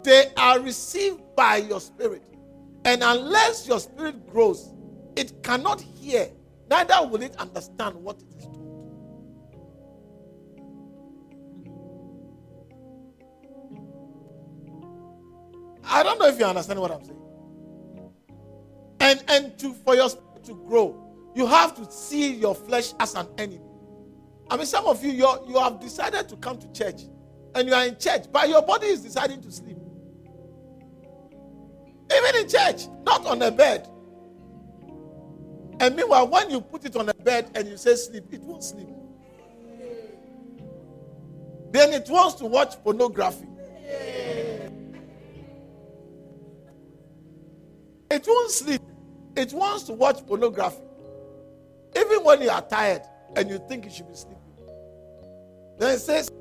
They 0.04 0.32
are 0.36 0.60
received 0.60 1.22
by 1.36 1.58
your 1.58 1.82
spirit. 1.82 2.24
And 2.86 3.04
unless 3.04 3.68
your 3.68 3.80
spirit 3.80 4.28
grows, 4.32 4.74
it 5.18 5.44
cannot 5.44 5.82
hear, 5.82 6.30
neither 6.70 7.08
will 7.08 7.22
it 7.22 7.36
understand 7.38 7.96
what 7.96 8.22
it 8.22 8.38
is 8.38 8.44
told. 8.46 8.58
I 15.84 16.04
don't 16.04 16.20
know 16.20 16.28
if 16.28 16.38
you 16.38 16.46
understand 16.46 16.80
what 16.80 16.92
I'm 16.92 17.04
saying. 17.04 17.18
And 19.00 19.24
and 19.28 19.58
to 19.60 19.74
for 19.74 19.96
your 19.96 20.10
spirit 20.10 20.44
to 20.46 20.56
grow, 20.68 21.04
you 21.36 21.48
have 21.48 21.76
to 21.76 21.92
see 21.92 22.36
your 22.36 22.54
flesh 22.54 22.94
as 23.00 23.16
an 23.16 23.28
enemy. 23.38 23.62
I 24.50 24.58
mean, 24.58 24.66
some 24.66 24.86
of 24.86 25.04
you 25.04 25.12
you 25.12 25.28
you 25.48 25.60
have 25.60 25.80
decided 25.80 26.30
to 26.30 26.36
come 26.38 26.58
to 26.60 26.72
church, 26.74 27.04
and 27.56 27.68
you 27.68 27.74
are 27.74 27.86
in 27.86 27.98
church, 27.98 28.26
but 28.32 28.50
your 28.50 28.62
body 28.62 28.88
is 28.88 29.02
deciding 29.02 29.42
to 29.42 29.52
sleep. 29.52 29.78
Even 32.14 32.36
in 32.42 32.50
church, 32.50 32.88
not 33.06 33.26
on 33.26 33.42
a 33.42 33.52
bed. 33.52 33.90
And 35.80 35.96
meanwhile, 35.96 36.28
when 36.28 36.50
you 36.50 36.62
put 36.62 36.86
it 36.86 36.96
on 36.96 37.10
a 37.10 37.14
bed 37.14 37.52
and 37.56 37.68
you 37.68 37.78
say 37.78 37.96
sleep, 37.96 38.26
it 38.32 38.42
won't 38.42 38.64
sleep. 38.64 38.88
Then 41.72 41.94
it 41.94 42.10
wants 42.10 42.36
to 42.36 42.46
watch 42.46 42.82
pornography. 42.84 43.48
It 48.10 48.26
won't 48.26 48.52
sleep. 48.52 48.82
It 49.36 49.54
wants 49.54 49.84
to 49.84 49.94
watch 49.94 50.26
pornography. 50.26 50.82
Even 51.96 52.24
when 52.24 52.42
you 52.42 52.50
are 52.50 52.62
tired 52.62 53.04
and 53.36 53.50
you 53.50 53.62
think 53.68 53.86
you 53.86 53.92
should 53.92 54.08
be 54.08 54.16
sleeping. 54.16 54.38
Then 55.78 55.94
it 55.96 56.00
says, 56.00 56.32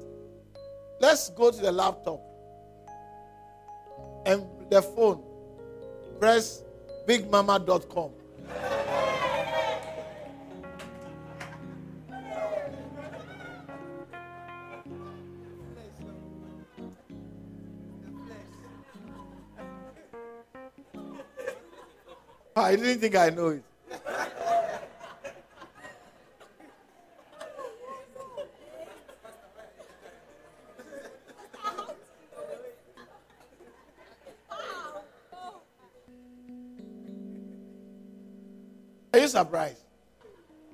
let's 1.01 1.29
go 1.31 1.51
to 1.51 1.61
the 1.61 1.73
laptop 1.73 2.21
and 4.25 4.47
the 4.71 4.81
phone. 4.81 5.23
Press 6.19 6.63
bigmama.com. 7.07 8.13
I 22.59 22.75
didn't 22.75 23.01
think 23.01 23.15
I 23.15 23.29
know 23.29 23.49
it. 23.49 23.63
Are 39.13 39.19
you 39.19 39.29
surprised? 39.29 39.83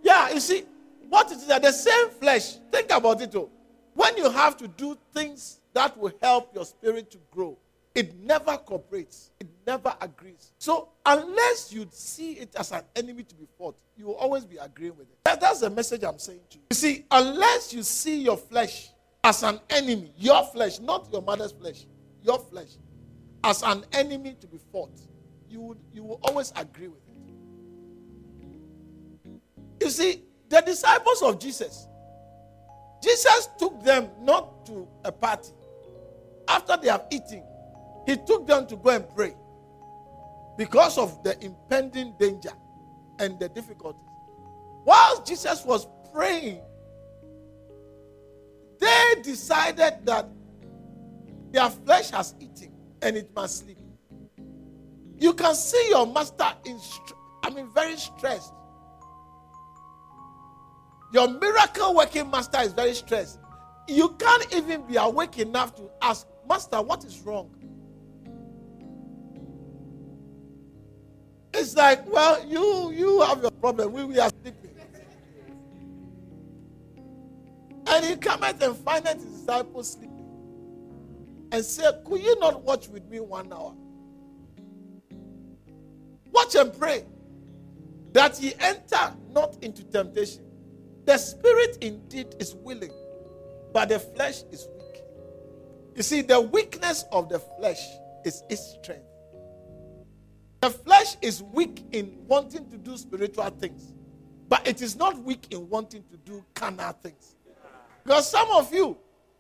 Yeah, 0.05 0.31
you 0.31 0.39
see, 0.39 0.65
what 1.09 1.33
it 1.33 1.39
is 1.39 1.47
that 1.49 1.63
the 1.63 1.73
same 1.73 2.11
flesh, 2.11 2.59
think 2.71 2.93
about 2.93 3.21
it 3.21 3.35
all. 3.35 3.51
When 3.95 4.17
you 4.17 4.31
have 4.31 4.57
to 4.59 4.69
do 4.69 4.97
things 5.13 5.59
that 5.73 5.99
will 5.99 6.13
help 6.23 6.55
your 6.55 6.65
spirit 6.65 7.11
to 7.11 7.19
grow, 7.33 7.59
it 7.95 8.15
never 8.17 8.57
cooperates, 8.57 9.31
it 9.39 9.49
never 9.67 9.95
agrees. 10.01 10.53
So, 10.59 10.89
unless 11.05 11.73
you 11.73 11.87
see 11.91 12.33
it 12.33 12.55
as 12.57 12.73
an 12.73 12.83
enemy 12.97 13.23
to 13.25 13.35
be 13.35 13.47
fought, 13.59 13.77
you 13.97 14.07
will 14.07 14.15
always 14.15 14.45
be 14.45 14.57
agreeing 14.57 14.97
with 14.97 15.11
it. 15.11 15.19
That- 15.25 15.41
that's 15.41 15.61
the 15.61 15.71
message 15.71 16.03
I'm 16.03 16.19
saying 16.19 16.41
to 16.51 16.59
you. 16.59 16.65
You 16.71 16.77
see, 16.77 17.05
unless 17.11 17.73
you 17.73 17.83
see 17.83 18.23
your 18.23 18.37
flesh 18.39 18.91
as 19.23 19.43
an 19.43 19.61
enemy, 19.69 20.13
your 20.17 20.45
flesh, 20.47 20.81
not 20.81 21.09
your 21.13 21.23
mother's 21.23 21.53
flesh, 21.53 21.87
your 22.23 22.39
flesh, 22.39 22.79
as 23.45 23.63
an 23.63 23.85
enemy 23.93 24.37
to 24.41 24.47
be 24.47 24.59
fought, 24.71 24.99
you, 25.49 25.61
would, 25.61 25.79
you 25.93 26.03
will 26.03 26.21
always 26.23 26.53
agree 26.57 26.89
with 26.89 26.99
it. 26.99 27.13
You 29.85 29.91
see, 29.91 30.23
the 30.49 30.61
disciples 30.61 31.23
of 31.23 31.39
Jesus, 31.39 31.87
Jesus 33.03 33.49
took 33.59 33.83
them 33.83 34.09
not 34.21 34.65
to 34.67 34.89
a 35.05 35.13
party. 35.13 35.53
After 36.49 36.77
they 36.77 36.89
have 36.89 37.07
eaten, 37.11 37.43
he 38.07 38.17
took 38.17 38.47
them 38.47 38.67
to 38.67 38.77
go 38.77 38.91
and 38.91 39.09
pray 39.15 39.35
because 40.57 40.99
of 40.99 41.23
the 41.23 41.43
impending 41.45 42.15
danger 42.19 42.53
and 43.19 43.39
the 43.39 43.49
difficulties. 43.49 44.01
While 44.85 45.23
Jesus 45.25 45.65
was 45.65 45.87
praying, 46.13 46.61
they 48.79 49.15
decided 49.23 50.05
that 50.05 50.29
their 51.53 51.71
flesh 51.71 52.11
has 52.11 52.35
eaten 52.41 52.73
and 53.01 53.17
it 53.17 53.31
must 53.35 53.65
sleep. 53.65 53.79
You 55.19 55.35
can 55.35 55.55
see 55.55 55.89
your 55.91 56.07
master 56.07 56.53
in, 56.65 56.79
I 57.45 57.51
mean, 57.51 57.69
very 57.73 57.97
stressed. 57.97 58.53
Your 61.13 61.29
miracle 61.29 61.95
working 61.95 62.31
master 62.31 62.61
is 62.63 62.73
very 62.73 62.95
stressed. 62.95 63.39
You 63.87 64.11
can't 64.19 64.53
even 64.55 64.87
be 64.87 64.97
awake 64.97 65.39
enough 65.39 65.75
to 65.77 65.91
ask, 66.01 66.27
Master, 66.49 66.81
what 66.81 67.05
is 67.05 67.21
wrong? 67.21 67.55
It's 71.63 71.77
like, 71.77 72.05
well, 72.13 72.45
you 72.45 72.91
you 72.91 73.21
have 73.21 73.41
your 73.41 73.53
problem. 73.53 73.93
We, 73.93 74.03
we 74.03 74.19
are 74.19 74.31
sleeping. 74.43 74.71
And 77.87 78.05
he 78.05 78.17
cometh 78.17 78.61
and 78.61 78.77
findeth 78.79 79.23
his 79.23 79.27
disciples 79.27 79.93
sleeping. 79.93 80.27
And 81.53 81.65
said, 81.65 82.03
Could 82.05 82.21
you 82.21 82.37
not 82.41 82.65
watch 82.65 82.89
with 82.89 83.09
me 83.09 83.21
one 83.21 83.53
hour? 83.53 83.77
Watch 86.33 86.57
and 86.57 86.77
pray 86.77 87.05
that 88.13 88.43
ye 88.43 88.55
enter 88.59 89.15
not 89.31 89.57
into 89.63 89.85
temptation. 89.85 90.43
The 91.05 91.17
spirit 91.17 91.79
indeed 91.81 92.35
is 92.41 92.57
willing, 92.57 92.93
but 93.73 93.91
the 93.91 94.01
flesh 94.01 94.43
is 94.51 94.67
weak. 94.77 95.03
You 95.95 96.03
see, 96.03 96.23
the 96.23 96.41
weakness 96.41 97.05
of 97.13 97.29
the 97.29 97.39
flesh 97.39 97.87
is 98.25 98.43
its 98.51 98.79
strength. 98.83 99.12
The 100.63 100.71
flesh 100.71 101.17
is 101.21 101.43
weak 101.43 101.85
in 101.91 102.17
wanting 102.29 102.71
to 102.71 102.79
do 102.79 102.97
spiritual 102.97 103.51
things, 103.51 103.93
but 104.49 104.67
it 104.67 104.81
is 104.81 104.95
not 104.95 105.19
weak 105.19 105.49
in 105.51 105.69
wanting 105.69 106.05
to 106.05 106.17
do 106.19 106.45
carnal 106.55 106.93
things. 106.93 107.35
Because 108.05 108.31
some 108.31 108.49
of 108.53 108.73
you, 108.73 108.97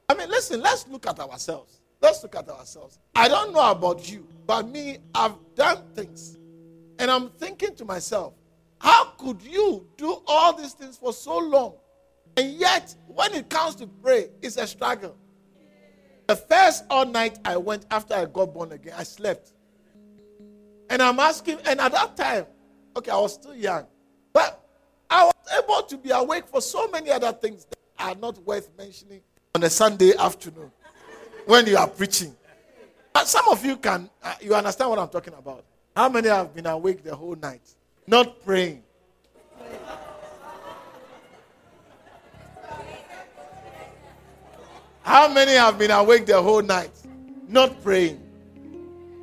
I 0.08 0.14
mean, 0.14 0.28
listen, 0.28 0.60
let's 0.60 0.88
look 0.88 1.06
at 1.06 1.20
ourselves. 1.20 1.80
Let's 2.00 2.24
look 2.24 2.34
at 2.34 2.48
ourselves. 2.48 2.98
I 3.14 3.28
don't 3.28 3.52
know 3.52 3.70
about 3.70 4.10
you, 4.10 4.26
but 4.48 4.68
me, 4.68 4.98
I've 5.14 5.36
done 5.54 5.84
things. 5.94 6.38
And 6.98 7.08
I'm 7.08 7.30
thinking 7.30 7.76
to 7.76 7.84
myself, 7.84 8.34
how 8.80 9.12
could 9.16 9.40
you 9.42 9.86
do 9.96 10.22
all 10.26 10.52
these 10.54 10.72
things 10.72 10.96
for 10.96 11.12
so 11.12 11.38
long? 11.38 11.74
And 12.36 12.50
yet, 12.54 12.96
when 13.06 13.32
it 13.32 13.48
comes 13.48 13.76
to 13.76 13.86
pray, 13.86 14.30
it's 14.42 14.56
a 14.56 14.66
struggle. 14.66 15.16
The 16.26 16.34
first 16.34 16.82
all 16.90 17.06
night 17.06 17.38
I 17.44 17.58
went 17.58 17.86
after 17.92 18.14
I 18.14 18.24
got 18.24 18.52
born 18.52 18.72
again, 18.72 18.94
I 18.98 19.04
slept. 19.04 19.52
And 20.92 21.00
I'm 21.00 21.18
asking, 21.20 21.56
and 21.64 21.80
at 21.80 21.90
that 21.92 22.14
time, 22.18 22.44
okay, 22.94 23.10
I 23.10 23.16
was 23.16 23.32
still 23.32 23.54
young, 23.54 23.86
but 24.30 24.62
I 25.08 25.24
was 25.24 25.32
able 25.58 25.82
to 25.84 25.96
be 25.96 26.10
awake 26.10 26.46
for 26.46 26.60
so 26.60 26.86
many 26.88 27.10
other 27.10 27.32
things 27.32 27.64
that 27.64 27.78
are 27.98 28.14
not 28.14 28.36
worth 28.44 28.68
mentioning 28.76 29.22
on 29.54 29.62
a 29.62 29.70
Sunday 29.70 30.12
afternoon 30.18 30.70
when 31.46 31.66
you 31.66 31.78
are 31.78 31.88
preaching. 31.88 32.36
But 33.10 33.26
some 33.26 33.48
of 33.48 33.64
you 33.64 33.78
can, 33.78 34.10
uh, 34.22 34.34
you 34.42 34.54
understand 34.54 34.90
what 34.90 34.98
I'm 34.98 35.08
talking 35.08 35.32
about. 35.32 35.64
How 35.96 36.10
many 36.10 36.28
have 36.28 36.54
been 36.54 36.66
awake 36.66 37.02
the 37.02 37.16
whole 37.16 37.36
night? 37.36 37.62
Not 38.06 38.44
praying. 38.44 38.82
How 45.00 45.32
many 45.32 45.52
have 45.52 45.78
been 45.78 45.90
awake 45.90 46.26
the 46.26 46.42
whole 46.42 46.60
night? 46.60 46.92
Not 47.48 47.82
praying, 47.82 48.20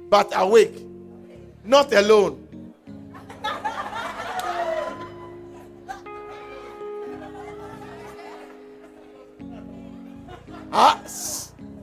but 0.09 0.31
awake, 0.35 0.88
not 1.69 1.93
alone. 1.93 2.47
Ah, 10.71 10.99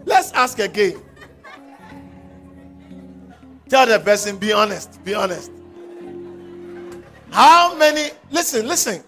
let's 0.04 0.32
ask 0.32 0.58
again. 0.58 1.00
Tell 3.68 3.86
the 3.86 4.00
person, 4.00 4.38
be 4.38 4.52
honest, 4.52 5.02
be 5.04 5.14
honest. 5.14 5.52
How 7.30 7.76
many, 7.76 8.10
listen, 8.30 8.66
listen. 8.66 9.04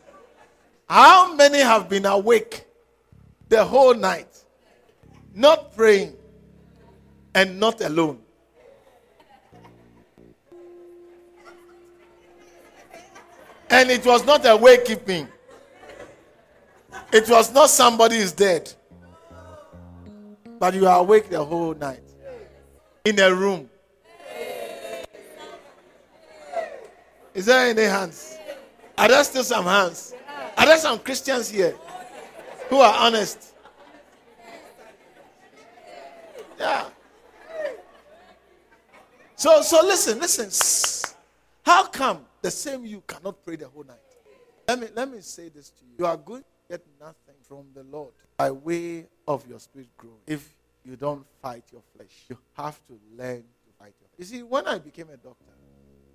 How 0.89 1.35
many 1.35 1.59
have 1.59 1.89
been 1.89 2.07
awake 2.07 2.65
the 3.49 3.65
whole 3.65 3.95
night, 3.95 4.29
not 5.35 5.75
praying, 5.75 6.15
and 7.35 7.59
not 7.59 7.81
alone? 7.81 8.21
And 13.71 13.91
it 13.91 14.05
was 14.05 14.25
not 14.25 14.45
a 14.45 14.57
wakekeeping. 14.57 15.29
It 17.13 17.29
was 17.29 17.53
not 17.53 17.71
somebody 17.71 18.17
is 18.17 18.33
dead. 18.33 18.73
But 20.59 20.75
you 20.75 20.87
are 20.87 20.99
awake 21.01 21.31
the 21.31 21.45
whole 21.45 21.75
night. 21.75 22.03
In 23.05 23.19
a 23.21 23.33
room. 23.35 23.69
Is 27.35 27.47
there 27.47 27.69
any 27.69 27.83
hands? 27.83 28.37
Are 28.97 29.09
there 29.09 29.23
still 29.23 29.45
some 29.45 29.65
hands? 29.65 30.15
Are 30.57 30.67
there 30.67 30.79
some 30.79 30.99
Christians 30.99 31.49
here 31.49 31.75
who 32.69 32.81
are 32.81 32.95
honest? 32.95 33.55
Yeah. 36.59 36.87
So, 39.37 39.63
so 39.63 39.87
listen, 39.87 40.19
listen. 40.19 41.15
How 41.65 41.87
come 41.87 42.27
the 42.49 42.53
same 42.53 42.87
you 42.87 43.03
cannot 43.07 43.45
pray 43.45 43.57
the 43.57 43.69
whole 43.69 43.85
night? 43.85 43.99
Let 44.67 44.81
me 44.81 44.87
let 44.95 45.11
me 45.11 45.21
say 45.21 45.51
this 45.51 45.69
to 45.69 45.85
you. 45.85 45.97
You 45.99 46.07
are 46.07 46.17
going 46.17 46.41
to 46.41 46.49
get 46.71 46.83
nothing 46.99 47.35
from 47.43 47.67
the 47.75 47.83
Lord 47.83 48.13
by 48.39 48.51
way 48.51 49.07
of 49.27 49.47
your 49.47 49.61
spirit 49.61 49.89
growing. 49.99 50.17
If 50.27 50.55
you 50.83 50.97
don't 50.97 51.27
fight 51.43 51.65
your 51.71 51.83
flesh, 51.95 52.25
you 52.31 52.39
have 52.57 52.81
to 52.87 52.99
learn 53.15 53.43
to 53.43 53.71
fight 53.79 53.93
your 54.01 54.09
flesh. 54.09 54.19
You 54.19 54.25
see, 54.25 54.43
when 54.43 54.67
I 54.67 54.79
became 54.79 55.11
a 55.11 55.19
doctor, 55.19 55.53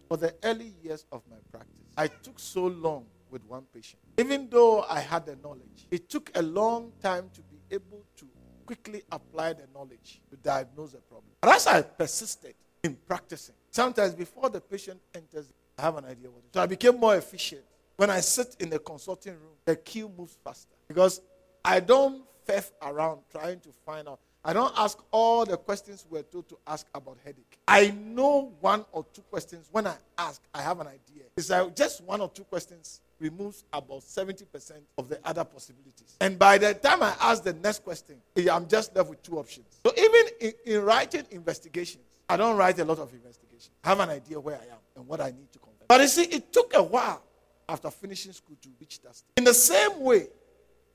for 0.07 0.17
the 0.17 0.33
early 0.43 0.73
years 0.83 1.05
of 1.11 1.21
my 1.29 1.37
practice, 1.51 1.85
I 1.95 2.07
took 2.07 2.39
so 2.39 2.65
long 2.65 3.05
with 3.29 3.43
one 3.45 3.65
patient. 3.71 4.01
Even 4.17 4.49
though 4.49 4.81
I 4.89 5.01
had 5.01 5.27
the 5.27 5.35
knowledge, 5.35 5.87
it 5.91 6.09
took 6.09 6.31
a 6.33 6.41
long 6.41 6.93
time 6.99 7.29
to 7.35 7.41
be 7.41 7.57
able 7.69 8.03
to 8.17 8.25
quickly 8.65 9.03
apply 9.11 9.53
the 9.53 9.67
knowledge 9.71 10.19
to 10.31 10.37
diagnose 10.37 10.93
the 10.93 10.99
problem. 10.99 11.29
But 11.41 11.55
as 11.57 11.67
I 11.67 11.83
persisted 11.83 12.55
in 12.83 12.97
practicing, 13.07 13.55
sometimes 13.69 14.15
before 14.15 14.49
the 14.49 14.61
patient 14.61 14.99
enters, 15.13 15.53
I 15.77 15.81
have 15.81 15.97
an 15.97 16.05
idea 16.05 16.29
what. 16.29 16.43
So 16.53 16.61
I 16.61 16.65
became 16.65 16.99
more 16.99 17.15
efficient. 17.15 17.61
When 17.95 18.09
I 18.09 18.19
sit 18.19 18.55
in 18.59 18.69
the 18.69 18.79
consulting 18.79 19.33
room, 19.33 19.53
the 19.65 19.75
queue 19.75 20.11
moves 20.17 20.37
faster 20.43 20.75
because 20.87 21.21
I 21.63 21.79
don't 21.79 22.23
faff 22.47 22.71
around 22.81 23.21
trying 23.31 23.59
to 23.61 23.69
find 23.85 24.07
out. 24.07 24.19
I 24.45 24.51
don't 24.51 24.73
ask 24.77 24.97
all 25.11 25.45
the 25.45 25.55
questions 25.55 26.05
we're 26.09 26.23
told 26.23 26.49
to 26.49 26.57
ask 26.67 26.85
about 26.93 27.17
headache. 27.23 27.57
I 27.65 27.91
know 27.91 28.51
one 28.59 28.83
or 28.91 29.05
two 29.13 29.21
questions. 29.21 29.69
When 29.71 29.87
I 29.87 29.95
ask, 30.17 30.41
I 30.53 30.61
have 30.61 30.81
an 30.81 30.87
idea. 30.87 31.23
It's 31.37 31.49
like 31.49 31.73
just 31.75 32.03
one 32.03 32.19
or 32.19 32.29
two 32.29 32.43
questions 32.43 32.99
removes 33.19 33.63
about 33.71 34.01
70% 34.01 34.71
of 34.97 35.07
the 35.07 35.17
other 35.23 35.45
possibilities. 35.45 36.17
And 36.19 36.37
by 36.37 36.57
the 36.57 36.73
time 36.73 37.01
I 37.01 37.15
ask 37.21 37.41
the 37.43 37.53
next 37.53 37.85
question, 37.85 38.17
I'm 38.51 38.67
just 38.67 38.93
left 38.95 39.09
with 39.09 39.23
two 39.23 39.39
options. 39.39 39.79
So 39.85 39.93
even 39.97 40.25
in, 40.41 40.53
in 40.65 40.81
writing 40.81 41.23
investigations, 41.31 42.03
I 42.27 42.35
don't 42.35 42.57
write 42.57 42.79
a 42.79 42.85
lot 42.85 42.99
of 42.99 43.13
investigations. 43.13 43.42
I 43.83 43.89
have 43.89 43.99
an 43.99 44.09
idea 44.09 44.39
where 44.39 44.55
I 44.55 44.63
am 44.63 44.79
and 44.95 45.07
what 45.07 45.21
I 45.21 45.27
need 45.27 45.51
to 45.53 45.59
confess. 45.59 45.85
But 45.87 46.01
you 46.01 46.07
see, 46.07 46.23
it 46.23 46.51
took 46.51 46.73
a 46.75 46.83
while 46.83 47.23
after 47.67 47.89
finishing 47.89 48.31
school 48.33 48.57
to 48.61 48.69
reach 48.79 49.01
that 49.01 49.15
stage. 49.15 49.29
In 49.37 49.43
the 49.43 49.53
same 49.53 49.99
way, 50.01 50.27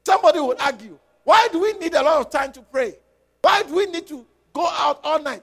somebody 0.06 0.40
would 0.40 0.60
argue, 0.60 0.98
why 1.24 1.48
do 1.52 1.60
we 1.60 1.72
need 1.74 1.94
a 1.94 2.02
lot 2.02 2.20
of 2.20 2.30
time 2.30 2.52
to 2.52 2.62
pray? 2.62 2.94
Why 3.42 3.62
do 3.62 3.74
we 3.74 3.86
need 3.86 4.06
to 4.08 4.26
go 4.52 4.66
out 4.66 5.00
all 5.04 5.22
night? 5.22 5.42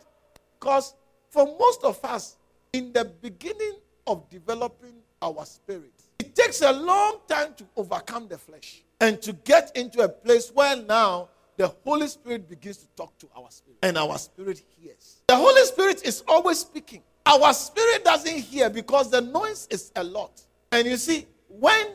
Because 0.59 0.95
for 1.29 1.45
most 1.59 1.83
of 1.83 2.03
us, 2.03 2.37
in 2.73 2.91
the 2.91 3.05
beginning 3.05 3.73
of 4.07 4.29
developing 4.29 4.95
our 5.21 5.45
spirit, 5.45 5.93
it 6.19 6.35
takes 6.35 6.61
a 6.61 6.71
long 6.71 7.19
time 7.27 7.53
to 7.55 7.65
overcome 7.75 8.27
the 8.27 8.37
flesh 8.37 8.83
and 8.99 9.21
to 9.21 9.33
get 9.33 9.75
into 9.75 10.01
a 10.01 10.09
place 10.09 10.51
where 10.53 10.75
now 10.75 11.29
the 11.57 11.67
Holy 11.83 12.07
Spirit 12.07 12.49
begins 12.49 12.77
to 12.77 12.87
talk 12.95 13.17
to 13.19 13.27
our 13.37 13.49
spirit 13.49 13.79
and 13.83 13.97
our 13.97 14.17
spirit 14.17 14.61
hears. 14.79 15.21
The 15.27 15.35
Holy 15.35 15.63
Spirit 15.63 16.03
is 16.03 16.23
always 16.27 16.59
speaking. 16.59 17.01
Our 17.25 17.53
spirit 17.53 18.05
doesn't 18.05 18.37
hear 18.39 18.69
because 18.69 19.09
the 19.09 19.21
noise 19.21 19.67
is 19.69 19.91
a 19.95 20.03
lot. 20.03 20.41
And 20.71 20.87
you 20.87 20.97
see, 20.97 21.25
when 21.47 21.87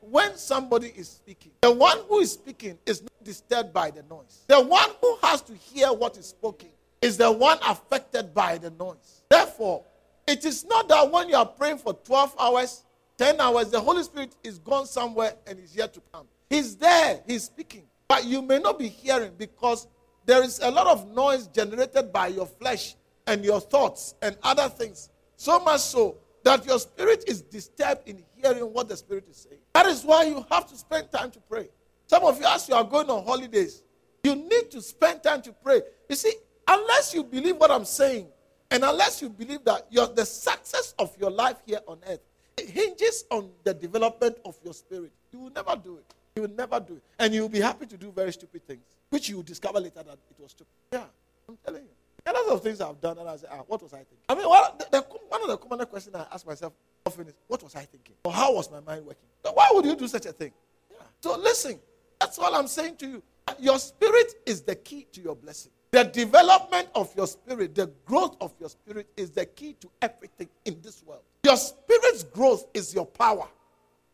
when 0.00 0.36
somebody 0.36 0.92
is 0.96 1.08
speaking, 1.08 1.52
the 1.60 1.72
one 1.72 1.98
who 2.08 2.20
is 2.20 2.32
speaking 2.32 2.78
is 2.86 3.02
not 3.02 3.24
disturbed 3.24 3.72
by 3.72 3.90
the 3.90 4.02
noise. 4.04 4.44
The 4.46 4.60
one 4.60 4.88
who 5.00 5.16
has 5.22 5.42
to 5.42 5.54
hear 5.54 5.92
what 5.92 6.16
is 6.16 6.26
spoken 6.26 6.68
is 7.02 7.16
the 7.16 7.30
one 7.30 7.58
affected 7.66 8.32
by 8.32 8.58
the 8.58 8.70
noise. 8.70 9.22
Therefore, 9.28 9.84
it 10.26 10.44
is 10.44 10.64
not 10.64 10.88
that 10.88 11.10
when 11.10 11.28
you 11.28 11.36
are 11.36 11.46
praying 11.46 11.78
for 11.78 11.92
12 11.92 12.36
hours, 12.38 12.84
10 13.18 13.40
hours, 13.40 13.70
the 13.70 13.80
Holy 13.80 14.02
Spirit 14.02 14.34
is 14.42 14.58
gone 14.58 14.86
somewhere 14.86 15.34
and 15.46 15.58
is 15.58 15.76
yet 15.76 15.92
to 15.94 16.00
come. 16.12 16.26
He's 16.48 16.76
there, 16.76 17.20
he's 17.26 17.44
speaking. 17.44 17.82
But 18.08 18.24
you 18.24 18.40
may 18.40 18.58
not 18.58 18.78
be 18.78 18.88
hearing 18.88 19.32
because 19.36 19.86
there 20.24 20.42
is 20.42 20.60
a 20.62 20.70
lot 20.70 20.86
of 20.86 21.10
noise 21.14 21.46
generated 21.48 22.12
by 22.12 22.28
your 22.28 22.46
flesh 22.46 22.94
and 23.28 23.44
your 23.44 23.60
thoughts 23.60 24.14
and 24.22 24.36
other 24.42 24.68
things. 24.68 25.10
So 25.36 25.60
much 25.60 25.80
so 25.82 26.16
that 26.42 26.66
your 26.66 26.78
spirit 26.78 27.24
is 27.28 27.42
disturbed 27.42 28.08
in 28.08 28.24
hearing 28.34 28.64
what 28.72 28.88
the 28.88 28.96
Spirit 28.96 29.26
is 29.30 29.36
saying. 29.36 29.60
That 29.74 29.86
is 29.86 30.02
why 30.02 30.24
you 30.24 30.44
have 30.50 30.66
to 30.68 30.76
spend 30.76 31.12
time 31.12 31.30
to 31.32 31.40
pray. 31.40 31.68
Some 32.06 32.24
of 32.24 32.38
you, 32.40 32.46
as 32.46 32.68
you 32.68 32.74
are 32.74 32.84
going 32.84 33.10
on 33.10 33.24
holidays, 33.24 33.82
you 34.24 34.34
need 34.34 34.70
to 34.70 34.80
spend 34.80 35.22
time 35.22 35.42
to 35.42 35.52
pray. 35.52 35.82
You 36.08 36.16
see, 36.16 36.32
unless 36.66 37.14
you 37.14 37.22
believe 37.22 37.56
what 37.56 37.70
I'm 37.70 37.84
saying, 37.84 38.26
and 38.70 38.82
unless 38.82 39.22
you 39.22 39.28
believe 39.28 39.64
that 39.64 39.90
the 39.90 40.24
success 40.24 40.94
of 40.98 41.16
your 41.20 41.30
life 41.30 41.56
here 41.66 41.80
on 41.86 41.98
earth 42.08 42.20
hinges 42.58 43.24
on 43.30 43.50
the 43.64 43.74
development 43.74 44.38
of 44.44 44.56
your 44.64 44.74
spirit, 44.74 45.12
you 45.32 45.38
will 45.38 45.50
never 45.50 45.76
do 45.76 45.98
it. 45.98 46.14
You 46.34 46.42
will 46.42 46.54
never 46.56 46.80
do 46.80 46.94
it. 46.94 47.02
And 47.18 47.34
you 47.34 47.42
will 47.42 47.48
be 47.48 47.60
happy 47.60 47.86
to 47.86 47.96
do 47.96 48.10
very 48.10 48.32
stupid 48.32 48.66
things, 48.66 48.82
which 49.10 49.28
you 49.28 49.36
will 49.36 49.42
discover 49.42 49.80
later 49.80 50.02
that 50.02 50.18
it 50.30 50.40
was 50.40 50.52
stupid. 50.52 50.72
Yeah, 50.92 51.04
I'm 51.48 51.58
telling 51.64 51.82
you. 51.82 51.88
A 52.28 52.32
lot 52.32 52.46
of 52.48 52.62
things 52.62 52.80
I've 52.82 53.00
done, 53.00 53.16
and 53.16 53.26
I 53.26 53.36
say, 53.36 53.46
ah, 53.50 53.62
what 53.66 53.82
was 53.82 53.94
I 53.94 53.98
thinking? 53.98 54.18
I 54.28 54.34
mean, 54.34 54.48
well, 54.48 54.76
the, 54.78 54.86
the, 54.90 55.00
one 55.28 55.42
of 55.42 55.48
the 55.48 55.56
common 55.56 55.86
questions 55.86 56.14
I 56.14 56.26
ask 56.30 56.46
myself 56.46 56.74
often 57.06 57.26
is, 57.26 57.34
what 57.46 57.62
was 57.62 57.74
I 57.74 57.84
thinking? 57.84 58.16
Or 58.24 58.32
how 58.32 58.54
was 58.54 58.70
my 58.70 58.80
mind 58.80 59.06
working? 59.06 59.22
So 59.42 59.52
why 59.52 59.68
would 59.72 59.86
you 59.86 59.96
do 59.96 60.06
such 60.06 60.26
a 60.26 60.32
thing? 60.32 60.52
Yeah. 60.90 60.98
So 61.22 61.38
listen, 61.38 61.78
that's 62.20 62.38
all 62.38 62.54
I'm 62.54 62.66
saying 62.66 62.96
to 62.96 63.08
you. 63.08 63.22
Your 63.58 63.78
spirit 63.78 64.34
is 64.44 64.60
the 64.60 64.74
key 64.74 65.06
to 65.12 65.22
your 65.22 65.36
blessing. 65.36 65.72
The 65.90 66.04
development 66.04 66.88
of 66.94 67.14
your 67.16 67.26
spirit, 67.26 67.74
the 67.74 67.90
growth 68.04 68.36
of 68.42 68.52
your 68.60 68.68
spirit 68.68 69.06
is 69.16 69.30
the 69.30 69.46
key 69.46 69.72
to 69.80 69.88
everything 70.02 70.48
in 70.66 70.78
this 70.82 71.02
world. 71.02 71.22
Your 71.44 71.56
spirit's 71.56 72.24
growth 72.24 72.66
is 72.74 72.92
your 72.92 73.06
power. 73.06 73.48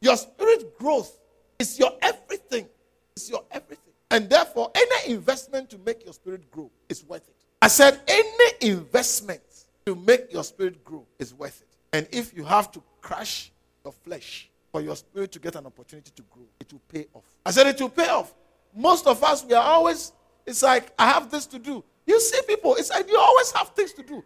Your 0.00 0.16
spirit 0.16 0.78
growth 0.78 1.18
is 1.58 1.76
your 1.78 1.90
everything. 2.00 2.68
It's 3.16 3.28
your 3.28 3.42
everything. 3.50 3.92
And 4.10 4.30
therefore, 4.30 4.70
any 4.76 5.14
investment 5.14 5.68
to 5.70 5.78
make 5.78 6.04
your 6.04 6.14
spirit 6.14 6.48
grow 6.52 6.70
is 6.88 7.02
worth 7.04 7.26
it. 7.26 7.34
I 7.64 7.68
said, 7.68 7.98
any 8.06 8.72
investment 8.72 9.40
to 9.86 9.94
make 9.94 10.30
your 10.30 10.44
spirit 10.44 10.84
grow 10.84 11.06
is 11.18 11.32
worth 11.32 11.62
it. 11.62 11.68
And 11.94 12.06
if 12.12 12.36
you 12.36 12.44
have 12.44 12.70
to 12.72 12.82
crush 13.00 13.50
your 13.82 13.94
flesh 13.94 14.50
for 14.70 14.82
your 14.82 14.94
spirit 14.94 15.32
to 15.32 15.38
get 15.38 15.56
an 15.56 15.64
opportunity 15.64 16.10
to 16.14 16.22
grow, 16.24 16.44
it 16.60 16.70
will 16.70 16.82
pay 16.92 17.06
off. 17.14 17.24
I 17.46 17.52
said, 17.52 17.66
it 17.68 17.80
will 17.80 17.88
pay 17.88 18.08
off. 18.08 18.34
Most 18.76 19.06
of 19.06 19.24
us, 19.24 19.46
we 19.46 19.54
are 19.54 19.62
always, 19.62 20.12
it's 20.44 20.62
like, 20.62 20.92
I 20.98 21.08
have 21.08 21.30
this 21.30 21.46
to 21.46 21.58
do. 21.58 21.82
You 22.04 22.20
see 22.20 22.38
people, 22.46 22.74
it's 22.74 22.90
like 22.90 23.08
you 23.08 23.18
always 23.18 23.50
have 23.52 23.70
things 23.70 23.94
to 23.94 24.02
do. 24.02 24.22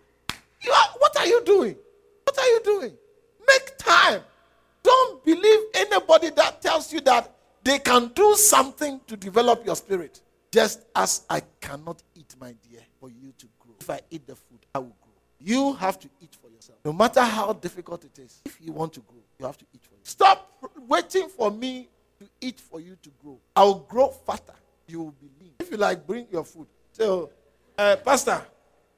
You 0.64 0.72
are, 0.72 0.88
what 0.98 1.16
are 1.16 1.26
you 1.26 1.40
doing? 1.44 1.76
What 2.24 2.36
are 2.36 2.46
you 2.46 2.60
doing? 2.64 2.92
Make 3.46 3.78
time. 3.78 4.20
Don't 4.82 5.24
believe 5.24 5.60
anybody 5.74 6.30
that 6.30 6.60
tells 6.60 6.92
you 6.92 7.00
that 7.02 7.32
they 7.62 7.78
can 7.78 8.08
do 8.16 8.34
something 8.34 9.00
to 9.06 9.16
develop 9.16 9.64
your 9.64 9.76
spirit. 9.76 10.22
Just 10.50 10.84
as 10.94 11.24
I 11.28 11.42
cannot 11.60 12.02
eat, 12.14 12.34
my 12.40 12.54
dear, 12.68 12.80
for 13.00 13.10
you 13.10 13.32
to 13.38 13.46
grow. 13.58 13.74
If 13.80 13.90
I 13.90 14.00
eat 14.10 14.26
the 14.26 14.34
food, 14.34 14.60
I 14.74 14.78
will 14.78 14.96
grow. 15.00 15.12
You 15.40 15.74
have 15.74 15.98
to 16.00 16.08
eat 16.20 16.36
for 16.40 16.50
yourself. 16.50 16.78
No 16.84 16.92
matter 16.92 17.20
how 17.20 17.52
difficult 17.52 18.04
it 18.04 18.18
is, 18.18 18.40
if 18.44 18.58
you 18.60 18.72
want 18.72 18.92
to 18.94 19.00
grow, 19.00 19.20
you 19.38 19.46
have 19.46 19.58
to 19.58 19.64
eat 19.74 19.82
for 19.82 19.94
yourself. 19.94 20.08
Stop 20.08 20.52
waiting 20.88 21.28
for 21.28 21.50
me 21.50 21.88
to 22.18 22.26
eat 22.40 22.58
for 22.58 22.80
you 22.80 22.96
to 23.02 23.10
grow. 23.22 23.38
I 23.54 23.64
will 23.64 23.86
grow 23.88 24.08
fatter. 24.08 24.54
You 24.86 25.02
will 25.02 25.14
be 25.20 25.28
lean. 25.40 25.52
If 25.60 25.70
you 25.70 25.76
like, 25.76 26.06
bring 26.06 26.26
your 26.30 26.44
food. 26.44 26.66
So, 26.92 27.30
uh, 27.76 27.96
Pastor, 28.04 28.42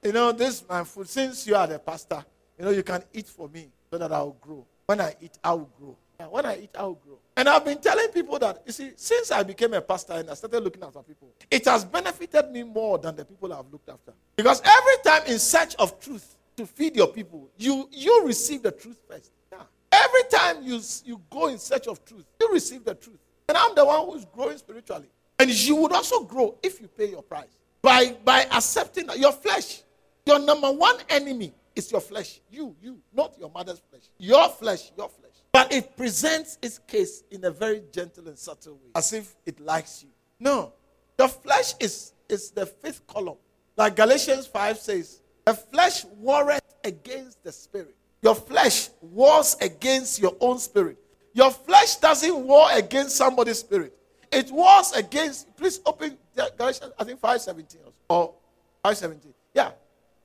you 0.03 0.13
know, 0.13 0.33
this 0.33 0.63
is 0.63 0.69
my 0.69 0.85
food. 0.85 1.09
Since 1.09 1.47
you 1.47 1.57
are 1.57 1.67
the 1.67 1.79
pastor, 1.79 2.25
you 2.59 2.65
know, 2.65 2.71
you 2.71 2.83
can 2.83 3.03
eat 3.13 3.27
for 3.27 3.49
me 3.49 3.69
so 3.91 3.99
that 3.99 4.13
I 4.13 4.23
will 4.23 4.37
grow. 4.41 4.67
When 4.87 5.01
I 5.01 5.15
eat, 5.21 5.39
I 5.45 5.53
will 5.53 5.71
grow. 5.79 5.97
When 6.29 6.47
I 6.47 6.59
eat, 6.59 6.71
I 6.79 6.83
will 6.85 6.95
grow. 6.95 7.19
And 7.37 7.49
I've 7.49 7.65
been 7.65 7.79
telling 7.79 8.09
people 8.09 8.39
that, 8.39 8.63
you 8.67 8.73
see, 8.73 8.93
since 8.97 9.31
I 9.31 9.43
became 9.43 9.73
a 9.75 9.81
pastor 9.81 10.15
and 10.15 10.31
I 10.31 10.35
started 10.35 10.61
looking 10.63 10.83
after 10.83 11.01
people, 11.03 11.33
it 11.51 11.65
has 11.65 11.85
benefited 11.85 12.51
me 12.51 12.63
more 12.63 12.99
than 12.99 13.17
the 13.17 13.25
people 13.25 13.53
I've 13.53 13.71
looked 13.73 13.89
after. 13.89 14.13
Because 14.37 14.61
every 14.65 14.97
time 15.05 15.23
in 15.27 15.39
search 15.39 15.75
of 15.77 15.99
truth 16.01 16.37
to 16.57 16.67
feed 16.67 16.97
your 16.97 17.09
people, 17.09 17.49
you, 17.57 17.89
you 17.93 18.25
receive 18.27 18.63
the 18.63 18.73
truth 18.73 19.01
first. 19.09 19.33
Yeah. 19.53 19.63
Every 19.93 20.23
time 20.31 20.63
you, 20.63 20.81
you 21.05 21.21
go 21.31 21.47
in 21.49 21.59
search 21.59 21.87
of 21.87 22.05
truth, 22.05 22.25
you 22.41 22.53
receive 22.53 22.85
the 22.85 22.95
truth. 22.95 23.19
And 23.49 23.57
I'm 23.57 23.75
the 23.75 23.85
one 23.85 24.07
who's 24.07 24.25
growing 24.27 24.59
spiritually. 24.59 25.09
And 25.39 25.51
you 25.51 25.77
would 25.77 25.93
also 25.93 26.25
grow 26.25 26.57
if 26.63 26.81
you 26.81 26.89
pay 26.89 27.11
your 27.11 27.23
price. 27.23 27.57
By, 27.83 28.17
by 28.25 28.43
accepting 28.53 29.07
that 29.07 29.19
your 29.19 29.33
flesh. 29.33 29.83
Your 30.27 30.39
number 30.39 30.71
one 30.71 30.97
enemy 31.09 31.55
is 31.75 31.91
your 31.91 32.01
flesh. 32.01 32.41
You, 32.51 32.77
you, 32.83 32.99
not 33.13 33.39
your 33.39 33.51
mother's 33.51 33.81
flesh. 33.91 34.03
Your 34.19 34.49
flesh, 34.51 34.93
your 34.97 35.09
flesh. 35.09 35.30
But 35.53 35.73
it 35.73 35.97
presents 35.97 36.59
its 36.63 36.79
case 36.79 37.25
in 37.31 37.45
a 37.45 37.51
very 37.51 37.83
gentle 37.93 38.29
and 38.29 38.39
subtle 38.39 38.75
way, 38.75 38.91
as 38.95 39.13
if 39.13 39.35
it 39.45 39.61
likes 39.61 40.03
you. 40.03 40.11
No. 40.39 40.73
The 41.17 41.29
flesh 41.29 41.75
is, 41.81 42.13
is 42.29 42.51
the 42.51 42.67
fifth 42.67 43.07
column. 43.07 43.37
Like 43.77 43.97
Galatians 43.97 44.47
5 44.47 44.79
says, 44.79 45.21
the 45.45 45.55
flesh 45.55 46.05
warreth 46.05 46.75
against 46.85 47.43
the 47.43 47.53
spirit. 47.53 47.97
Your 48.23 48.35
flesh 48.35 48.91
wars 49.01 49.57
against 49.61 50.21
your 50.21 50.37
own 50.41 50.59
spirit. 50.59 50.99
Your 51.33 51.51
flesh 51.51 51.97
doesn't 51.97 52.37
war 52.37 52.69
against 52.73 53.17
somebody's 53.17 53.59
spirit. 53.59 53.97
It 54.31 54.51
wars 54.51 54.93
against, 54.93 55.55
please 55.57 55.81
open 55.85 56.17
Galatians, 56.57 56.93
I 56.99 57.05
think 57.05 57.21
517 57.21 57.81
or 58.09 58.35
517. 58.83 59.35
Yeah. 59.55 59.73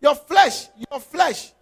Your 0.02 0.16
flesh, 0.16 0.68
your 0.92 1.00
flesh. 1.00 1.54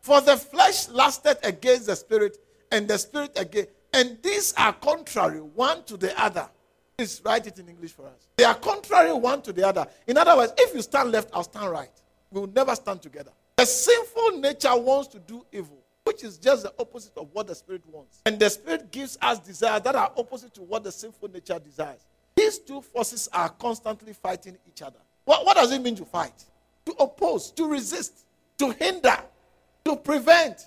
For 0.00 0.20
the 0.20 0.36
flesh 0.36 0.88
lasted 0.88 1.38
against 1.44 1.86
the 1.86 1.94
spirit, 1.94 2.36
and 2.72 2.88
the 2.88 2.98
spirit 2.98 3.30
again. 3.38 3.66
And 3.92 4.18
these 4.22 4.52
are 4.56 4.72
contrary 4.72 5.40
one 5.40 5.84
to 5.84 5.96
the 5.96 6.18
other. 6.20 6.48
Please 6.96 7.20
write 7.24 7.46
it 7.46 7.58
in 7.58 7.68
English 7.68 7.92
for 7.92 8.06
us. 8.06 8.28
They 8.36 8.44
are 8.44 8.54
contrary 8.54 9.12
one 9.12 9.42
to 9.42 9.52
the 9.52 9.66
other. 9.66 9.86
In 10.06 10.16
other 10.16 10.36
words, 10.36 10.52
if 10.58 10.74
you 10.74 10.82
stand 10.82 11.12
left, 11.12 11.30
I'll 11.32 11.44
stand 11.44 11.70
right. 11.70 11.90
We 12.30 12.40
will 12.40 12.48
never 12.48 12.74
stand 12.74 13.02
together. 13.02 13.30
The 13.56 13.66
sinful 13.66 14.38
nature 14.38 14.74
wants 14.74 15.08
to 15.08 15.18
do 15.18 15.44
evil, 15.52 15.78
which 16.04 16.24
is 16.24 16.38
just 16.38 16.62
the 16.62 16.72
opposite 16.78 17.16
of 17.16 17.28
what 17.32 17.46
the 17.46 17.54
spirit 17.54 17.82
wants. 17.90 18.22
And 18.24 18.38
the 18.38 18.48
spirit 18.48 18.90
gives 18.90 19.18
us 19.20 19.38
desires 19.38 19.82
that 19.82 19.94
are 19.94 20.10
opposite 20.16 20.54
to 20.54 20.62
what 20.62 20.84
the 20.84 20.92
sinful 20.92 21.30
nature 21.30 21.58
desires. 21.58 22.00
These 22.34 22.60
two 22.60 22.80
forces 22.80 23.28
are 23.32 23.50
constantly 23.50 24.14
fighting 24.14 24.56
each 24.66 24.80
other. 24.80 24.98
What, 25.26 25.44
what 25.44 25.56
does 25.56 25.70
it 25.70 25.82
mean 25.82 25.94
to 25.96 26.04
fight? 26.04 26.44
To 26.86 26.92
oppose, 26.92 27.50
to 27.52 27.66
resist, 27.66 28.24
to 28.58 28.70
hinder, 28.70 29.18
to 29.84 29.96
prevent, 29.96 30.66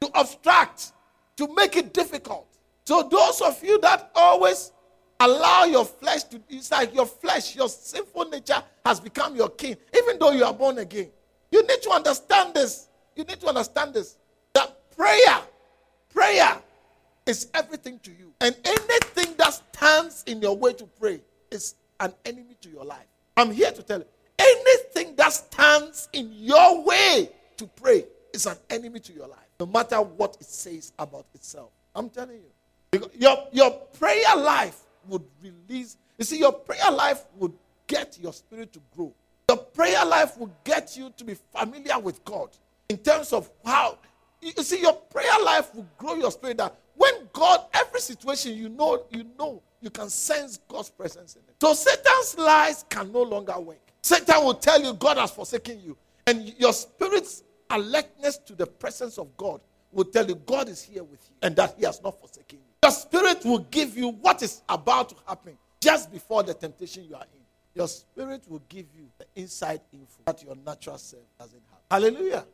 to 0.00 0.10
obstruct, 0.14 0.92
to 1.36 1.54
make 1.54 1.76
it 1.76 1.92
difficult. 1.92 2.46
So, 2.84 3.02
those 3.02 3.40
of 3.40 3.62
you 3.62 3.80
that 3.80 4.10
always 4.14 4.72
allow 5.20 5.64
your 5.64 5.84
flesh 5.84 6.24
to, 6.24 6.40
it's 6.48 6.70
like 6.70 6.94
your 6.94 7.06
flesh, 7.06 7.56
your 7.56 7.68
sinful 7.68 8.26
nature 8.26 8.62
has 8.84 9.00
become 9.00 9.34
your 9.34 9.48
king, 9.50 9.76
even 9.96 10.18
though 10.18 10.30
you 10.30 10.44
are 10.44 10.54
born 10.54 10.78
again. 10.78 11.10
You 11.50 11.66
need 11.66 11.82
to 11.82 11.90
understand 11.90 12.54
this. 12.54 12.88
You 13.14 13.24
need 13.24 13.40
to 13.40 13.48
understand 13.48 13.94
this. 13.94 14.16
That 14.54 14.90
prayer, 14.96 15.40
prayer 16.10 16.60
is 17.24 17.48
everything 17.54 17.98
to 18.00 18.10
you. 18.10 18.32
And 18.40 18.54
anything 18.64 19.34
that 19.38 19.60
stands 19.74 20.22
in 20.26 20.40
your 20.42 20.56
way 20.56 20.74
to 20.74 20.84
pray 20.84 21.20
is 21.50 21.74
an 22.00 22.12
enemy 22.24 22.56
to 22.60 22.68
your 22.68 22.84
life. 22.84 23.06
I'm 23.36 23.50
here 23.50 23.70
to 23.70 23.82
tell 23.82 23.98
you 23.98 24.06
anything 24.38 25.14
that 25.16 25.32
stands 25.32 26.08
in 26.12 26.30
your 26.32 26.84
way 26.84 27.30
to 27.56 27.66
pray 27.66 28.04
is 28.32 28.46
an 28.46 28.56
enemy 28.70 29.00
to 29.00 29.12
your 29.12 29.26
life 29.28 29.45
no 29.58 29.66
matter 29.66 30.00
what 30.00 30.36
it 30.40 30.46
says 30.46 30.92
about 30.98 31.26
itself. 31.34 31.70
I'm 31.94 32.10
telling 32.10 32.36
you. 32.36 33.10
Your, 33.18 33.48
your 33.52 33.70
prayer 33.70 34.36
life 34.36 34.80
would 35.08 35.22
release, 35.42 35.96
you 36.18 36.24
see, 36.24 36.38
your 36.38 36.52
prayer 36.52 36.90
life 36.90 37.24
would 37.36 37.52
get 37.86 38.18
your 38.20 38.32
spirit 38.32 38.72
to 38.72 38.80
grow. 38.94 39.12
Your 39.48 39.58
prayer 39.58 40.04
life 40.04 40.36
will 40.38 40.52
get 40.64 40.96
you 40.96 41.12
to 41.16 41.24
be 41.24 41.36
familiar 41.54 41.98
with 41.98 42.24
God 42.24 42.50
in 42.88 42.98
terms 42.98 43.32
of 43.32 43.50
how, 43.64 43.98
you 44.40 44.52
see, 44.62 44.80
your 44.80 44.94
prayer 44.94 45.38
life 45.44 45.74
will 45.74 45.86
grow 45.98 46.14
your 46.14 46.30
spirit 46.30 46.58
that 46.58 46.74
when 46.96 47.12
God, 47.32 47.66
every 47.74 48.00
situation 48.00 48.54
you 48.54 48.68
know, 48.68 49.04
you 49.10 49.24
know, 49.38 49.62
you 49.80 49.90
can 49.90 50.08
sense 50.08 50.58
God's 50.68 50.90
presence 50.90 51.36
in 51.36 51.42
it. 51.48 51.54
So 51.60 51.74
Satan's 51.74 52.36
lies 52.38 52.84
can 52.88 53.12
no 53.12 53.22
longer 53.22 53.58
work. 53.60 53.78
Satan 54.02 54.44
will 54.44 54.54
tell 54.54 54.80
you 54.82 54.94
God 54.94 55.18
has 55.18 55.30
forsaken 55.30 55.80
you. 55.84 55.96
And 56.26 56.54
your 56.58 56.72
spirit's 56.72 57.44
alertness 57.70 58.38
to 58.38 58.54
the 58.54 58.66
presence 58.66 59.18
of 59.18 59.36
God 59.36 59.60
will 59.92 60.04
tell 60.04 60.26
you 60.26 60.34
God 60.34 60.68
is 60.68 60.82
here 60.82 61.04
with 61.04 61.20
you 61.28 61.36
and 61.42 61.56
that 61.56 61.74
He 61.78 61.84
has 61.84 62.02
not 62.02 62.18
forsaken 62.20 62.58
you. 62.58 62.64
Your 62.82 62.92
spirit 62.92 63.44
will 63.44 63.66
give 63.70 63.96
you 63.96 64.10
what 64.10 64.42
is 64.42 64.62
about 64.68 65.08
to 65.10 65.16
happen 65.26 65.56
just 65.80 66.12
before 66.12 66.42
the 66.42 66.54
temptation 66.54 67.04
you 67.08 67.14
are 67.16 67.22
in. 67.22 67.40
Your 67.74 67.88
spirit 67.88 68.42
will 68.48 68.62
give 68.68 68.86
you 68.96 69.06
the 69.18 69.26
inside 69.34 69.80
info 69.92 70.22
that 70.26 70.42
your 70.42 70.56
natural 70.64 70.98
self 70.98 71.22
doesn't 71.38 71.60
have. 71.70 71.80
Hallelujah. 71.90 72.44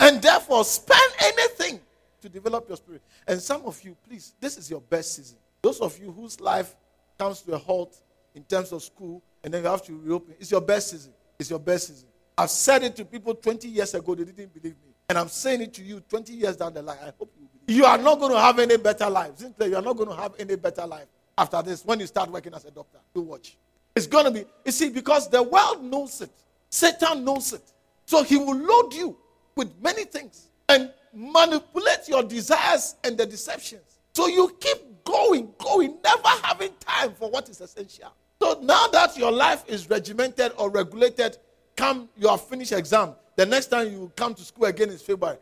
And 0.00 0.22
therefore, 0.22 0.64
spend 0.64 1.12
anything 1.20 1.80
to 2.20 2.28
develop 2.28 2.68
your 2.68 2.76
spirit. 2.76 3.02
And 3.26 3.40
some 3.40 3.62
of 3.64 3.82
you, 3.82 3.96
please, 4.08 4.34
this 4.40 4.56
is 4.56 4.70
your 4.70 4.80
best 4.80 5.16
season. 5.16 5.38
Those 5.62 5.80
of 5.80 5.98
you 5.98 6.12
whose 6.12 6.40
life 6.40 6.76
comes 7.18 7.42
to 7.42 7.54
a 7.54 7.58
halt 7.58 7.96
in 8.34 8.44
terms 8.44 8.72
of 8.72 8.82
school 8.82 9.22
and 9.42 9.52
then 9.52 9.64
you 9.64 9.68
have 9.68 9.82
to 9.84 9.96
reopen, 9.98 10.34
it's 10.38 10.50
your 10.50 10.60
best 10.60 10.90
season. 10.90 11.12
It's 11.38 11.50
your 11.50 11.58
best 11.58 11.88
season. 11.88 12.08
I've 12.38 12.50
said 12.50 12.84
it 12.84 12.94
to 12.96 13.04
people 13.04 13.34
20 13.34 13.66
years 13.66 13.94
ago, 13.94 14.14
they 14.14 14.24
didn't 14.24 14.54
believe 14.54 14.76
me. 14.76 14.94
And 15.08 15.18
I'm 15.18 15.28
saying 15.28 15.60
it 15.60 15.74
to 15.74 15.82
you 15.82 15.98
20 15.98 16.32
years 16.32 16.56
down 16.56 16.72
the 16.72 16.82
line. 16.82 16.98
I 17.02 17.06
hope 17.18 17.32
you 17.36 17.48
believe. 17.66 17.78
You 17.80 17.84
are 17.84 17.98
not 17.98 18.20
going 18.20 18.32
to 18.32 18.38
have 18.38 18.60
any 18.60 18.76
better 18.76 19.10
life. 19.10 19.32
Simply, 19.36 19.70
you 19.70 19.76
are 19.76 19.82
not 19.82 19.96
going 19.96 20.08
to 20.08 20.14
have 20.14 20.34
any 20.38 20.54
better 20.54 20.86
life 20.86 21.08
after 21.36 21.60
this 21.62 21.84
when 21.84 21.98
you 21.98 22.06
start 22.06 22.30
working 22.30 22.54
as 22.54 22.64
a 22.64 22.70
doctor. 22.70 22.98
You 23.12 23.22
watch. 23.22 23.56
It's 23.96 24.06
going 24.06 24.26
to 24.26 24.30
be, 24.30 24.44
you 24.64 24.70
see, 24.70 24.88
because 24.88 25.28
the 25.28 25.42
world 25.42 25.82
knows 25.82 26.20
it, 26.20 26.30
Satan 26.70 27.24
knows 27.24 27.52
it. 27.52 27.72
So 28.06 28.22
he 28.22 28.36
will 28.36 28.56
load 28.56 28.94
you 28.94 29.16
with 29.56 29.72
many 29.82 30.04
things 30.04 30.48
and 30.68 30.92
manipulate 31.12 32.06
your 32.06 32.22
desires 32.22 32.94
and 33.02 33.18
the 33.18 33.26
deceptions. 33.26 33.98
So 34.14 34.28
you 34.28 34.56
keep 34.60 35.02
going, 35.02 35.52
going, 35.58 35.98
never 36.04 36.28
having 36.44 36.70
time 36.78 37.14
for 37.14 37.30
what 37.30 37.48
is 37.48 37.60
essential. 37.60 38.12
So 38.40 38.60
now 38.62 38.86
that 38.88 39.16
your 39.16 39.32
life 39.32 39.64
is 39.66 39.90
regimented 39.90 40.52
or 40.56 40.70
regulated 40.70 41.38
come, 41.78 42.08
you 42.16 42.28
have 42.28 42.42
finished 42.42 42.72
exam. 42.72 43.14
The 43.36 43.46
next 43.46 43.66
time 43.66 43.90
you 43.92 44.12
come 44.16 44.34
to 44.34 44.42
school 44.42 44.64
again 44.66 44.90
is 44.90 45.00
February. 45.00 45.38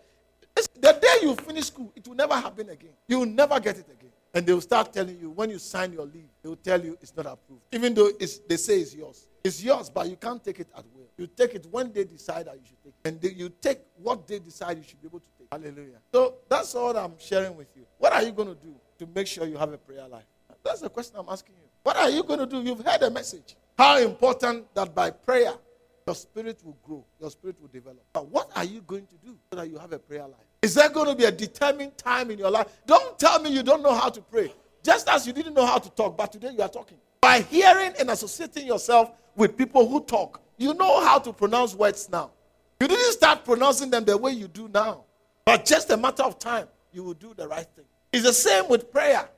The 0.54 0.92
day 0.92 1.26
you 1.26 1.34
finish 1.34 1.66
school, 1.66 1.92
it 1.96 2.06
will 2.06 2.14
never 2.14 2.34
happen 2.34 2.68
again. 2.68 2.92
You 3.08 3.20
will 3.20 3.26
never 3.26 3.58
get 3.58 3.78
it 3.78 3.86
again. 3.90 4.10
And 4.34 4.46
they 4.46 4.52
will 4.52 4.60
start 4.60 4.92
telling 4.92 5.18
you 5.18 5.30
when 5.30 5.48
you 5.48 5.58
sign 5.58 5.94
your 5.94 6.04
leave, 6.04 6.28
they 6.42 6.48
will 6.50 6.56
tell 6.56 6.82
you 6.82 6.96
it's 7.00 7.16
not 7.16 7.24
approved. 7.26 7.62
Even 7.72 7.94
though 7.94 8.10
they 8.10 8.56
say 8.56 8.80
it's 8.80 8.94
yours. 8.94 9.26
It's 9.42 9.62
yours, 9.62 9.88
but 9.88 10.10
you 10.10 10.16
can't 10.16 10.42
take 10.44 10.60
it 10.60 10.68
at 10.76 10.84
will. 10.94 11.08
You 11.16 11.26
take 11.26 11.54
it 11.54 11.66
when 11.70 11.90
they 11.92 12.04
decide 12.04 12.46
that 12.46 12.56
you 12.56 12.66
should 12.66 12.82
take 12.82 12.92
it. 13.02 13.08
And 13.08 13.20
they, 13.20 13.30
you 13.30 13.48
take 13.48 13.78
what 13.96 14.26
they 14.26 14.38
decide 14.38 14.76
you 14.76 14.82
should 14.82 15.00
be 15.00 15.08
able 15.08 15.20
to 15.20 15.28
take. 15.38 15.48
Hallelujah. 15.50 16.00
So 16.12 16.34
that's 16.48 16.74
all 16.74 16.94
I'm 16.96 17.14
sharing 17.18 17.56
with 17.56 17.68
you. 17.74 17.86
What 17.96 18.12
are 18.12 18.22
you 18.22 18.32
going 18.32 18.48
to 18.48 18.54
do 18.54 18.74
to 18.98 19.06
make 19.14 19.26
sure 19.26 19.46
you 19.46 19.56
have 19.56 19.72
a 19.72 19.78
prayer 19.78 20.06
life? 20.08 20.24
That's 20.62 20.80
the 20.80 20.90
question 20.90 21.16
I'm 21.18 21.28
asking 21.30 21.54
you. 21.58 21.68
What 21.82 21.96
are 21.96 22.10
you 22.10 22.22
going 22.24 22.40
to 22.40 22.46
do? 22.46 22.60
You've 22.60 22.84
heard 22.84 23.02
a 23.02 23.10
message. 23.10 23.56
How 23.78 23.98
important 23.98 24.74
that 24.74 24.94
by 24.94 25.10
prayer 25.10 25.52
your 26.06 26.14
spirit 26.14 26.60
will 26.64 26.78
grow, 26.84 27.04
your 27.20 27.30
spirit 27.30 27.60
will 27.60 27.68
develop. 27.68 28.02
But 28.12 28.28
what 28.28 28.50
are 28.54 28.64
you 28.64 28.80
going 28.82 29.06
to 29.06 29.16
do 29.16 29.36
so 29.50 29.56
that 29.58 29.68
you 29.68 29.76
have 29.78 29.92
a 29.92 29.98
prayer 29.98 30.22
life? 30.22 30.46
Is 30.62 30.74
there 30.74 30.88
going 30.88 31.08
to 31.08 31.16
be 31.16 31.24
a 31.24 31.32
determined 31.32 31.98
time 31.98 32.30
in 32.30 32.38
your 32.38 32.50
life? 32.50 32.68
Don't 32.86 33.18
tell 33.18 33.40
me 33.40 33.50
you 33.50 33.64
don't 33.64 33.82
know 33.82 33.92
how 33.92 34.08
to 34.10 34.20
pray. 34.20 34.52
Just 34.84 35.08
as 35.08 35.26
you 35.26 35.32
didn't 35.32 35.54
know 35.54 35.66
how 35.66 35.78
to 35.78 35.90
talk, 35.90 36.16
but 36.16 36.30
today 36.30 36.50
you 36.52 36.62
are 36.62 36.68
talking. 36.68 36.96
By 37.20 37.40
hearing 37.40 37.92
and 37.98 38.08
associating 38.10 38.68
yourself 38.68 39.10
with 39.34 39.56
people 39.56 39.88
who 39.88 40.00
talk, 40.04 40.40
you 40.58 40.74
know 40.74 41.04
how 41.04 41.18
to 41.18 41.32
pronounce 41.32 41.74
words 41.74 42.08
now. 42.08 42.30
You 42.80 42.86
didn't 42.86 43.12
start 43.12 43.44
pronouncing 43.44 43.90
them 43.90 44.04
the 44.04 44.16
way 44.16 44.30
you 44.30 44.46
do 44.46 44.68
now, 44.72 45.04
but 45.44 45.64
just 45.64 45.90
a 45.90 45.96
matter 45.96 46.22
of 46.22 46.38
time, 46.38 46.68
you 46.92 47.02
will 47.02 47.14
do 47.14 47.34
the 47.34 47.48
right 47.48 47.66
thing. 47.74 47.84
It's 48.12 48.22
the 48.24 48.32
same 48.32 48.68
with 48.68 48.92
prayer. 48.92 49.28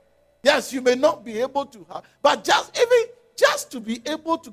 Yes, 0.43 0.73
you 0.73 0.83
may 0.83 0.97
not 0.97 1.25
be 1.25 1.41
able 1.41 1.65
to, 1.65 1.87
have, 1.91 2.03
but 2.21 2.45
just 2.45 2.77
even 2.79 3.11
just 3.37 3.71
to 3.71 3.81
be 3.81 4.03
able 4.05 4.37
to 4.39 4.53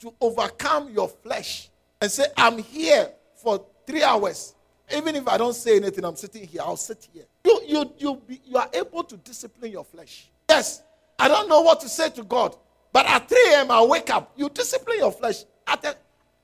to 0.00 0.12
overcome 0.20 0.90
your 0.90 1.08
flesh 1.08 1.70
and 2.00 2.10
say, 2.10 2.24
I'm 2.36 2.58
here 2.58 3.10
for 3.34 3.64
three 3.86 4.02
hours. 4.02 4.54
Even 4.94 5.16
if 5.16 5.26
I 5.26 5.36
don't 5.36 5.54
say 5.54 5.76
anything, 5.76 6.04
I'm 6.04 6.16
sitting 6.16 6.46
here, 6.46 6.60
I'll 6.62 6.76
sit 6.76 7.08
here. 7.12 7.24
You, 7.44 7.60
you, 7.66 7.92
you, 7.98 8.22
be, 8.26 8.40
you 8.44 8.56
are 8.56 8.68
able 8.72 9.02
to 9.04 9.16
discipline 9.16 9.72
your 9.72 9.84
flesh. 9.84 10.28
Yes, 10.48 10.82
I 11.18 11.28
don't 11.28 11.48
know 11.48 11.60
what 11.62 11.80
to 11.80 11.88
say 11.88 12.10
to 12.10 12.22
God, 12.22 12.56
but 12.92 13.06
at 13.06 13.28
3 13.28 13.38
a.m., 13.54 13.70
I 13.70 13.82
wake 13.82 14.10
up. 14.10 14.32
You 14.36 14.48
discipline 14.48 14.98
your 14.98 15.12
flesh. 15.12 15.44
At 15.66 15.84
a, 15.84 15.96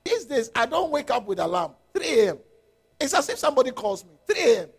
these 0.03 0.25
days, 0.25 0.49
I 0.55 0.65
don't 0.65 0.91
wake 0.91 1.09
up 1.11 1.25
with 1.25 1.39
alarm. 1.39 1.71
3 1.93 2.19
a.m. 2.19 2.37
It's 2.99 3.13
as 3.13 3.29
if 3.29 3.37
somebody 3.37 3.71
calls 3.71 4.03
me. 4.03 4.11
3 4.27 4.41
a.m. 4.55 4.69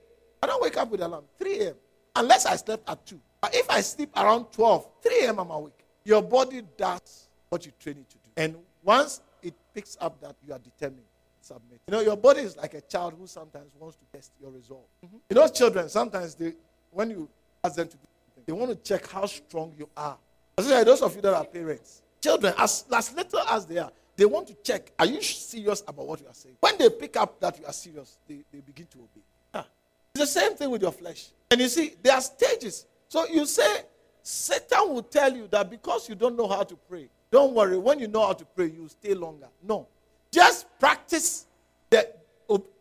I 0.42 0.46
don't 0.46 0.62
wake 0.62 0.76
up 0.76 0.90
with 0.90 1.00
alarm. 1.00 1.24
3 1.38 1.60
a.m. 1.60 1.74
Unless 2.16 2.46
I 2.46 2.56
slept 2.56 2.88
at 2.88 3.04
2. 3.06 3.18
But 3.40 3.54
if 3.54 3.68
I 3.70 3.80
sleep 3.80 4.10
around 4.16 4.46
12, 4.52 4.88
3 5.02 5.24
a.m., 5.24 5.38
I'm 5.38 5.50
awake. 5.50 5.84
Your 6.04 6.22
body 6.22 6.62
does 6.76 7.28
what 7.48 7.64
you 7.64 7.72
train 7.78 7.96
it 7.98 8.10
to 8.10 8.16
do. 8.18 8.23
And 8.36 8.56
once 8.82 9.20
it 9.42 9.54
picks 9.74 9.96
up 10.00 10.20
that 10.20 10.36
you 10.46 10.52
are 10.52 10.58
determined, 10.58 11.06
submit. 11.40 11.80
You 11.86 11.92
know, 11.92 12.00
your 12.00 12.16
body 12.16 12.40
is 12.40 12.56
like 12.56 12.74
a 12.74 12.80
child 12.80 13.14
who 13.18 13.26
sometimes 13.26 13.72
wants 13.78 13.96
to 13.96 14.04
test 14.16 14.32
your 14.40 14.50
resolve. 14.50 14.86
Mm-hmm. 15.04 15.16
You 15.30 15.36
know, 15.36 15.48
children, 15.48 15.88
sometimes 15.88 16.34
they, 16.34 16.54
when 16.90 17.10
you 17.10 17.28
ask 17.62 17.76
them 17.76 17.88
to 17.88 17.96
do 17.96 18.06
something, 18.26 18.44
they 18.46 18.52
want 18.52 18.70
to 18.70 18.88
check 18.88 19.10
how 19.10 19.26
strong 19.26 19.74
you 19.78 19.88
are. 19.96 20.16
Especially 20.56 20.84
those 20.84 21.02
of 21.02 21.14
you 21.14 21.22
that 21.22 21.34
are 21.34 21.44
parents. 21.44 22.02
Children, 22.20 22.54
as, 22.58 22.84
as 22.92 23.12
little 23.12 23.40
as 23.40 23.66
they 23.66 23.78
are, 23.78 23.90
they 24.16 24.24
want 24.24 24.46
to 24.46 24.54
check, 24.62 24.92
are 24.98 25.06
you 25.06 25.20
serious 25.20 25.82
about 25.86 26.06
what 26.06 26.20
you 26.20 26.26
are 26.26 26.34
saying? 26.34 26.56
When 26.60 26.78
they 26.78 26.88
pick 26.88 27.16
up 27.16 27.40
that 27.40 27.58
you 27.58 27.66
are 27.66 27.72
serious, 27.72 28.16
they, 28.28 28.44
they 28.52 28.60
begin 28.60 28.86
to 28.86 28.98
obey. 28.98 29.24
Ah. 29.52 29.66
It's 30.14 30.20
the 30.32 30.40
same 30.40 30.54
thing 30.54 30.70
with 30.70 30.82
your 30.82 30.92
flesh. 30.92 31.28
And 31.50 31.60
you 31.60 31.68
see, 31.68 31.94
there 32.02 32.14
are 32.14 32.20
stages. 32.20 32.86
So 33.08 33.26
you 33.26 33.44
say, 33.44 33.82
Satan 34.22 34.88
will 34.88 35.02
tell 35.02 35.34
you 35.34 35.48
that 35.48 35.68
because 35.68 36.08
you 36.08 36.14
don't 36.14 36.36
know 36.36 36.48
how 36.48 36.62
to 36.62 36.76
pray, 36.88 37.08
don't 37.34 37.52
worry. 37.52 37.76
When 37.76 37.98
you 37.98 38.06
know 38.06 38.24
how 38.24 38.32
to 38.32 38.44
pray, 38.44 38.66
you 38.66 38.88
stay 38.88 39.12
longer. 39.12 39.48
No. 39.60 39.88
Just 40.30 40.66
practice 40.78 41.46
the, 41.90 42.08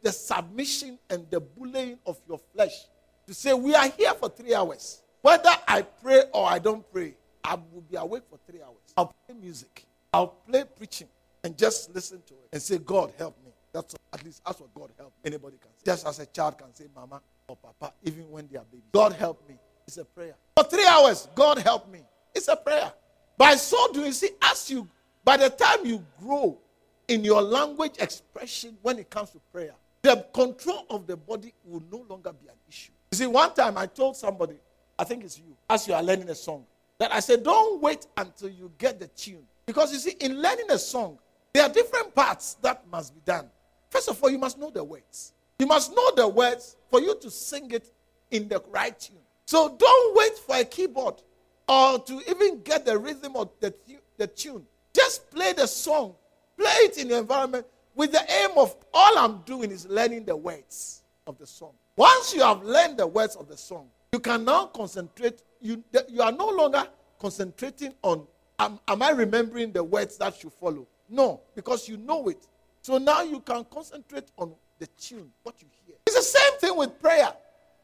the 0.03 0.11
submission 0.11 0.99
and 1.09 1.25
the 1.31 1.39
bullying 1.39 1.97
of 2.05 2.21
your 2.29 2.39
flesh 2.53 2.85
to 3.25 3.33
say, 3.33 3.51
We 3.55 3.73
are 3.73 3.87
here 3.87 4.13
for 4.13 4.29
three 4.29 4.53
hours. 4.53 5.01
Whether 5.23 5.49
I 5.67 5.81
pray 5.81 6.25
or 6.31 6.47
I 6.47 6.59
don't 6.59 6.85
pray, 6.93 7.15
I 7.43 7.55
will 7.55 7.81
be 7.81 7.97
awake 7.97 8.21
for 8.29 8.37
three 8.47 8.61
hours. 8.61 8.93
I'll 8.95 9.11
play 9.25 9.35
music, 9.35 9.87
I'll 10.13 10.27
play 10.27 10.65
preaching, 10.77 11.07
and 11.43 11.57
just 11.57 11.91
listen 11.95 12.21
to 12.27 12.35
it 12.35 12.49
and 12.53 12.61
say, 12.61 12.77
God, 12.77 13.11
help 13.17 13.35
me. 13.43 13.53
That's 13.73 13.95
at 14.13 14.23
least 14.23 14.43
that's 14.45 14.59
what 14.59 14.71
God 14.75 14.91
help. 14.99 15.13
Anybody 15.25 15.57
can 15.59 15.71
say. 15.71 15.83
Just 15.83 16.05
as 16.05 16.19
a 16.19 16.27
child 16.27 16.59
can 16.59 16.75
say, 16.75 16.85
Mama 16.95 17.23
or 17.47 17.55
Papa, 17.55 17.91
even 18.03 18.29
when 18.29 18.47
they 18.51 18.59
are 18.59 18.65
babies. 18.71 18.85
God 18.91 19.13
help 19.13 19.49
me. 19.49 19.55
It's 19.87 19.97
a 19.97 20.05
prayer. 20.05 20.35
For 20.55 20.63
three 20.65 20.85
hours, 20.85 21.27
God 21.33 21.57
help 21.57 21.91
me. 21.91 22.01
It's 22.35 22.47
a 22.49 22.55
prayer. 22.55 22.91
By 23.37 23.55
so 23.55 23.91
doing, 23.91 24.11
see, 24.11 24.29
as 24.41 24.69
you, 24.69 24.87
by 25.23 25.37
the 25.37 25.49
time 25.49 25.85
you 25.85 26.05
grow 26.21 26.57
in 27.07 27.23
your 27.23 27.41
language 27.41 27.93
expression 27.99 28.77
when 28.81 28.99
it 28.99 29.09
comes 29.09 29.31
to 29.31 29.39
prayer, 29.51 29.73
the 30.01 30.25
control 30.33 30.85
of 30.89 31.07
the 31.07 31.17
body 31.17 31.53
will 31.63 31.83
no 31.91 32.05
longer 32.09 32.31
be 32.33 32.47
an 32.47 32.55
issue. 32.67 32.91
You 33.11 33.17
see, 33.17 33.27
one 33.27 33.53
time 33.53 33.77
I 33.77 33.85
told 33.85 34.17
somebody, 34.17 34.55
I 34.97 35.03
think 35.03 35.23
it's 35.23 35.37
you, 35.37 35.55
as 35.69 35.87
you 35.87 35.93
are 35.93 36.03
learning 36.03 36.29
a 36.29 36.35
song, 36.35 36.65
that 36.99 37.13
I 37.13 37.19
said, 37.19 37.43
don't 37.43 37.81
wait 37.81 38.05
until 38.17 38.49
you 38.49 38.71
get 38.77 38.99
the 38.99 39.07
tune. 39.07 39.43
Because 39.65 39.91
you 39.93 39.99
see, 39.99 40.15
in 40.19 40.41
learning 40.41 40.69
a 40.69 40.77
song, 40.77 41.17
there 41.53 41.63
are 41.63 41.69
different 41.69 42.13
parts 42.13 42.55
that 42.61 42.83
must 42.91 43.13
be 43.13 43.21
done. 43.25 43.49
First 43.89 44.09
of 44.09 44.21
all, 44.21 44.29
you 44.29 44.37
must 44.37 44.57
know 44.57 44.69
the 44.69 44.83
words. 44.83 45.33
You 45.59 45.67
must 45.67 45.95
know 45.95 46.11
the 46.15 46.27
words 46.27 46.75
for 46.89 46.99
you 46.99 47.15
to 47.19 47.29
sing 47.29 47.71
it 47.71 47.91
in 48.31 48.47
the 48.47 48.61
right 48.71 48.99
tune. 48.99 49.17
So 49.45 49.75
don't 49.77 50.17
wait 50.17 50.37
for 50.39 50.55
a 50.55 50.65
keyboard 50.65 51.21
or 51.67 51.99
to 51.99 52.21
even 52.29 52.61
get 52.61 52.85
the 52.85 52.97
rhythm 52.97 53.35
of 53.35 53.49
the, 53.59 53.73
the 54.17 54.27
tune. 54.27 54.65
Just 54.93 55.29
play 55.31 55.53
the 55.53 55.67
song, 55.67 56.15
play 56.57 56.71
it 56.81 56.97
in 56.97 57.09
your 57.09 57.19
environment 57.19 57.65
with 57.95 58.11
the 58.11 58.21
aim 58.31 58.51
of 58.57 58.75
all 58.93 59.17
I'm 59.17 59.41
doing 59.41 59.71
is 59.71 59.87
learning 59.87 60.25
the 60.25 60.35
words 60.35 61.03
of 61.27 61.37
the 61.37 61.45
song. 61.45 61.73
Once 61.95 62.33
you 62.33 62.41
have 62.41 62.63
learned 62.63 62.97
the 62.97 63.07
words 63.07 63.35
of 63.35 63.47
the 63.47 63.57
song, 63.57 63.87
you 64.11 64.19
can 64.19 64.43
now 64.43 64.65
concentrate. 64.65 65.43
You, 65.61 65.83
you 66.09 66.21
are 66.21 66.31
no 66.31 66.49
longer 66.49 66.85
concentrating 67.19 67.93
on, 68.01 68.25
am, 68.59 68.79
am 68.87 69.01
I 69.01 69.11
remembering 69.11 69.71
the 69.71 69.83
words 69.83 70.17
that 70.17 70.35
should 70.35 70.53
follow? 70.53 70.87
No, 71.09 71.41
because 71.55 71.87
you 71.87 71.97
know 71.97 72.27
it. 72.29 72.47
So 72.81 72.97
now 72.97 73.21
you 73.21 73.39
can 73.39 73.63
concentrate 73.65 74.25
on 74.37 74.53
the 74.79 74.87
tune, 74.87 75.29
what 75.43 75.61
you 75.61 75.67
hear. 75.85 75.95
It's 76.07 76.15
the 76.15 76.21
same 76.21 76.59
thing 76.59 76.77
with 76.77 76.99
prayer. 76.99 77.31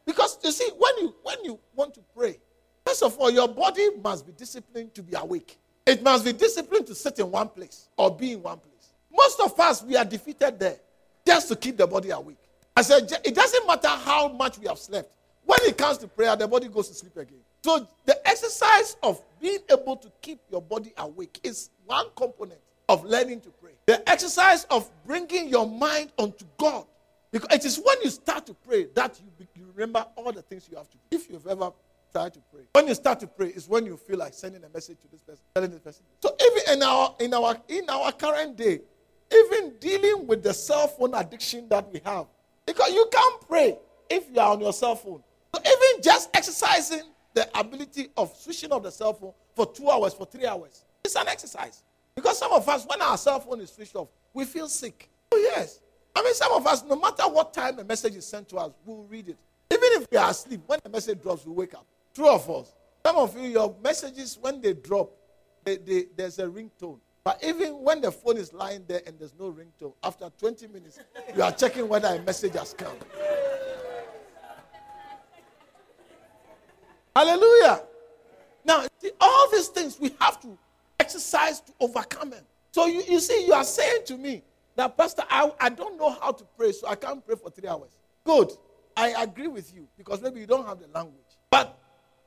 Because 0.06 0.40
you 0.44 0.52
see, 0.52 0.70
when 0.78 0.92
you 0.98 1.16
when 1.22 1.46
you 1.46 1.60
want 1.76 1.94
to 1.94 2.02
pray, 2.16 2.40
first 2.90 3.04
of 3.04 3.18
all, 3.20 3.30
your 3.30 3.48
body 3.48 3.88
must 4.04 4.26
be 4.26 4.32
disciplined 4.32 4.96
to 4.96 5.04
be 5.04 5.14
awake. 5.16 5.60
It 5.86 6.02
must 6.02 6.26
be 6.26 6.34
disciplined 6.34 6.88
to 6.88 6.96
sit 6.96 7.20
in 7.20 7.30
one 7.30 7.50
place 7.50 7.88
or 7.98 8.16
be 8.16 8.34
in 8.34 8.42
one 8.42 8.58
place. 8.58 8.94
Most 9.12 9.40
of 9.40 9.60
us 9.60 9.84
we 9.84 9.96
are 9.96 10.06
defeated 10.06 10.60
there 10.60 10.78
just 11.26 11.48
to 11.50 11.56
keep 11.56 11.78
the 11.78 11.86
body 11.86 12.10
awake. 12.10 12.38
I 12.76 12.82
said 12.82 13.12
it 13.24 13.36
doesn't 13.36 13.68
matter 13.68 13.90
how 13.90 14.30
much 14.30 14.58
we 14.58 14.68
have 14.68 14.80
slept. 14.80 15.14
When 15.46 15.60
it 15.64 15.78
comes 15.78 16.00
to 16.00 16.08
prayer, 16.08 16.36
the 16.36 16.48
body 16.48 16.68
goes 16.68 16.88
to 16.90 16.94
sleep 16.96 17.16
again. 17.18 17.40
So 17.64 17.88
the 18.06 18.28
exercise 18.28 18.98
of 19.04 19.22
being 19.40 19.60
able 19.72 19.98
to 19.98 20.12
keep 20.22 20.40
your 20.52 20.62
body 20.62 20.94
awake 20.98 21.40
is 21.44 21.70
one 21.86 22.08
component 22.16 22.60
of 22.88 23.04
learning 23.04 23.42
to 23.42 23.50
pray. 23.50 23.74
The 23.86 24.08
exercise 24.10 24.66
of 24.66 24.90
bringing 25.06 25.48
your 25.48 25.68
mind 25.68 26.12
onto 26.18 26.46
God 26.58 26.86
because 27.32 27.50
it 27.52 27.66
is 27.66 27.78
when 27.78 27.98
you 28.04 28.10
start 28.10 28.48
to 28.48 28.54
pray 28.54 28.88
that 28.96 29.20
you, 29.20 29.48
you 29.56 29.66
remember 29.76 30.06
all 30.16 30.32
the 30.32 30.42
things 30.42 30.68
you 30.70 30.78
have 30.78 30.90
to 30.90 30.98
do. 30.98 31.18
If 31.18 31.30
you've 31.30 31.46
ever 31.48 31.72
to 32.14 32.40
pray, 32.52 32.64
when 32.74 32.88
you 32.88 32.96
start 32.96 33.20
to 33.20 33.28
pray, 33.28 33.48
is 33.48 33.68
when 33.68 33.86
you 33.86 33.98
feel 33.98 34.18
like 34.18 34.34
sending 34.34 34.64
a 34.64 34.70
message 34.70 34.98
to 35.02 35.08
this 35.12 35.22
person, 35.22 35.42
telling 35.54 35.72
this 35.72 35.80
person. 35.80 36.04
So 36.22 36.36
even 36.42 36.74
in 36.74 36.84
our 36.84 37.16
in 37.20 37.34
our 37.34 37.58
in 37.68 37.90
our 37.90 38.12
current 38.12 38.58
day, 38.58 38.82
even 39.32 39.74
dealing 39.80 40.28
with 40.28 40.44
the 40.44 40.54
cell 40.54 40.88
phone 40.88 41.14
addiction 41.14 41.70
that 41.70 41.92
we 41.92 42.02
have, 42.04 42.26
because 42.66 42.92
you 42.94 43.08
can't 43.12 43.48
pray 43.48 43.78
if 44.10 44.26
you 44.34 44.40
are 44.40 44.54
on 44.54 44.60
your 44.60 44.74
cell 44.74 44.96
phone. 44.96 45.22
So 45.56 45.62
even 45.62 46.02
just 46.02 46.30
exercising 46.34 47.04
the 47.34 47.48
ability 47.58 48.10
of 48.18 48.36
switching 48.36 48.72
off 48.72 48.84
the 48.84 48.92
cell 48.92 49.14
phone 49.14 49.34
for 49.56 49.66
two 49.72 49.90
hours, 49.90 50.14
for 50.14 50.26
three 50.26 50.46
hours, 50.46 50.84
it's 51.04 51.16
an 51.16 51.28
exercise. 51.28 51.84
Because 52.16 52.38
some 52.38 52.52
of 52.52 52.68
us, 52.68 52.86
when 52.86 53.02
our 53.02 53.18
cell 53.18 53.40
phone 53.40 53.62
is 53.62 53.72
switched 53.72 53.96
off, 53.96 54.10
we 54.34 54.46
feel 54.46 54.68
sick. 54.68 55.10
Oh 55.32 55.38
yes. 55.38 55.80
I 56.16 56.24
mean, 56.24 56.34
some 56.34 56.52
of 56.54 56.66
us, 56.66 56.84
no 56.84 56.96
matter 56.96 57.24
what 57.24 57.54
time 57.54 57.80
a 57.80 57.84
message 57.84 58.16
is 58.16 58.26
sent 58.26 58.50
to 58.50 58.58
us, 58.58 58.72
we'll 58.84 59.04
read 59.04 59.30
it. 59.30 59.38
Even 59.72 60.02
if 60.02 60.08
we 60.12 60.18
are 60.18 60.32
asleep, 60.32 60.62
when 60.66 60.80
the 60.84 60.90
message 60.90 61.22
drops, 61.22 61.46
we 61.46 61.54
wake 61.54 61.76
up. 61.76 61.86
True 62.20 62.32
of 62.32 62.50
us. 62.50 62.74
Some 63.06 63.16
of 63.16 63.38
you, 63.38 63.44
your 63.44 63.74
messages, 63.82 64.38
when 64.42 64.60
they 64.60 64.74
drop, 64.74 65.10
they, 65.64 65.78
they, 65.78 66.08
there's 66.18 66.38
a 66.38 66.48
ringtone. 66.48 67.00
But 67.24 67.42
even 67.42 67.82
when 67.82 68.02
the 68.02 68.12
phone 68.12 68.36
is 68.36 68.52
lying 68.52 68.84
there 68.90 69.02
and 69.08 69.18
there's 69.18 69.34
no 69.40 69.54
ringtone, 69.54 69.94
after 70.04 70.30
20 70.38 70.68
minutes, 70.68 71.00
you 71.34 71.42
are 71.42 71.54
checking 71.54 71.88
whether 71.88 72.10
a 72.10 72.22
message 72.22 72.56
has 72.56 72.74
come. 72.74 72.92
Hallelujah. 77.16 77.84
Now, 78.66 78.86
see, 78.98 79.12
all 79.22 79.50
these 79.52 79.70
things 79.70 79.98
we 79.98 80.14
have 80.20 80.42
to 80.42 80.58
exercise 81.00 81.62
to 81.62 81.74
overcome 81.80 82.32
them. 82.32 82.44
So 82.74 82.86
you, 82.88 83.02
you 83.08 83.22
see, 83.22 83.46
you 83.46 83.54
are 83.54 83.64
saying 83.64 84.02
to 84.08 84.18
me, 84.18 84.44
that, 84.76 84.98
Pastor, 84.98 85.24
I, 85.30 85.54
I 85.58 85.70
don't 85.70 85.98
know 85.98 86.10
how 86.10 86.34
to 86.34 86.44
pray, 86.58 86.74
so 86.74 86.86
I 86.90 86.96
can't 86.96 87.26
pray 87.26 87.38
for 87.38 87.50
three 87.50 87.70
hours. 87.70 87.92
Good. 88.26 88.52
I 88.98 89.24
agree 89.24 89.48
with 89.48 89.74
you 89.74 89.88
because 89.98 90.22
maybe 90.22 90.42
you 90.42 90.46
don't 90.48 90.68
have 90.68 90.80
the 90.82 90.88
language. 90.94 91.24
But 91.50 91.79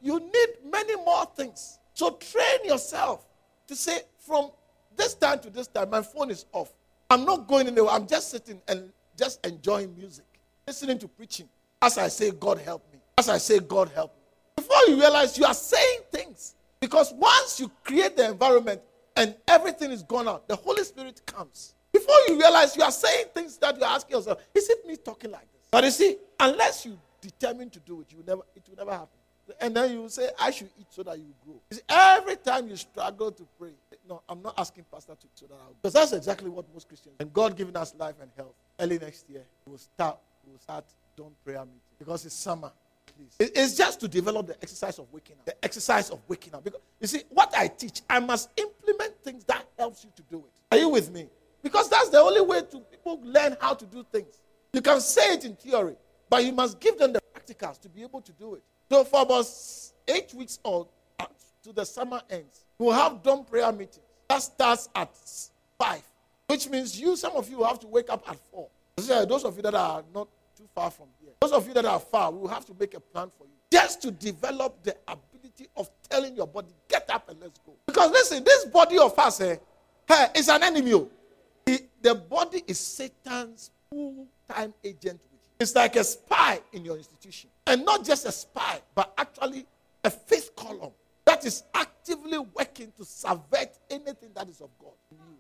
you 0.02 0.18
need 0.18 0.48
many 0.70 0.96
more 0.96 1.24
things. 1.36 1.78
So 1.94 2.10
train 2.10 2.64
yourself 2.64 3.24
to 3.68 3.76
say, 3.76 4.00
from 4.18 4.50
this 4.96 5.14
time 5.14 5.38
to 5.40 5.50
this 5.50 5.68
time, 5.68 5.90
my 5.90 6.02
phone 6.02 6.30
is 6.30 6.46
off. 6.52 6.72
I'm 7.08 7.24
not 7.24 7.46
going 7.46 7.66
anywhere. 7.68 7.92
I'm 7.92 8.06
just 8.06 8.30
sitting 8.30 8.60
and 8.68 8.92
just 9.16 9.44
enjoying 9.46 9.94
music, 9.96 10.24
listening 10.66 10.98
to 10.98 11.08
preaching. 11.08 11.48
As 11.80 11.98
I 11.98 12.08
say, 12.08 12.30
God 12.30 12.58
help 12.58 12.84
me. 12.92 12.98
As 13.18 13.28
I 13.28 13.38
say, 13.38 13.60
God 13.60 13.90
help 13.94 14.14
me. 14.16 14.22
Before 14.56 14.76
you 14.88 14.96
realize 14.96 15.38
you 15.38 15.44
are 15.44 15.54
saying 15.54 16.00
things. 16.10 16.54
Because 16.80 17.12
once 17.12 17.60
you 17.60 17.70
create 17.84 18.16
the 18.16 18.28
environment 18.28 18.80
and 19.16 19.36
everything 19.46 19.92
is 19.92 20.02
gone 20.02 20.26
out, 20.26 20.48
the 20.48 20.56
Holy 20.56 20.82
Spirit 20.82 21.24
comes. 21.26 21.74
Before 21.92 22.16
you 22.28 22.38
realize 22.38 22.76
you 22.76 22.82
are 22.82 22.90
saying 22.90 23.26
things 23.34 23.58
that 23.58 23.78
you're 23.78 23.86
asking 23.86 24.16
yourself, 24.16 24.38
is 24.54 24.68
it 24.68 24.86
me 24.86 24.96
talking 24.96 25.30
like 25.30 25.52
this? 25.52 25.68
But 25.70 25.84
you 25.84 25.90
see, 25.90 26.16
unless 26.40 26.84
you 26.84 26.98
determine 27.20 27.70
to 27.70 27.80
do 27.80 28.00
it, 28.00 28.06
you 28.10 28.24
never, 28.26 28.42
it 28.56 28.62
will 28.68 28.76
never 28.76 28.92
happen. 28.92 29.08
And 29.60 29.74
then 29.76 29.92
you 29.92 30.08
say, 30.08 30.28
I 30.38 30.50
should 30.50 30.70
eat 30.78 30.86
so 30.90 31.02
that 31.02 31.18
you 31.18 31.34
grow. 31.44 31.60
See, 31.70 31.80
every 31.88 32.36
time 32.36 32.68
you 32.68 32.76
struggle 32.76 33.32
to 33.32 33.46
pray, 33.58 33.70
no, 34.08 34.22
I'm 34.28 34.42
not 34.42 34.54
asking 34.58 34.84
Pastor 34.90 35.14
to 35.14 35.26
so 35.34 35.46
that 35.46 35.54
I'll 35.54 35.74
Because 35.80 35.92
that's 35.92 36.12
exactly 36.12 36.50
what 36.50 36.64
most 36.72 36.88
Christians 36.88 37.14
And 37.20 37.32
God 37.32 37.56
giving 37.56 37.76
us 37.76 37.94
life 37.98 38.16
and 38.20 38.30
health. 38.36 38.54
Early 38.78 38.98
next 38.98 39.28
year, 39.30 39.44
we'll 39.66 39.78
start, 39.78 40.18
we'll 40.46 40.58
start 40.58 40.84
Dawn 41.16 41.32
Prayer 41.44 41.60
Meeting. 41.60 41.80
Because 41.98 42.26
it's 42.26 42.34
summer. 42.34 42.72
Please. 43.16 43.36
It's 43.38 43.76
just 43.76 44.00
to 44.00 44.08
develop 44.08 44.46
the 44.46 44.56
exercise 44.62 44.98
of 44.98 45.06
waking 45.12 45.36
up. 45.38 45.46
The 45.46 45.64
exercise 45.64 46.10
of 46.10 46.20
waking 46.28 46.54
up. 46.54 46.64
Because 46.64 46.80
you 47.00 47.06
see, 47.06 47.22
what 47.28 47.52
I 47.56 47.68
teach, 47.68 48.02
I 48.08 48.20
must 48.20 48.50
implement 48.56 49.22
things 49.22 49.44
that 49.44 49.66
helps 49.78 50.04
you 50.04 50.10
to 50.16 50.22
do 50.30 50.38
it. 50.38 50.74
Are 50.74 50.78
you 50.78 50.88
with 50.88 51.12
me? 51.12 51.28
Because 51.62 51.88
that's 51.88 52.08
the 52.08 52.18
only 52.18 52.40
way 52.40 52.62
to 52.62 52.80
people 52.80 53.20
learn 53.22 53.56
how 53.60 53.74
to 53.74 53.84
do 53.86 54.04
things. 54.10 54.38
You 54.72 54.80
can 54.80 55.00
say 55.00 55.34
it 55.34 55.44
in 55.44 55.54
theory, 55.54 55.96
but 56.28 56.44
you 56.44 56.52
must 56.52 56.80
give 56.80 56.98
them 56.98 57.12
the 57.12 57.22
practicals 57.52 57.80
to 57.80 57.88
be 57.88 58.02
able 58.02 58.20
to 58.20 58.32
do 58.32 58.54
it. 58.54 58.62
So 58.90 59.04
for 59.04 59.22
about 59.22 59.46
eight 60.08 60.32
weeks 60.34 60.58
or 60.62 60.86
to 61.64 61.72
the 61.72 61.84
summer 61.84 62.20
ends, 62.30 62.64
we'll 62.78 62.92
have 62.92 63.22
Dawn 63.22 63.44
Prayer 63.44 63.70
meetings. 63.72 64.00
That 64.28 64.42
starts 64.42 64.88
at 64.94 65.10
five, 65.78 66.02
which 66.46 66.68
means 66.68 66.98
you, 66.98 67.16
some 67.16 67.32
of 67.36 67.48
you, 67.50 67.62
have 67.62 67.78
to 67.80 67.86
wake 67.86 68.10
up 68.10 68.28
at 68.28 68.38
four. 68.50 68.68
Those 68.96 69.44
of 69.44 69.56
you 69.56 69.62
that 69.62 69.74
are 69.74 70.02
not 70.14 70.28
too 70.56 70.68
far 70.74 70.90
from 70.90 71.06
here, 71.20 71.32
those 71.40 71.52
of 71.52 71.66
you 71.66 71.74
that 71.74 71.84
are 71.84 72.00
far, 72.00 72.30
we 72.30 72.40
will 72.40 72.48
have 72.48 72.64
to 72.66 72.74
make 72.78 72.94
a 72.94 73.00
plan 73.00 73.30
for 73.36 73.44
you 73.44 73.52
just 73.70 74.02
to 74.02 74.10
develop 74.10 74.82
the 74.82 74.94
ability 75.08 75.66
of 75.76 75.88
telling 76.08 76.36
your 76.36 76.46
body, 76.46 76.68
get 76.88 77.08
up 77.10 77.28
and 77.30 77.40
let's 77.40 77.58
go. 77.64 77.72
Because 77.86 78.10
listen, 78.10 78.44
this 78.44 78.66
body 78.66 78.98
of 78.98 79.18
us 79.18 79.40
eh, 79.40 79.56
is 80.34 80.48
an 80.48 80.62
enemy. 80.62 80.92
Oh. 80.92 81.10
The 82.02 82.14
body 82.16 82.62
is 82.66 82.78
Satan's 82.80 83.70
full 83.88 84.26
time 84.48 84.74
agent. 84.84 85.20
It's 85.62 85.76
like 85.76 85.94
a 85.94 86.02
spy 86.02 86.60
in 86.72 86.84
your 86.84 86.97
institution. 86.97 87.48
And 87.68 87.84
not 87.84 88.05
just 88.05 88.26
a 88.26 88.32
spy, 88.32 88.80
but 88.97 89.14
actually 89.16 89.64
a 90.02 90.10
fifth 90.10 90.56
column 90.56 90.90
that 91.24 91.44
is 91.44 91.62
actively 91.72 92.39
working 92.39 92.93
to 92.97 93.05
subvert 93.05 93.70
anything 93.89 94.30
that 94.34 94.48
is 94.48 94.60
of 94.60 94.70
God. 94.80 94.94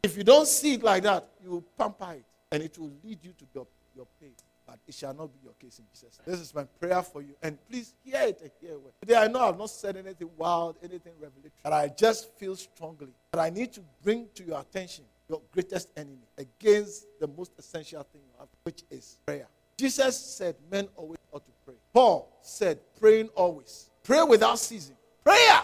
If 0.04 0.16
you 0.16 0.22
don't 0.22 0.46
see 0.46 0.74
it 0.74 0.82
like 0.84 1.02
that, 1.02 1.26
you 1.42 1.50
will 1.50 1.64
pamper 1.76 2.12
it 2.12 2.24
and 2.52 2.62
it 2.62 2.78
will 2.78 2.92
lead 3.02 3.18
you 3.20 3.32
to 3.32 3.44
your, 3.52 3.66
your 3.96 4.06
pain. 4.20 4.30
But 4.64 4.78
it 4.86 4.94
shall 4.94 5.12
not 5.12 5.32
be 5.32 5.40
your 5.42 5.54
case 5.54 5.80
in 5.80 5.86
Jesus. 5.92 6.20
This 6.24 6.38
is 6.38 6.54
my 6.54 6.62
prayer 6.78 7.02
for 7.02 7.20
you. 7.20 7.34
And 7.42 7.58
please 7.68 7.92
hear 8.04 8.22
it 8.22 8.40
and 8.42 8.50
hear 8.60 8.78
well. 8.78 8.92
Today 9.00 9.16
I 9.16 9.26
know 9.26 9.40
I've 9.40 9.58
not 9.58 9.70
said 9.70 9.96
anything 9.96 10.30
wild, 10.36 10.76
anything 10.84 11.14
revelatory, 11.18 11.50
but 11.64 11.72
I 11.72 11.88
just 11.88 12.32
feel 12.34 12.54
strongly 12.54 13.12
that 13.32 13.40
I 13.40 13.50
need 13.50 13.72
to 13.72 13.80
bring 14.04 14.28
to 14.36 14.44
your 14.44 14.60
attention 14.60 15.04
your 15.28 15.42
greatest 15.50 15.90
enemy 15.96 16.28
against 16.38 17.06
the 17.18 17.26
most 17.26 17.50
essential 17.58 18.04
thing 18.04 18.20
you 18.24 18.38
have, 18.38 18.48
which 18.62 18.84
is 18.88 19.18
prayer. 19.26 19.48
Jesus 19.76 20.18
said 20.18 20.56
men 20.70 20.88
always 20.96 21.18
ought 21.32 21.44
to 21.44 21.52
pray. 21.64 21.74
Paul 21.92 22.28
said 22.42 22.78
praying 23.00 23.28
always. 23.34 23.90
Pray 24.04 24.22
without 24.22 24.58
ceasing. 24.58 24.96
Prayer 25.24 25.62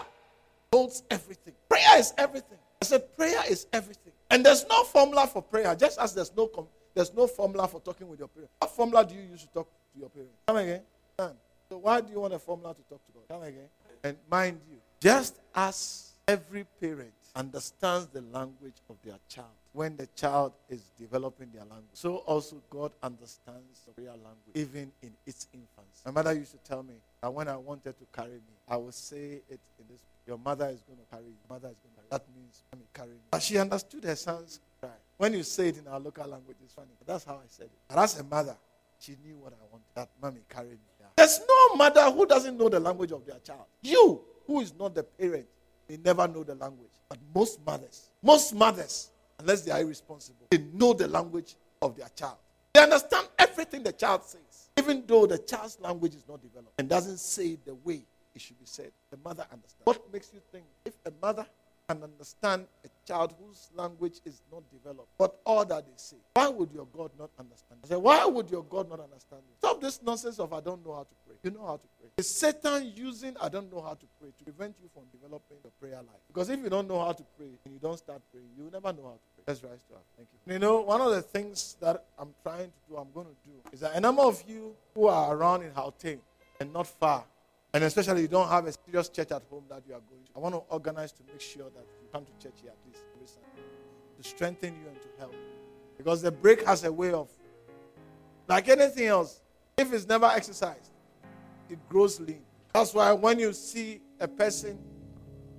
holds 0.71 1.03
everything. 1.09 1.53
Prayer 1.67 1.97
is 1.97 2.13
everything. 2.17 2.57
I 2.81 2.85
said 2.85 3.15
prayer 3.15 3.41
is 3.49 3.67
everything. 3.73 4.13
And 4.31 4.45
there's 4.45 4.65
no 4.69 4.83
formula 4.83 5.27
for 5.27 5.41
prayer, 5.41 5.75
just 5.75 5.99
as 5.99 6.13
there's 6.13 6.35
no 6.35 6.47
com- 6.47 6.67
there's 6.93 7.13
no 7.13 7.27
formula 7.27 7.67
for 7.67 7.81
talking 7.81 8.07
with 8.07 8.19
your 8.19 8.27
parents. 8.27 8.53
What 8.59 8.71
formula 8.71 9.05
do 9.05 9.15
you 9.15 9.21
use 9.21 9.41
to 9.41 9.47
talk 9.47 9.69
to 9.93 9.99
your 9.99 10.09
parents? 10.09 10.33
Come 10.47 10.57
again. 10.57 10.81
So 11.69 11.77
why 11.77 12.01
do 12.01 12.11
you 12.11 12.19
want 12.19 12.33
a 12.33 12.39
formula 12.39 12.73
to 12.73 12.81
talk 12.89 13.05
to 13.05 13.11
God? 13.13 13.23
Come 13.29 13.43
again. 13.43 13.69
And 14.03 14.17
mind 14.29 14.59
you, 14.69 14.77
just 14.99 15.39
as 15.53 16.13
every 16.27 16.65
parent 16.81 17.13
understands 17.35 18.07
the 18.07 18.21
language 18.21 18.81
of 18.89 18.97
their 19.03 19.17
child 19.27 19.47
when 19.73 19.95
the 19.95 20.07
child 20.15 20.53
is 20.69 20.91
developing 20.97 21.51
their 21.51 21.63
language, 21.63 21.93
so 21.93 22.17
also 22.17 22.61
God 22.69 22.91
understands 23.03 23.81
the 23.85 24.01
real 24.01 24.13
language 24.13 24.55
even 24.55 24.91
in 25.01 25.11
its 25.25 25.47
infancy. 25.53 26.01
My 26.05 26.11
mother 26.11 26.33
used 26.33 26.51
to 26.51 26.57
tell 26.57 26.83
me 26.83 26.95
that 27.21 27.33
when 27.33 27.47
I 27.47 27.57
wanted 27.57 27.95
to 27.97 28.05
carry 28.13 28.31
me, 28.31 28.55
I 28.67 28.77
would 28.77 28.93
say 28.93 29.41
it 29.49 29.59
in 29.79 29.85
this 29.89 30.01
your 30.29 30.37
mother 30.37 30.67
is 30.67 30.81
going 30.83 30.99
to 30.99 31.05
carry 31.09 31.25
you. 31.25 31.33
Mother 31.49 31.69
is 31.69 31.77
going 31.81 31.89
to 31.89 31.95
carry 31.95 32.05
you. 32.05 32.11
That 32.11 32.25
means 32.35 32.63
mommy 32.71 32.85
carry 32.93 33.09
me. 33.09 33.29
But 33.31 33.41
she 33.41 33.57
understood 33.57 34.03
her 34.03 34.15
son's 34.15 34.59
cry. 34.79 34.91
When 35.17 35.33
you 35.33 35.41
say 35.41 35.69
it 35.69 35.79
in 35.79 35.87
our 35.87 35.99
local 35.99 36.27
language, 36.27 36.57
it's 36.63 36.73
funny. 36.73 36.89
But 36.99 37.07
that's 37.13 37.25
how 37.25 37.33
I 37.33 37.47
said 37.47 37.65
it. 37.65 37.71
But 37.87 37.97
as 37.97 38.19
a 38.19 38.23
mother, 38.23 38.55
she 38.99 39.15
knew 39.25 39.37
what 39.37 39.53
I 39.53 39.65
wanted. 39.71 39.85
That 39.95 40.09
mommy 40.21 40.41
carry 40.47 40.69
me. 40.69 40.77
Yeah. 40.99 41.07
There's 41.17 41.39
no 41.49 41.75
mother 41.75 42.11
who 42.11 42.27
doesn't 42.27 42.55
know 42.55 42.69
the 42.69 42.79
language 42.79 43.11
of 43.11 43.25
their 43.25 43.39
child. 43.39 43.65
You, 43.81 44.21
who 44.45 44.61
is 44.61 44.71
not 44.77 44.93
the 44.93 45.01
parent, 45.01 45.47
may 45.89 45.97
never 45.97 46.27
know 46.27 46.43
the 46.43 46.53
language. 46.53 46.91
But 47.09 47.17
most 47.33 47.65
mothers, 47.65 48.09
most 48.21 48.53
mothers, 48.53 49.09
unless 49.39 49.61
they 49.61 49.71
are 49.71 49.81
irresponsible, 49.81 50.47
they 50.51 50.59
know 50.73 50.93
the 50.93 51.07
language 51.07 51.55
of 51.81 51.97
their 51.97 52.09
child. 52.15 52.37
They 52.73 52.81
understand 52.81 53.27
everything 53.37 53.83
the 53.83 53.91
child 53.91 54.23
says, 54.23 54.69
even 54.77 55.03
though 55.07 55.25
the 55.25 55.37
child's 55.37 55.79
language 55.79 56.15
is 56.15 56.27
not 56.27 56.41
developed 56.41 56.73
and 56.77 56.87
doesn't 56.87 57.17
say 57.19 57.57
the 57.65 57.75
way 57.75 58.03
it 58.35 58.41
should 58.41 58.59
be 58.59 58.65
said. 58.65 58.91
The 59.09 59.17
mother 59.23 59.45
understands. 59.51 59.85
What 59.85 60.13
makes 60.13 60.31
you 60.33 60.39
think 60.51 60.65
if 60.85 60.93
a 61.05 61.11
mother 61.21 61.45
can 61.89 62.03
understand 62.03 62.67
a 62.85 62.89
child 63.07 63.33
whose 63.41 63.71
language 63.73 64.19
is 64.23 64.43
not 64.51 64.61
developed, 64.71 65.09
but 65.17 65.39
all 65.43 65.65
that 65.65 65.85
they 65.85 65.93
say, 65.95 66.17
why 66.35 66.47
would 66.47 66.71
your 66.71 66.85
God 66.85 67.09
not 67.17 67.31
understand? 67.39 67.79
I 67.83 67.87
said, 67.87 67.97
why 67.97 68.25
would 68.25 68.49
your 68.51 68.63
God 68.63 68.89
not 68.89 68.99
understand? 68.99 69.41
You? 69.47 69.55
Stop 69.57 69.81
this 69.81 69.99
nonsense 70.03 70.37
of 70.39 70.53
I 70.53 70.61
don't 70.61 70.85
know 70.85 70.93
how 70.93 71.03
to 71.03 71.15
pray. 71.25 71.35
You 71.43 71.51
know 71.51 71.65
how 71.65 71.77
to 71.77 71.87
pray. 71.99 72.09
Is 72.17 72.29
Satan 72.29 72.91
using 72.95 73.35
I 73.41 73.49
don't 73.49 73.73
know 73.73 73.81
how 73.81 73.95
to 73.95 74.05
pray 74.19 74.29
to 74.37 74.43
prevent 74.43 74.75
you 74.81 74.89
from 74.93 75.03
developing 75.11 75.57
your 75.63 75.71
prayer 75.79 75.97
life? 75.97 76.21
Because 76.27 76.49
if 76.49 76.59
you 76.59 76.69
don't 76.69 76.87
know 76.87 76.99
how 76.99 77.13
to 77.13 77.23
pray 77.35 77.49
and 77.65 77.73
you 77.73 77.79
don't 77.79 77.97
start 77.97 78.21
praying, 78.31 78.49
you 78.55 78.69
never 78.71 78.93
know 78.93 79.03
how 79.03 79.13
to 79.13 79.19
pray. 79.35 79.43
Let's 79.47 79.63
rise 79.63 79.79
to 79.89 79.95
our 79.95 80.01
thank 80.15 80.29
you. 80.31 80.53
You 80.53 80.59
know, 80.59 80.81
one 80.81 81.01
of 81.01 81.11
the 81.11 81.23
things 81.23 81.75
that 81.81 82.05
I'm 82.19 82.35
trying 82.43 82.67
to 82.67 82.79
do, 82.87 82.97
I'm 82.97 83.11
going 83.13 83.27
to 83.27 83.35
do, 83.45 83.53
is 83.73 83.79
that 83.79 83.95
a 83.95 83.99
number 83.99 84.21
of 84.21 84.43
you 84.47 84.75
who 84.93 85.07
are 85.07 85.35
around 85.35 85.63
in 85.63 85.71
Gauteng 85.71 86.19
and 86.59 86.71
not 86.71 86.85
far, 86.85 87.23
and 87.73 87.83
especially 87.83 88.21
you 88.21 88.27
don't 88.27 88.49
have 88.49 88.65
a 88.65 88.73
serious 88.85 89.09
church 89.09 89.31
at 89.31 89.43
home 89.49 89.63
that 89.69 89.83
you 89.87 89.93
are 89.93 90.01
going 90.09 90.23
to. 90.25 90.31
I 90.35 90.39
want 90.39 90.55
to 90.55 90.61
organize 90.73 91.11
to 91.13 91.23
make 91.23 91.41
sure 91.41 91.65
that 91.65 91.85
you 92.01 92.07
come 92.11 92.25
to 92.25 92.31
church 92.43 92.59
here 92.61 92.71
at 92.71 92.77
least 92.87 93.03
every 93.15 93.27
Sunday 93.27 93.67
to 94.17 94.27
strengthen 94.27 94.73
you 94.73 94.87
and 94.87 95.01
to 95.01 95.07
help. 95.19 95.35
Because 95.97 96.21
the 96.21 96.31
break 96.31 96.65
has 96.65 96.83
a 96.83 96.91
way 96.91 97.13
of, 97.13 97.29
like 98.47 98.67
anything 98.69 99.05
else, 99.05 99.41
if 99.77 99.93
it's 99.93 100.07
never 100.07 100.25
exercised, 100.25 100.91
it 101.69 101.77
grows 101.89 102.19
lean. 102.19 102.41
That's 102.73 102.93
why 102.93 103.11
when 103.13 103.39
you 103.39 103.53
see 103.53 104.01
a 104.19 104.27
person 104.27 104.79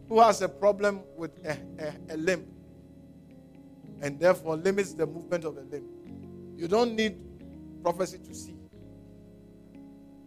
who 0.08 0.20
has 0.20 0.42
a 0.42 0.48
problem 0.48 1.02
with 1.16 1.30
a, 1.46 1.56
a, 1.78 2.14
a 2.14 2.16
limb 2.16 2.46
and 4.02 4.18
therefore 4.18 4.56
limits 4.56 4.94
the 4.94 5.06
movement 5.06 5.44
of 5.44 5.54
the 5.54 5.62
limb, 5.62 5.88
you 6.56 6.66
don't 6.66 6.94
need 6.96 7.16
prophecy 7.82 8.18
to 8.18 8.34
see 8.34 8.59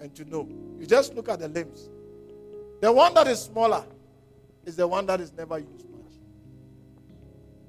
and 0.04 0.14
to 0.14 0.26
know. 0.26 0.48
You 0.78 0.86
just 0.86 1.16
look 1.16 1.30
at 1.30 1.40
the 1.40 1.48
limbs. 1.48 1.90
The 2.82 2.92
one 2.92 3.14
that 3.14 3.26
is 3.28 3.42
smaller 3.42 3.86
is 4.66 4.76
the 4.76 4.86
one 4.86 5.06
that 5.06 5.22
is 5.22 5.32
never 5.32 5.58
used 5.58 5.90
much. 5.90 6.12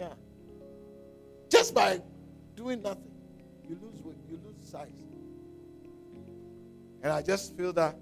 Yeah. 0.00 0.12
Just 1.48 1.72
by 1.72 2.02
doing 2.56 2.82
nothing, 2.82 3.12
you 3.68 3.78
lose 3.80 4.02
weight, 4.02 4.16
you 4.28 4.40
lose 4.44 4.68
size. 4.68 4.88
And 7.02 7.12
I 7.12 7.22
just 7.22 7.56
feel 7.56 7.72
that, 7.74 7.96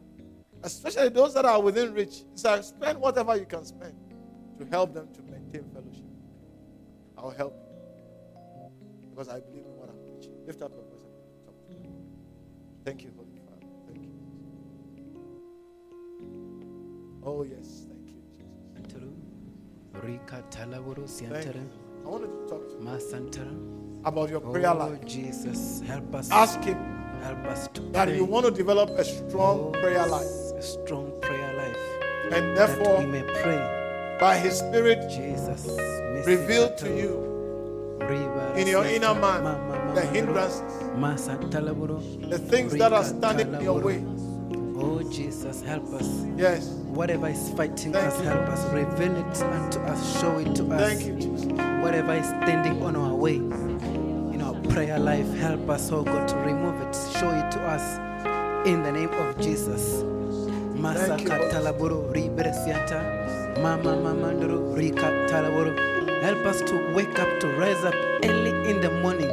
especially 0.63 1.11
those 1.11 1.35
that 1.35 1.45
are 1.45 1.61
within 1.61 1.93
reach, 1.93 2.23
it's 2.33 2.45
like 2.45 2.65
spend 2.65 2.99
whatever 2.99 3.37
you 3.37 3.45
can 3.45 3.67
spend 3.67 3.95
to 4.59 4.65
help 4.65 4.95
them 4.95 5.09
to 5.13 5.23
maintain 5.23 5.65
fellowship. 5.75 6.05
I'll 7.19 7.31
help 7.31 7.55
you. 7.55 9.11
Because 9.11 9.29
I 9.29 9.41
believe 9.41 9.67
in 9.67 9.77
what 9.77 9.91
I'm 9.91 9.99
preaching. 10.11 10.33
Lift 10.47 10.63
up 10.63 10.73
your 10.73 10.85
voice 10.85 11.05
and 11.05 11.45
talk 11.45 11.67
to 11.67 11.75
me. 11.75 11.91
Thank 12.83 13.03
you, 13.05 13.11
Oh, 17.24 17.43
yes. 17.44 17.86
Thank 17.89 18.09
you, 18.09 18.23
Jesus. 18.36 18.93
Santara, 18.93 19.09
Rika 20.05 20.43
Talaburu 20.51 21.09
Thank 21.09 21.55
you. 21.57 21.70
I 22.05 22.09
wanted 22.09 22.27
to 22.28 22.47
talk 22.49 22.69
to 22.69 22.74
you 22.74 22.81
about 24.05 24.31
your 24.31 24.40
prayer 24.40 24.70
Oh 24.70 24.78
life. 24.78 25.05
Jesus, 25.07 25.82
help 25.86 26.15
us. 26.15 26.31
Ask 26.31 26.61
Him 26.65 26.78
help 27.23 27.44
us 27.47 27.69
to 27.74 27.81
that 27.93 28.09
pray. 28.09 28.16
you 28.16 28.24
want 28.24 28.47
to 28.47 28.51
develop 28.53 28.90
a 28.90 29.05
strong 29.05 29.61
Oh, 29.61 29.70
prayer 29.73 30.07
life. 30.07 30.27
A 30.59 30.62
strong 30.62 31.12
prayer 31.20 31.55
life. 31.57 31.77
And 32.32 32.57
that 32.57 32.69
we 32.78 32.85
therefore, 32.85 33.07
may 33.07 33.23
pray. 33.43 34.16
by 34.20 34.36
His 34.39 34.59
Spirit, 34.59 35.09
Jesus. 35.11 35.66
reveal 36.27 36.74
to 36.77 36.89
you 36.89 37.28
in 38.57 38.66
your 38.66 38.85
inner 38.85 39.15
Ma- 39.15 39.40
man 39.40 39.44
ma- 39.44 39.85
ma- 39.85 39.94
the 39.94 40.03
hindrances, 40.07 40.62
the 42.28 42.39
things 42.39 42.73
that 42.74 42.93
are 42.93 43.05
standing 43.05 43.55
in 43.55 43.61
your 43.61 43.81
way. 43.81 44.05
Jesus, 45.13 45.63
help 45.63 45.85
us. 45.93 46.09
Yes. 46.37 46.69
Whatever 46.89 47.29
is 47.29 47.51
fighting 47.51 47.93
Thank 47.93 48.07
us, 48.07 48.19
you. 48.19 48.25
help 48.29 48.49
us. 48.49 48.65
Reveal 48.73 49.17
it 49.17 49.43
unto 49.43 49.81
us. 49.81 50.21
Show 50.21 50.39
it 50.39 50.55
to 50.57 50.65
us. 50.73 50.81
Thank 50.81 51.07
you, 51.07 51.15
Jesus. 51.17 51.45
whatever 51.83 52.15
is 52.15 52.27
standing 52.27 52.83
on 52.83 52.97
our 52.97 53.15
way 53.15 53.37
in 53.37 54.41
our 54.41 54.55
prayer 54.73 54.99
life, 54.99 55.29
help 55.39 55.69
us, 55.69 55.91
oh 55.93 56.03
God, 56.03 56.29
to 56.29 56.37
remove 56.37 56.81
it, 56.81 56.95
show 57.19 57.31
it 57.31 57.51
to 57.53 57.61
us 57.61 57.99
in 58.67 58.83
the 58.83 58.93
name 58.93 59.11
of 59.11 59.39
Jesus. 59.41 60.03
Masa 60.79 61.07
Thank 61.19 61.23
you, 61.23 61.29
Lord. 61.29 61.43
katalaburu 61.51 62.13
ribresianta, 62.13 63.61
mama. 63.63 63.93
Help 66.23 66.47
us 66.47 66.63
to 66.63 66.95
wake 66.95 67.19
up, 67.19 67.41
to 67.41 67.49
rise 67.59 67.85
up 67.85 67.95
early 68.25 68.71
in 68.71 68.81
the 68.81 68.91
morning, 69.03 69.31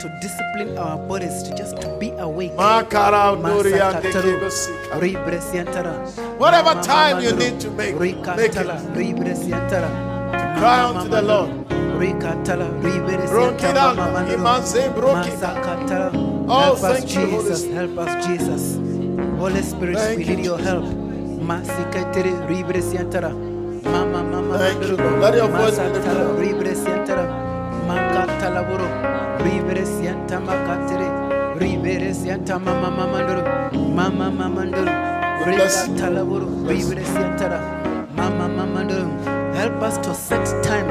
to 0.00 0.08
discipline 0.20 0.76
our 0.78 0.98
bodies, 1.06 1.42
to 1.42 1.54
just 1.54 1.80
to 1.80 1.88
be 1.98 2.10
awake. 2.18 2.52
Makara 2.56 3.36
Masa 3.36 3.62
Doria 3.62 3.92
kataru 3.92 4.40
Dekebosika. 4.40 5.00
ribresiantara. 5.00 5.94
Whatever 6.38 6.74
time 6.82 7.20
you 7.22 7.32
need 7.36 7.60
to 7.60 7.70
make, 7.70 7.94
make 7.98 8.16
it. 8.16 8.66
ribresiantara. 8.96 9.88
Cry 10.58 10.84
unto 10.84 11.08
the 11.08 11.22
Lord. 11.22 11.50
Rikatala, 12.00 12.68
ribere 12.80 13.28
Bronkidal, 13.28 13.92
sienta, 13.92 13.96
mama, 13.96 14.12
mama, 14.12 14.32
Imanse 14.32 14.88
Brokida. 14.94 15.36
Masakatala. 15.36 16.10
Oh, 16.48 16.74
thank 16.76 17.14
you, 17.14 17.20
Holy 17.20 17.42
Jesus. 17.42 17.60
Spirit. 17.60 17.76
Help 17.76 17.98
us, 17.98 18.26
Jesus. 18.26 18.76
Holy 19.38 19.62
Spirit, 19.62 19.96
Thank 19.98 20.18
we 20.18 20.24
need 20.24 20.44
your 20.44 20.58
help. 20.58 20.84
Masikatere, 21.44 22.32
ribere. 22.48 22.80
Mama, 23.84 24.22
mama, 24.22 24.58
Thank 24.58 24.82
you, 24.84 24.96
Let 24.96 25.34
your 25.34 25.48
voice 25.48 25.78
be 25.78 26.52
lifted 26.54 26.99
Ribere 29.90 30.02
sienta 30.02 30.40
makatere. 30.40 31.08
Ribere 31.58 32.14
mama, 32.58 32.90
mama, 32.90 33.06
manduru. 33.06 33.42
Mama, 33.94 34.30
mama, 34.30 34.48
manduru. 34.48 34.92
We 35.46 35.56
bless 35.56 35.88
you. 35.88 35.94
Rikatala 35.94 36.24
buru. 36.24 36.46
Bless 36.64 36.88
you. 36.88 36.94
Ribere. 36.94 37.60
Mama, 38.16 38.48
mama, 38.48 38.66
manduru. 38.66 39.54
Help 39.54 39.82
us 39.82 39.98
to 39.98 40.14
set 40.14 40.46
time 40.62 40.86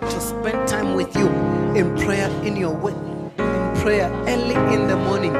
to 0.00 0.20
spend 0.20 0.68
time 0.68 0.94
with 0.94 1.16
you 1.16 1.28
in 1.74 1.96
prayer 1.96 2.28
in 2.44 2.56
your 2.56 2.74
way 2.76 2.92
in 3.38 3.80
prayer 3.82 4.10
early 4.28 4.54
in 4.74 4.86
the 4.86 4.96
morning 4.96 5.32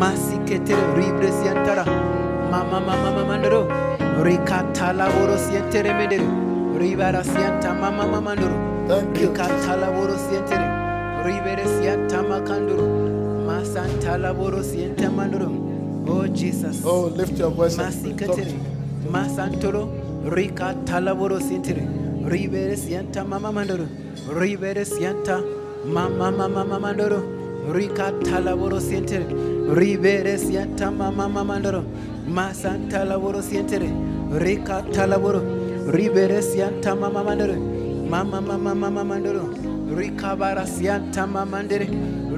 masiketere 0.00 0.80
ribre 0.96 1.30
siantara 1.30 1.84
mama 2.50 2.80
mama 2.80 3.10
mama 3.12 3.38
ndoro 3.38 3.68
rikatala 4.24 5.10
boro 5.10 5.36
sientere 5.36 5.92
medere 5.94 6.24
ribara 6.78 7.22
sianta 7.24 7.74
mama 7.74 8.06
mama 8.06 8.34
ndoro 8.34 8.56
Thank 8.88 9.20
you. 9.20 10.67
Oh 16.08 16.26
jesus 16.28 16.84
Oh, 16.84 17.06
lift 17.06 17.38
your 17.38 17.50
voice 17.50 17.78
and 17.78 17.94
pray. 18.02 18.12
Talk 18.26 18.36
to 18.36 18.42
masiketere 18.42 18.52
him. 18.52 19.12
masantoro 19.12 19.84
Rika 20.24 20.74
talaboro 20.84 21.40
sintere. 21.40 21.82
Ribere 22.30 22.76
sianta 22.76 23.26
mama 23.26 23.52
mandoro. 23.52 23.86
Ribere 24.40 24.84
sianta 24.86 25.36
mama 25.86 26.30
mama 26.32 26.64
mama 26.64 26.78
mandoro. 26.80 27.20
Rika 27.74 28.12
talaboro 28.24 28.80
sintere. 28.80 29.26
Ribere 29.78 30.36
sianta 30.38 30.90
mama 30.96 31.28
mama 31.28 31.44
mandoro. 31.54 31.82
Masanta 32.28 33.04
laboro 33.06 33.42
sintere. 33.42 33.90
Rika 34.40 34.82
talaboro. 34.92 35.40
Ribere 35.92 36.42
sianta 36.42 36.98
mama 36.98 37.24
mandoro. 37.24 37.56
Mama 38.10 38.40
mama 38.42 38.74
mama 38.74 39.04
mandoro. 39.04 39.44
Rika 39.98 40.36
bara 40.38 40.64
sianta 40.66 41.26
mama 41.26 41.44
mandere. 41.58 41.86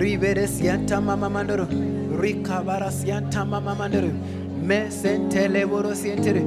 Ribere 0.00 0.46
sianta 0.48 1.00
mama 1.02 1.28
mandoro. 1.28 1.66
Rika 2.22 2.62
bara 2.64 2.90
sianta 2.90 3.44
mama 3.46 3.74
mandoro. 3.74 4.10
Me 4.68 4.88
sentele 4.90 5.68
boro 5.68 5.90
sientere. 5.94 6.42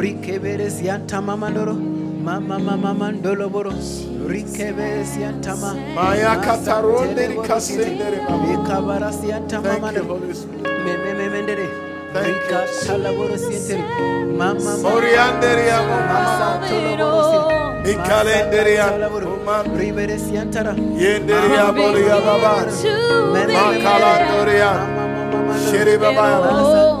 Rike 0.00 0.40
bere 0.42 0.68
sianta 0.70 1.22
mama 1.22 1.46
mandoro. 1.50 1.74
Mama 1.74 2.58
mama 2.58 2.92
mandolo 2.94 3.48
boro. 3.50 3.70
Rike 4.32 4.72
bere 4.76 5.04
sianta 5.04 5.54
ma. 5.60 5.72
Maya 5.94 6.34
kataronde 6.46 7.28
rikasendere 7.28 7.86
sientere. 7.86 8.26
baba. 8.28 8.46
Rika 8.50 8.82
bara 8.82 9.12
sianta 9.12 9.62
mama 9.62 9.92
Thank 9.92 9.96
you, 9.96 10.02
mandoro. 10.02 10.18
Holy 10.20 10.34
Spirit. 10.34 10.62
Me 10.84 10.96
me 11.02 11.12
me 11.18 11.28
mendere. 11.34 11.85
Thank 12.22 12.36
Rika 12.36 12.60
you. 12.64 12.86
talaboro 12.86 13.36
sientere. 13.38 13.82
Mama 14.38 14.60
mama. 14.60 14.76
Moriandere 14.82 15.66
amo 15.78 15.96
Masa 16.10 16.46
mama. 16.48 16.66
tolo 16.68 16.92
boro 16.98 17.22
sientere. 17.30 17.92
Ikalendere 17.92 18.72
Masa 18.76 18.86
amo 18.88 18.96
talaboro. 18.98 19.26
mama. 19.46 19.78
Ribere 19.78 20.16
siantara. 20.18 20.72
Yendere 21.02 21.56
amo 21.66 21.84
ya 22.08 22.16
baba. 22.26 22.52
Makalandoria. 23.54 24.72
Shere 25.70 25.94
baba. 25.98 26.26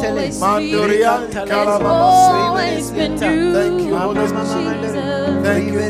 Always 0.06 0.38
Mandoria 0.40 1.12
It's 1.26 1.34
kalababa. 1.34 1.90
always 1.90 2.90
been 2.90 3.12
you. 3.18 3.52
Thank 3.52 3.80
you, 3.88 3.96
Holy 3.96 4.20
Jesus. 4.20 4.52
Thank 5.44 5.66
you. 5.72 5.80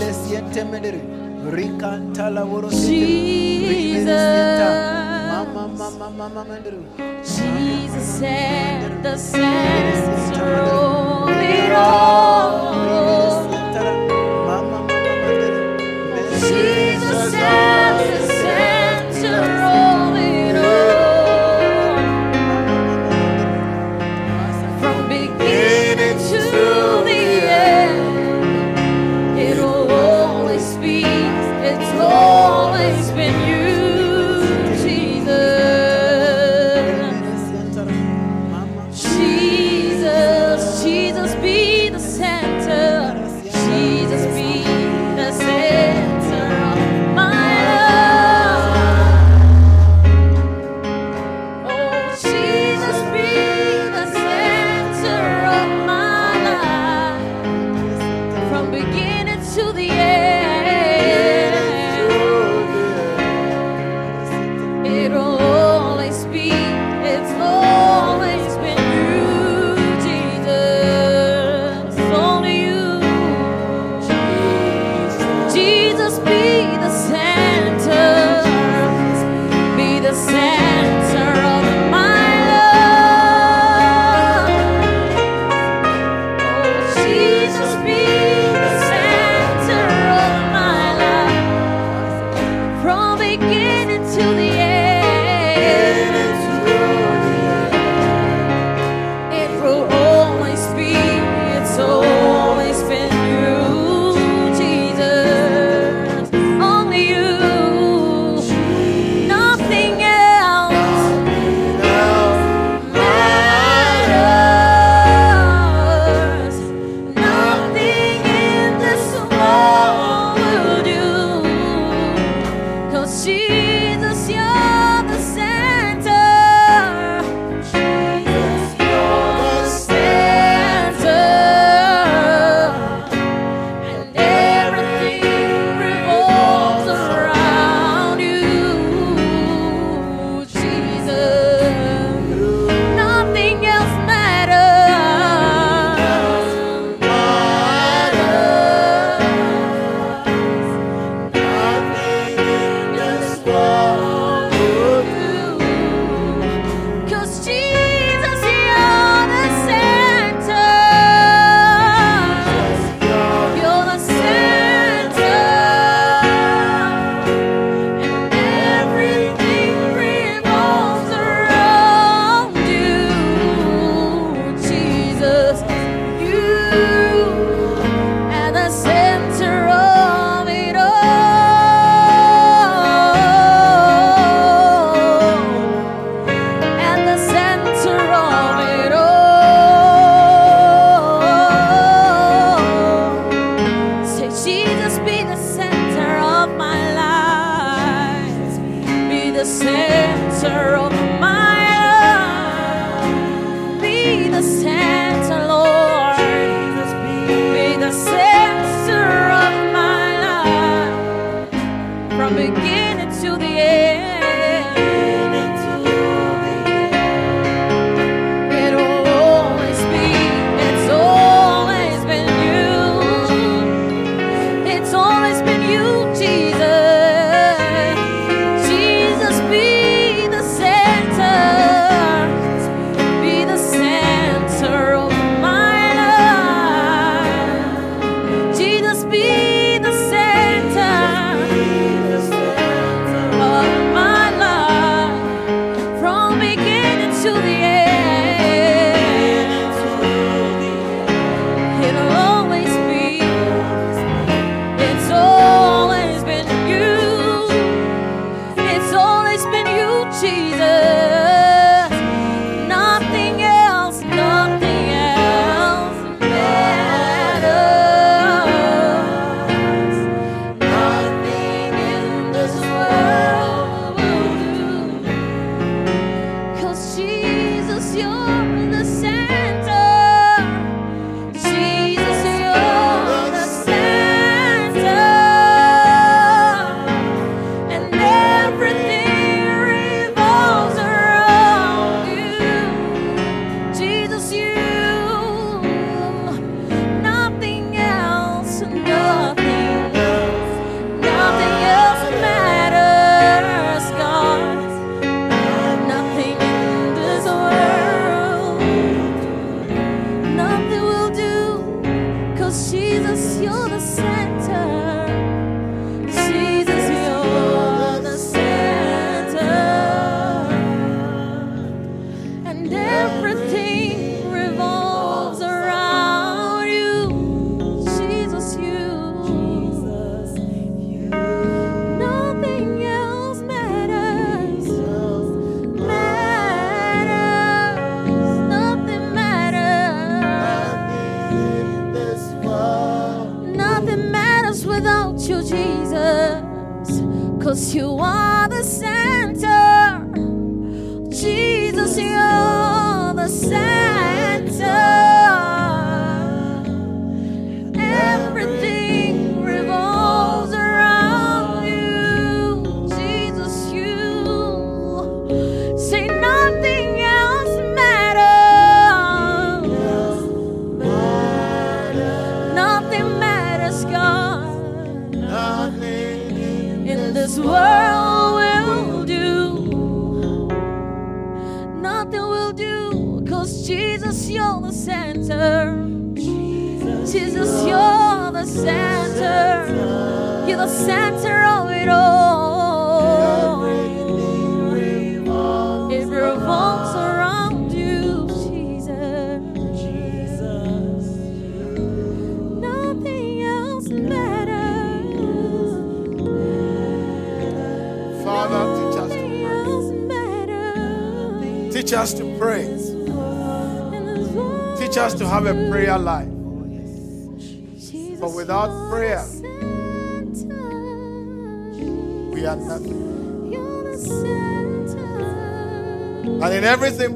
Jesus 7.22 8.22
at 8.22 9.02
the 9.02 9.16
center 9.16 10.54
of 10.62 11.28
it 11.30 11.72
all. 11.72 13.25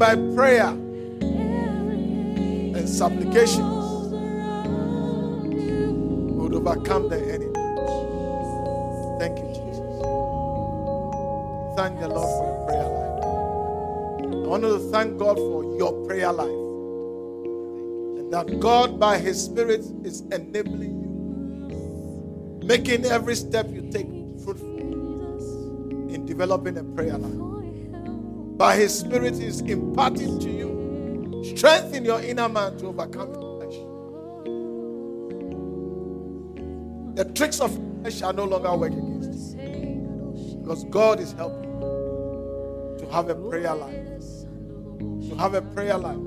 By 0.01 0.17
prayer 0.35 0.69
and 1.21 2.89
supplications, 2.89 3.85
would 6.39 6.55
overcome 6.55 7.11
the 7.11 7.19
enemy. 7.21 7.53
Thank 9.21 9.39
you, 9.41 9.49
Jesus. 9.53 9.77
Thank 11.77 12.01
the 12.01 12.09
Lord 12.09 12.31
for 12.39 12.47
your 12.49 12.65
prayer 12.67 12.89
life. 12.89 13.25
I 14.33 14.49
want 14.49 14.63
to 14.63 14.79
thank 14.91 15.19
God 15.19 15.37
for 15.37 15.77
your 15.77 15.93
prayer 16.07 16.33
life. 16.33 16.49
And 18.21 18.33
that 18.33 18.59
God, 18.59 18.99
by 18.99 19.19
His 19.19 19.39
Spirit, 19.45 19.85
is 20.03 20.23
enabling 20.33 20.97
you, 21.03 22.67
making 22.67 23.05
every 23.05 23.37
step 23.37 23.69
you 23.69 23.83
take 23.93 24.09
fruitful 24.43 24.79
in 26.09 26.25
developing 26.25 26.79
a 26.79 26.85
prayer 26.85 27.19
life. 27.19 27.50
By 28.61 28.77
His 28.77 28.93
Spirit, 28.99 29.41
is 29.41 29.63
imparting 29.63 30.39
to 30.41 30.51
you 30.51 31.55
strength 31.57 31.95
in 31.95 32.05
your 32.05 32.21
inner 32.21 32.47
man 32.47 32.77
to 32.77 32.89
overcome 32.89 33.33
flesh. 33.33 33.73
The 37.17 37.25
tricks 37.33 37.59
of 37.59 37.75
flesh 38.03 38.19
shall 38.19 38.35
no 38.35 38.45
longer 38.45 38.77
work 38.77 38.93
against 38.93 39.57
you 39.57 40.59
because 40.61 40.85
God 40.91 41.21
is 41.21 41.33
helping 41.33 41.73
you 41.73 42.97
to 42.99 43.09
have 43.11 43.31
a 43.31 43.35
prayer 43.35 43.75
life. 43.75 44.21
To 45.31 45.37
have 45.39 45.55
a 45.55 45.63
prayer 45.63 45.97
life. 45.97 46.19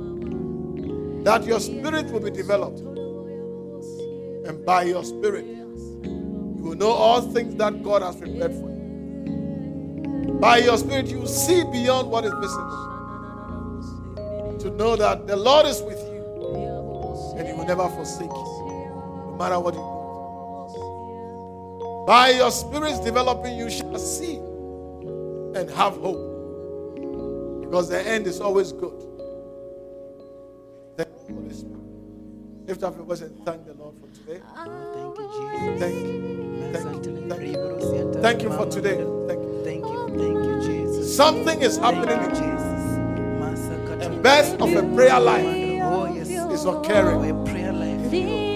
That 1.26 1.46
your 1.46 1.60
spirit 1.60 2.10
will 2.10 2.22
be 2.22 2.32
developed. 2.32 2.80
And 2.80 4.66
by 4.66 4.86
your 4.86 5.04
spirit, 5.04 5.46
you 5.46 6.62
will 6.64 6.74
know 6.78 6.90
all 6.90 7.22
things 7.22 7.54
that 7.58 7.84
God 7.84 8.02
has 8.02 8.16
prepared 8.16 8.54
for 8.54 8.72
you. 8.72 8.73
By 10.40 10.58
your 10.58 10.78
spirit, 10.78 11.08
you 11.08 11.26
see 11.28 11.64
beyond 11.72 12.10
what 12.10 12.26
is 12.26 12.34
visible. 12.34 12.90
To 14.60 14.70
know 14.72 14.96
that 14.96 15.28
the 15.28 15.36
Lord 15.36 15.66
is 15.66 15.82
with 15.82 16.00
you 16.00 16.14
and 17.38 17.48
He 17.48 17.54
will 17.54 17.66
never 17.66 17.90
forsake 17.90 18.30
you, 18.30 18.46
no 19.28 19.36
matter 19.38 19.60
what 19.60 19.74
you 19.74 19.82
do. 19.82 19.94
By 22.08 22.32
your 22.32 22.52
spirits 22.52 23.00
developing, 23.00 23.58
you 23.58 23.70
shall 23.70 23.98
see 23.98 24.36
and 24.36 25.70
have 25.72 25.96
hope. 25.98 26.32
Because 27.62 27.90
the 27.90 28.02
end 28.08 28.28
is 28.28 28.40
always 28.42 28.72
good. 28.72 28.94
Thank 30.98 31.10
you, 31.28 31.36
Holy 31.36 31.54
Spirit. 31.54 31.78
Lift 32.68 32.84
up 32.84 32.96
your 32.96 33.06
voice 33.06 33.22
and 33.22 33.46
thank 33.46 33.66
the 33.66 33.74
Lord 33.74 33.96
for 34.00 34.08
today. 34.20 34.42
Thank 34.56 35.18
you, 35.18 35.28
Jesus. 35.34 35.80
Thank 35.80 35.96
you. 35.96 36.72
Thank 36.74 36.86
you. 37.06 37.30
Thank 37.30 37.46
you. 37.46 38.22
Thank 38.22 38.44
you 38.44 38.52
for 38.52 38.66
today. 38.68 38.98
Thank 39.28 39.42
you. 39.42 39.43
Thank 41.16 41.38
you, 41.38 41.44
Jesus. 41.46 41.46
Something 41.46 41.62
is 41.62 41.78
happening 41.78 42.22
you, 42.22 42.30
in. 42.30 42.36
Jesus. 42.36 42.82
Masakata. 43.42 44.06
And 44.06 44.24
birth 44.24 44.62
of 44.62 44.70
a 44.76 44.96
prayer 44.96 45.20
life 45.20 45.46
Oh, 45.86 46.06
is 46.16 46.66
Oh, 46.66 46.80
occurring. 46.82 47.30
a 47.30 47.44
prayer 47.46 47.74
life. 47.74 48.02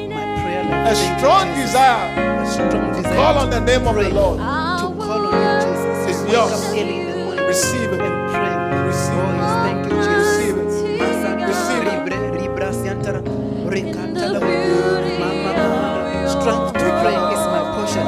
My 0.09 0.25
prayer 0.41 0.63
life. 0.63 0.91
A 0.91 0.95
strong 0.95 1.45
desire 1.55 2.07
A 2.41 2.45
strong 2.49 2.93
desire 2.93 3.15
call 3.15 3.37
on 3.37 3.49
the 3.49 3.59
name 3.61 3.87
of 3.87 3.95
the 3.95 4.09
Lord. 4.09 4.39
To 4.39 4.43
call 5.05 5.27
on 5.27 5.61
Jesus. 5.61 6.07
It's 6.09 6.33
yours. 6.33 6.51
up 6.53 6.59
early 6.71 6.99
in 7.01 7.05
the 7.11 7.15
morning 7.25 7.45
Receive 7.47 7.91
it. 7.93 8.01
and. 8.01 8.15
Receive 8.87 9.13
Oh, 9.13 9.33
yes. 9.37 9.51
Thank 9.65 9.83
you, 9.85 9.97
Jesus. 10.07 10.17
Receive 10.17 10.57
it. 10.57 11.47
Receive 11.47 11.83
it. 11.83 11.87
libre, 11.93 12.17
libra 12.41 12.69
siantara, 12.73 13.21
rekata 13.69 14.25
la- 14.33 14.39
beauty 14.39 15.13
Mama, 15.19 15.51
mama, 15.53 15.99
of 15.99 16.13
your 16.15 16.29
Strength 16.41 16.73
to 16.73 16.85
pray 17.01 17.17
is 17.35 17.43
my 17.53 17.61
portion. 17.75 18.07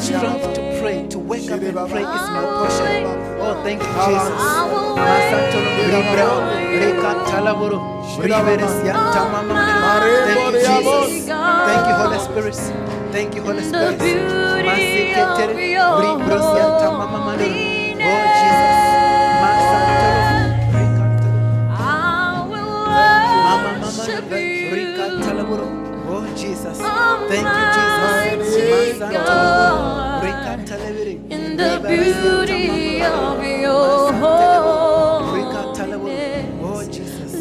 Strength 0.00 0.46
to 0.54 0.60
pray, 0.60 0.73
to 0.84 1.18
wake 1.18 1.50
up 1.50 1.62
and 1.62 1.76
pray 1.88 2.02
is 2.04 2.28
my 2.36 2.44
portion. 2.44 3.08
Oh, 3.40 3.54
thank 3.64 3.80
you, 3.80 3.88
Jesus. 3.88 4.36
I 4.36 4.68
will 4.68 4.96
Masantolo 5.00 5.70
wait 5.80 5.88
Libra, 5.96 6.24
on 6.28 6.60
you. 6.60 6.80
Reka 6.84 7.10
Talaboro, 7.24 7.78
Riveres 8.20 8.76
oh, 8.92 9.12
Thank 10.28 10.44
you, 10.52 10.60
Jesus. 10.60 11.24
Thank 11.64 11.84
you, 11.88 11.94
Holy 11.94 12.18
Spirit. 12.20 12.56
Thank 13.12 13.34
you, 13.34 13.42
Holy 13.42 13.62
The 13.62 13.68
Spirit. 13.68 13.98
beauty 13.98 14.68
Masiketere, 14.68 15.54
of 15.54 15.60
your 15.72 15.92
Ribros 16.04 16.48
Yantama 16.52 17.06
Mamando. 17.08 17.48
Oh, 18.04 18.24
Jesus. 18.40 18.76
Masantolo, 19.40 20.20
Reka 20.76 21.04
Talaboro. 21.24 21.72
I 21.72 22.44
will 22.50 22.84
Mama, 23.46 23.70
mama, 23.80 24.04
you. 24.36 24.52
Oh, 26.06 26.26
Jesus. 26.36 26.78
Oh, 26.82 27.26
thank 27.30 27.48
you, 27.48 27.64
Jesus. 29.00 30.03
The 31.56 31.78
beauty 31.86 33.00
of 33.02 33.44
your 33.44 34.12
holiness. 34.12 35.44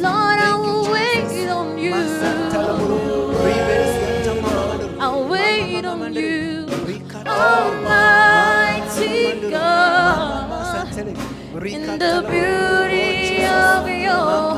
Lord, 0.02 0.40
I 0.40 0.56
will 0.56 0.92
wait 0.92 1.50
on 1.50 1.78
you. 1.80 1.94
I'll 5.00 5.28
wait 5.28 5.86
on 5.86 6.14
you. 6.14 6.68
Almighty 7.26 9.16
God. 9.50 10.88
In 11.66 11.98
the 11.98 12.24
beauty 12.30 13.44
of 13.46 13.88
your 13.90 14.53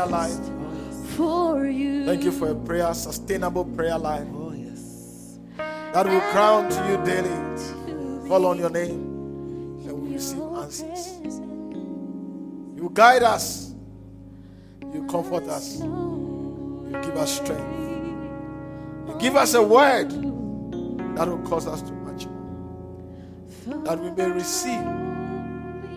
prayer 0.00 0.12
life. 0.12 1.16
for 1.16 1.66
you. 1.66 2.06
Thank 2.06 2.24
you 2.24 2.32
for 2.32 2.50
a 2.50 2.54
prayer, 2.54 2.92
sustainable 2.94 3.64
prayer 3.64 3.98
life 3.98 4.26
Oh, 4.32 4.52
yes. 4.52 5.38
that 5.56 6.06
will 6.06 6.20
crown 6.32 6.70
to 6.70 6.88
you 6.88 7.04
daily. 7.04 8.28
Call 8.28 8.46
on 8.46 8.58
your 8.58 8.70
name 8.70 9.00
and 9.86 9.92
we 9.92 10.14
receive 10.14 10.40
answers. 10.40 11.18
You 12.76 12.90
guide 12.94 13.22
us. 13.22 13.74
You 14.94 15.06
comfort 15.06 15.46
us. 15.48 15.80
You 15.80 16.98
give 17.02 17.16
us 17.16 17.36
strength. 17.36 17.60
You 19.08 19.16
give 19.18 19.36
us 19.36 19.54
a 19.54 19.62
word 19.62 20.10
that 21.16 21.28
will 21.28 21.42
cause 21.48 21.66
us 21.66 21.82
to 21.82 21.92
more. 21.92 22.00
That 23.84 23.98
we 24.00 24.10
may 24.12 24.30
receive 24.30 24.82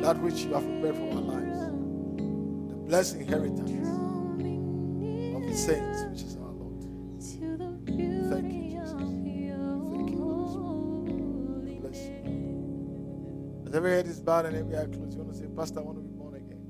that 0.02 0.18
which 0.22 0.42
you 0.42 0.54
have 0.54 0.64
prepared 0.64 0.96
for. 0.96 1.16
The 1.16 1.22
blessed 2.86 3.16
inheritance 3.16 3.72
of 5.36 5.44
the 5.48 5.56
saints, 5.56 6.04
which 6.10 6.22
is 6.24 6.36
our 6.38 6.52
Lord. 6.52 6.82
Thank 8.30 8.54
you, 8.54 8.72
Jesus. 8.72 8.92
Thank 8.92 10.10
you, 10.12 10.18
Holy 10.18 10.48
Spirit. 10.52 11.82
Bless 11.82 12.00
you. 12.00 13.64
As 13.68 13.74
every 13.76 13.92
head 13.92 14.08
is 14.08 14.20
bowed 14.20 14.46
and 14.46 14.56
every 14.56 14.78
eye 14.78 14.86
closed, 14.86 15.14
you 15.14 15.20
want 15.24 15.32
to 15.34 15.38
say, 15.38 15.48
Pastor, 15.56 15.80
I 15.80 15.84
want 15.84 15.98
to 15.98 16.04
be 16.04 16.10
born 16.10 16.36
again. 16.36 16.62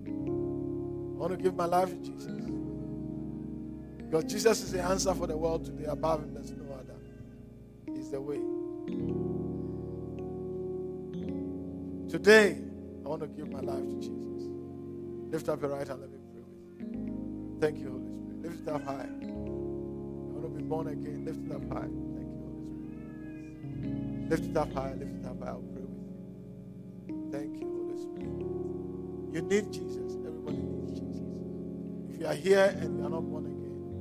I 1.15 1.19
want 1.19 1.31
to 1.31 1.37
give 1.37 1.55
my 1.55 1.65
life 1.65 1.89
to 1.89 1.95
Jesus. 1.95 2.27
Because 3.99 4.25
Jesus 4.31 4.61
is 4.61 4.71
the 4.73 4.81
answer 4.81 5.13
for 5.15 5.25
the 5.27 5.35
world 5.35 5.65
today. 5.65 5.85
Above 5.85 6.23
him, 6.23 6.33
there's 6.35 6.51
no 6.51 6.71
other. 6.73 6.95
He's 7.87 8.11
the 8.11 8.21
way. 8.21 8.39
Today, 12.09 12.57
I 13.03 13.07
want 13.09 13.21
to 13.21 13.27
give 13.27 13.49
my 13.51 13.61
life 13.61 13.89
to 13.89 13.95
Jesus. 13.99 14.32
Lift 15.33 15.49
up 15.49 15.61
your 15.63 15.71
right 15.71 15.87
hand, 15.87 16.01
let 16.01 16.11
me 16.11 16.19
pray 16.31 16.41
with 16.43 16.57
you. 16.79 17.57
Thank 17.59 17.79
you, 17.79 17.89
Holy 17.91 18.07
Spirit. 18.09 18.43
Lift 18.43 18.61
it 18.61 18.69
up 18.69 18.85
high. 18.85 19.09
I 19.09 19.27
want 20.31 20.43
to 20.43 20.49
be 20.49 20.63
born 20.63 20.87
again. 20.89 21.25
Lift 21.25 21.39
it 21.45 21.51
up 21.53 21.63
high. 21.73 21.89
Thank 21.89 22.29
you, 22.29 22.39
Holy 22.45 22.65
Spirit. 24.13 24.29
Lift 24.29 24.45
it 24.51 24.57
up 24.57 24.73
high. 24.73 24.93
Lift 24.93 25.15
it 25.15 25.25
up 25.27 25.39
high. 25.41 25.49
I'll 25.49 25.61
pray 25.73 25.83
with 25.83 26.05
you. 27.09 27.29
Thank 27.31 27.61
you, 27.61 27.67
Holy 27.67 27.97
Spirit. 27.99 29.33
You 29.33 29.41
need 29.43 29.73
Jesus. 29.73 30.15
Everybody 30.27 30.57
needs 30.57 30.99
Jesus. 30.99 31.23
If 32.13 32.21
you 32.21 32.27
are 32.27 32.35
here 32.35 32.77
and 32.81 32.99
you 32.99 33.05
are 33.05 33.09
not 33.09 33.21
born 33.23 33.45
again, 33.47 33.97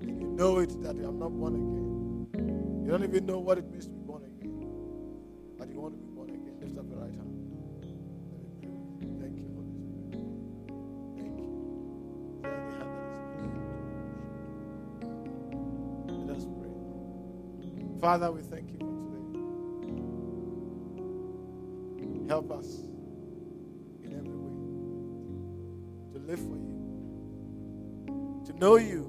and 0.00 0.20
you 0.20 0.28
know 0.28 0.58
it 0.60 0.82
that 0.82 0.96
you 0.96 1.08
are 1.08 1.12
not 1.12 1.30
born 1.30 1.54
again, 1.54 2.84
you 2.84 2.90
don't 2.90 3.04
even 3.04 3.26
know 3.26 3.38
what 3.40 3.58
it 3.58 3.70
means 3.70 3.86
to 3.88 3.97
Father, 18.00 18.30
we 18.30 18.40
thank 18.42 18.70
you 18.70 18.78
for 18.78 18.86
today. 19.26 19.48
Help 22.28 22.52
us 22.52 22.66
in 24.04 24.12
every 24.16 24.36
way 24.36 24.52
to 26.12 26.18
live 26.26 26.38
for 26.38 26.56
you, 26.56 28.42
to 28.46 28.52
know 28.58 28.76
you, 28.76 29.02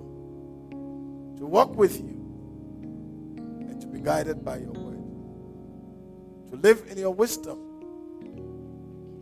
to 1.37 1.45
walk 1.45 1.75
with 1.75 1.99
you, 1.99 2.17
and 3.59 3.79
to 3.79 3.87
be 3.87 3.99
guided 3.99 4.43
by 4.43 4.57
your 4.57 4.71
word, 4.71 5.03
to 6.49 6.55
live 6.55 6.83
in 6.89 6.97
your 6.97 7.13
wisdom 7.13 7.59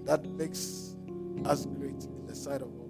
that 0.06 0.26
makes 0.32 0.96
us 1.46 1.66
great 1.66 2.06
in 2.06 2.26
the 2.26 2.36
sight 2.36 2.62
of 2.62 2.70
all. 2.70 2.90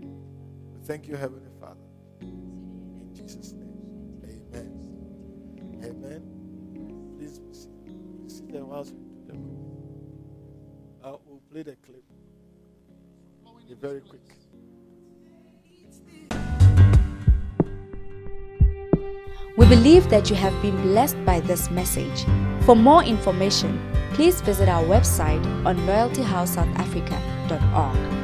We 0.00 0.80
thank 0.84 1.08
you, 1.08 1.16
Heavenly 1.16 1.50
Father. 1.58 1.80
In 2.20 3.10
Jesus' 3.12 3.52
name, 3.52 4.20
amen. 4.54 4.85
Amen. 5.86 6.22
Please. 7.16 7.40
Be 7.84 7.92
seated 8.28 8.62
whilst 8.62 8.94
we 8.94 9.04
do 9.04 9.24
the 9.26 9.32
quick. 9.34 9.50
Uh, 11.04 11.16
we'll 11.24 11.40
play 11.50 11.62
the 11.62 11.76
clip. 11.76 12.02
Be 13.68 13.74
very 13.74 14.00
quick. 14.00 14.20
We 19.56 19.66
believe 19.66 20.08
that 20.10 20.28
you 20.28 20.36
have 20.36 20.60
been 20.60 20.80
blessed 20.82 21.24
by 21.24 21.40
this 21.40 21.70
message. 21.70 22.26
For 22.62 22.76
more 22.76 23.02
information, 23.04 23.80
please 24.12 24.40
visit 24.40 24.68
our 24.68 24.82
website 24.82 25.44
on 25.64 25.76
loyaltyhousesouthafrica.org. 25.78 28.15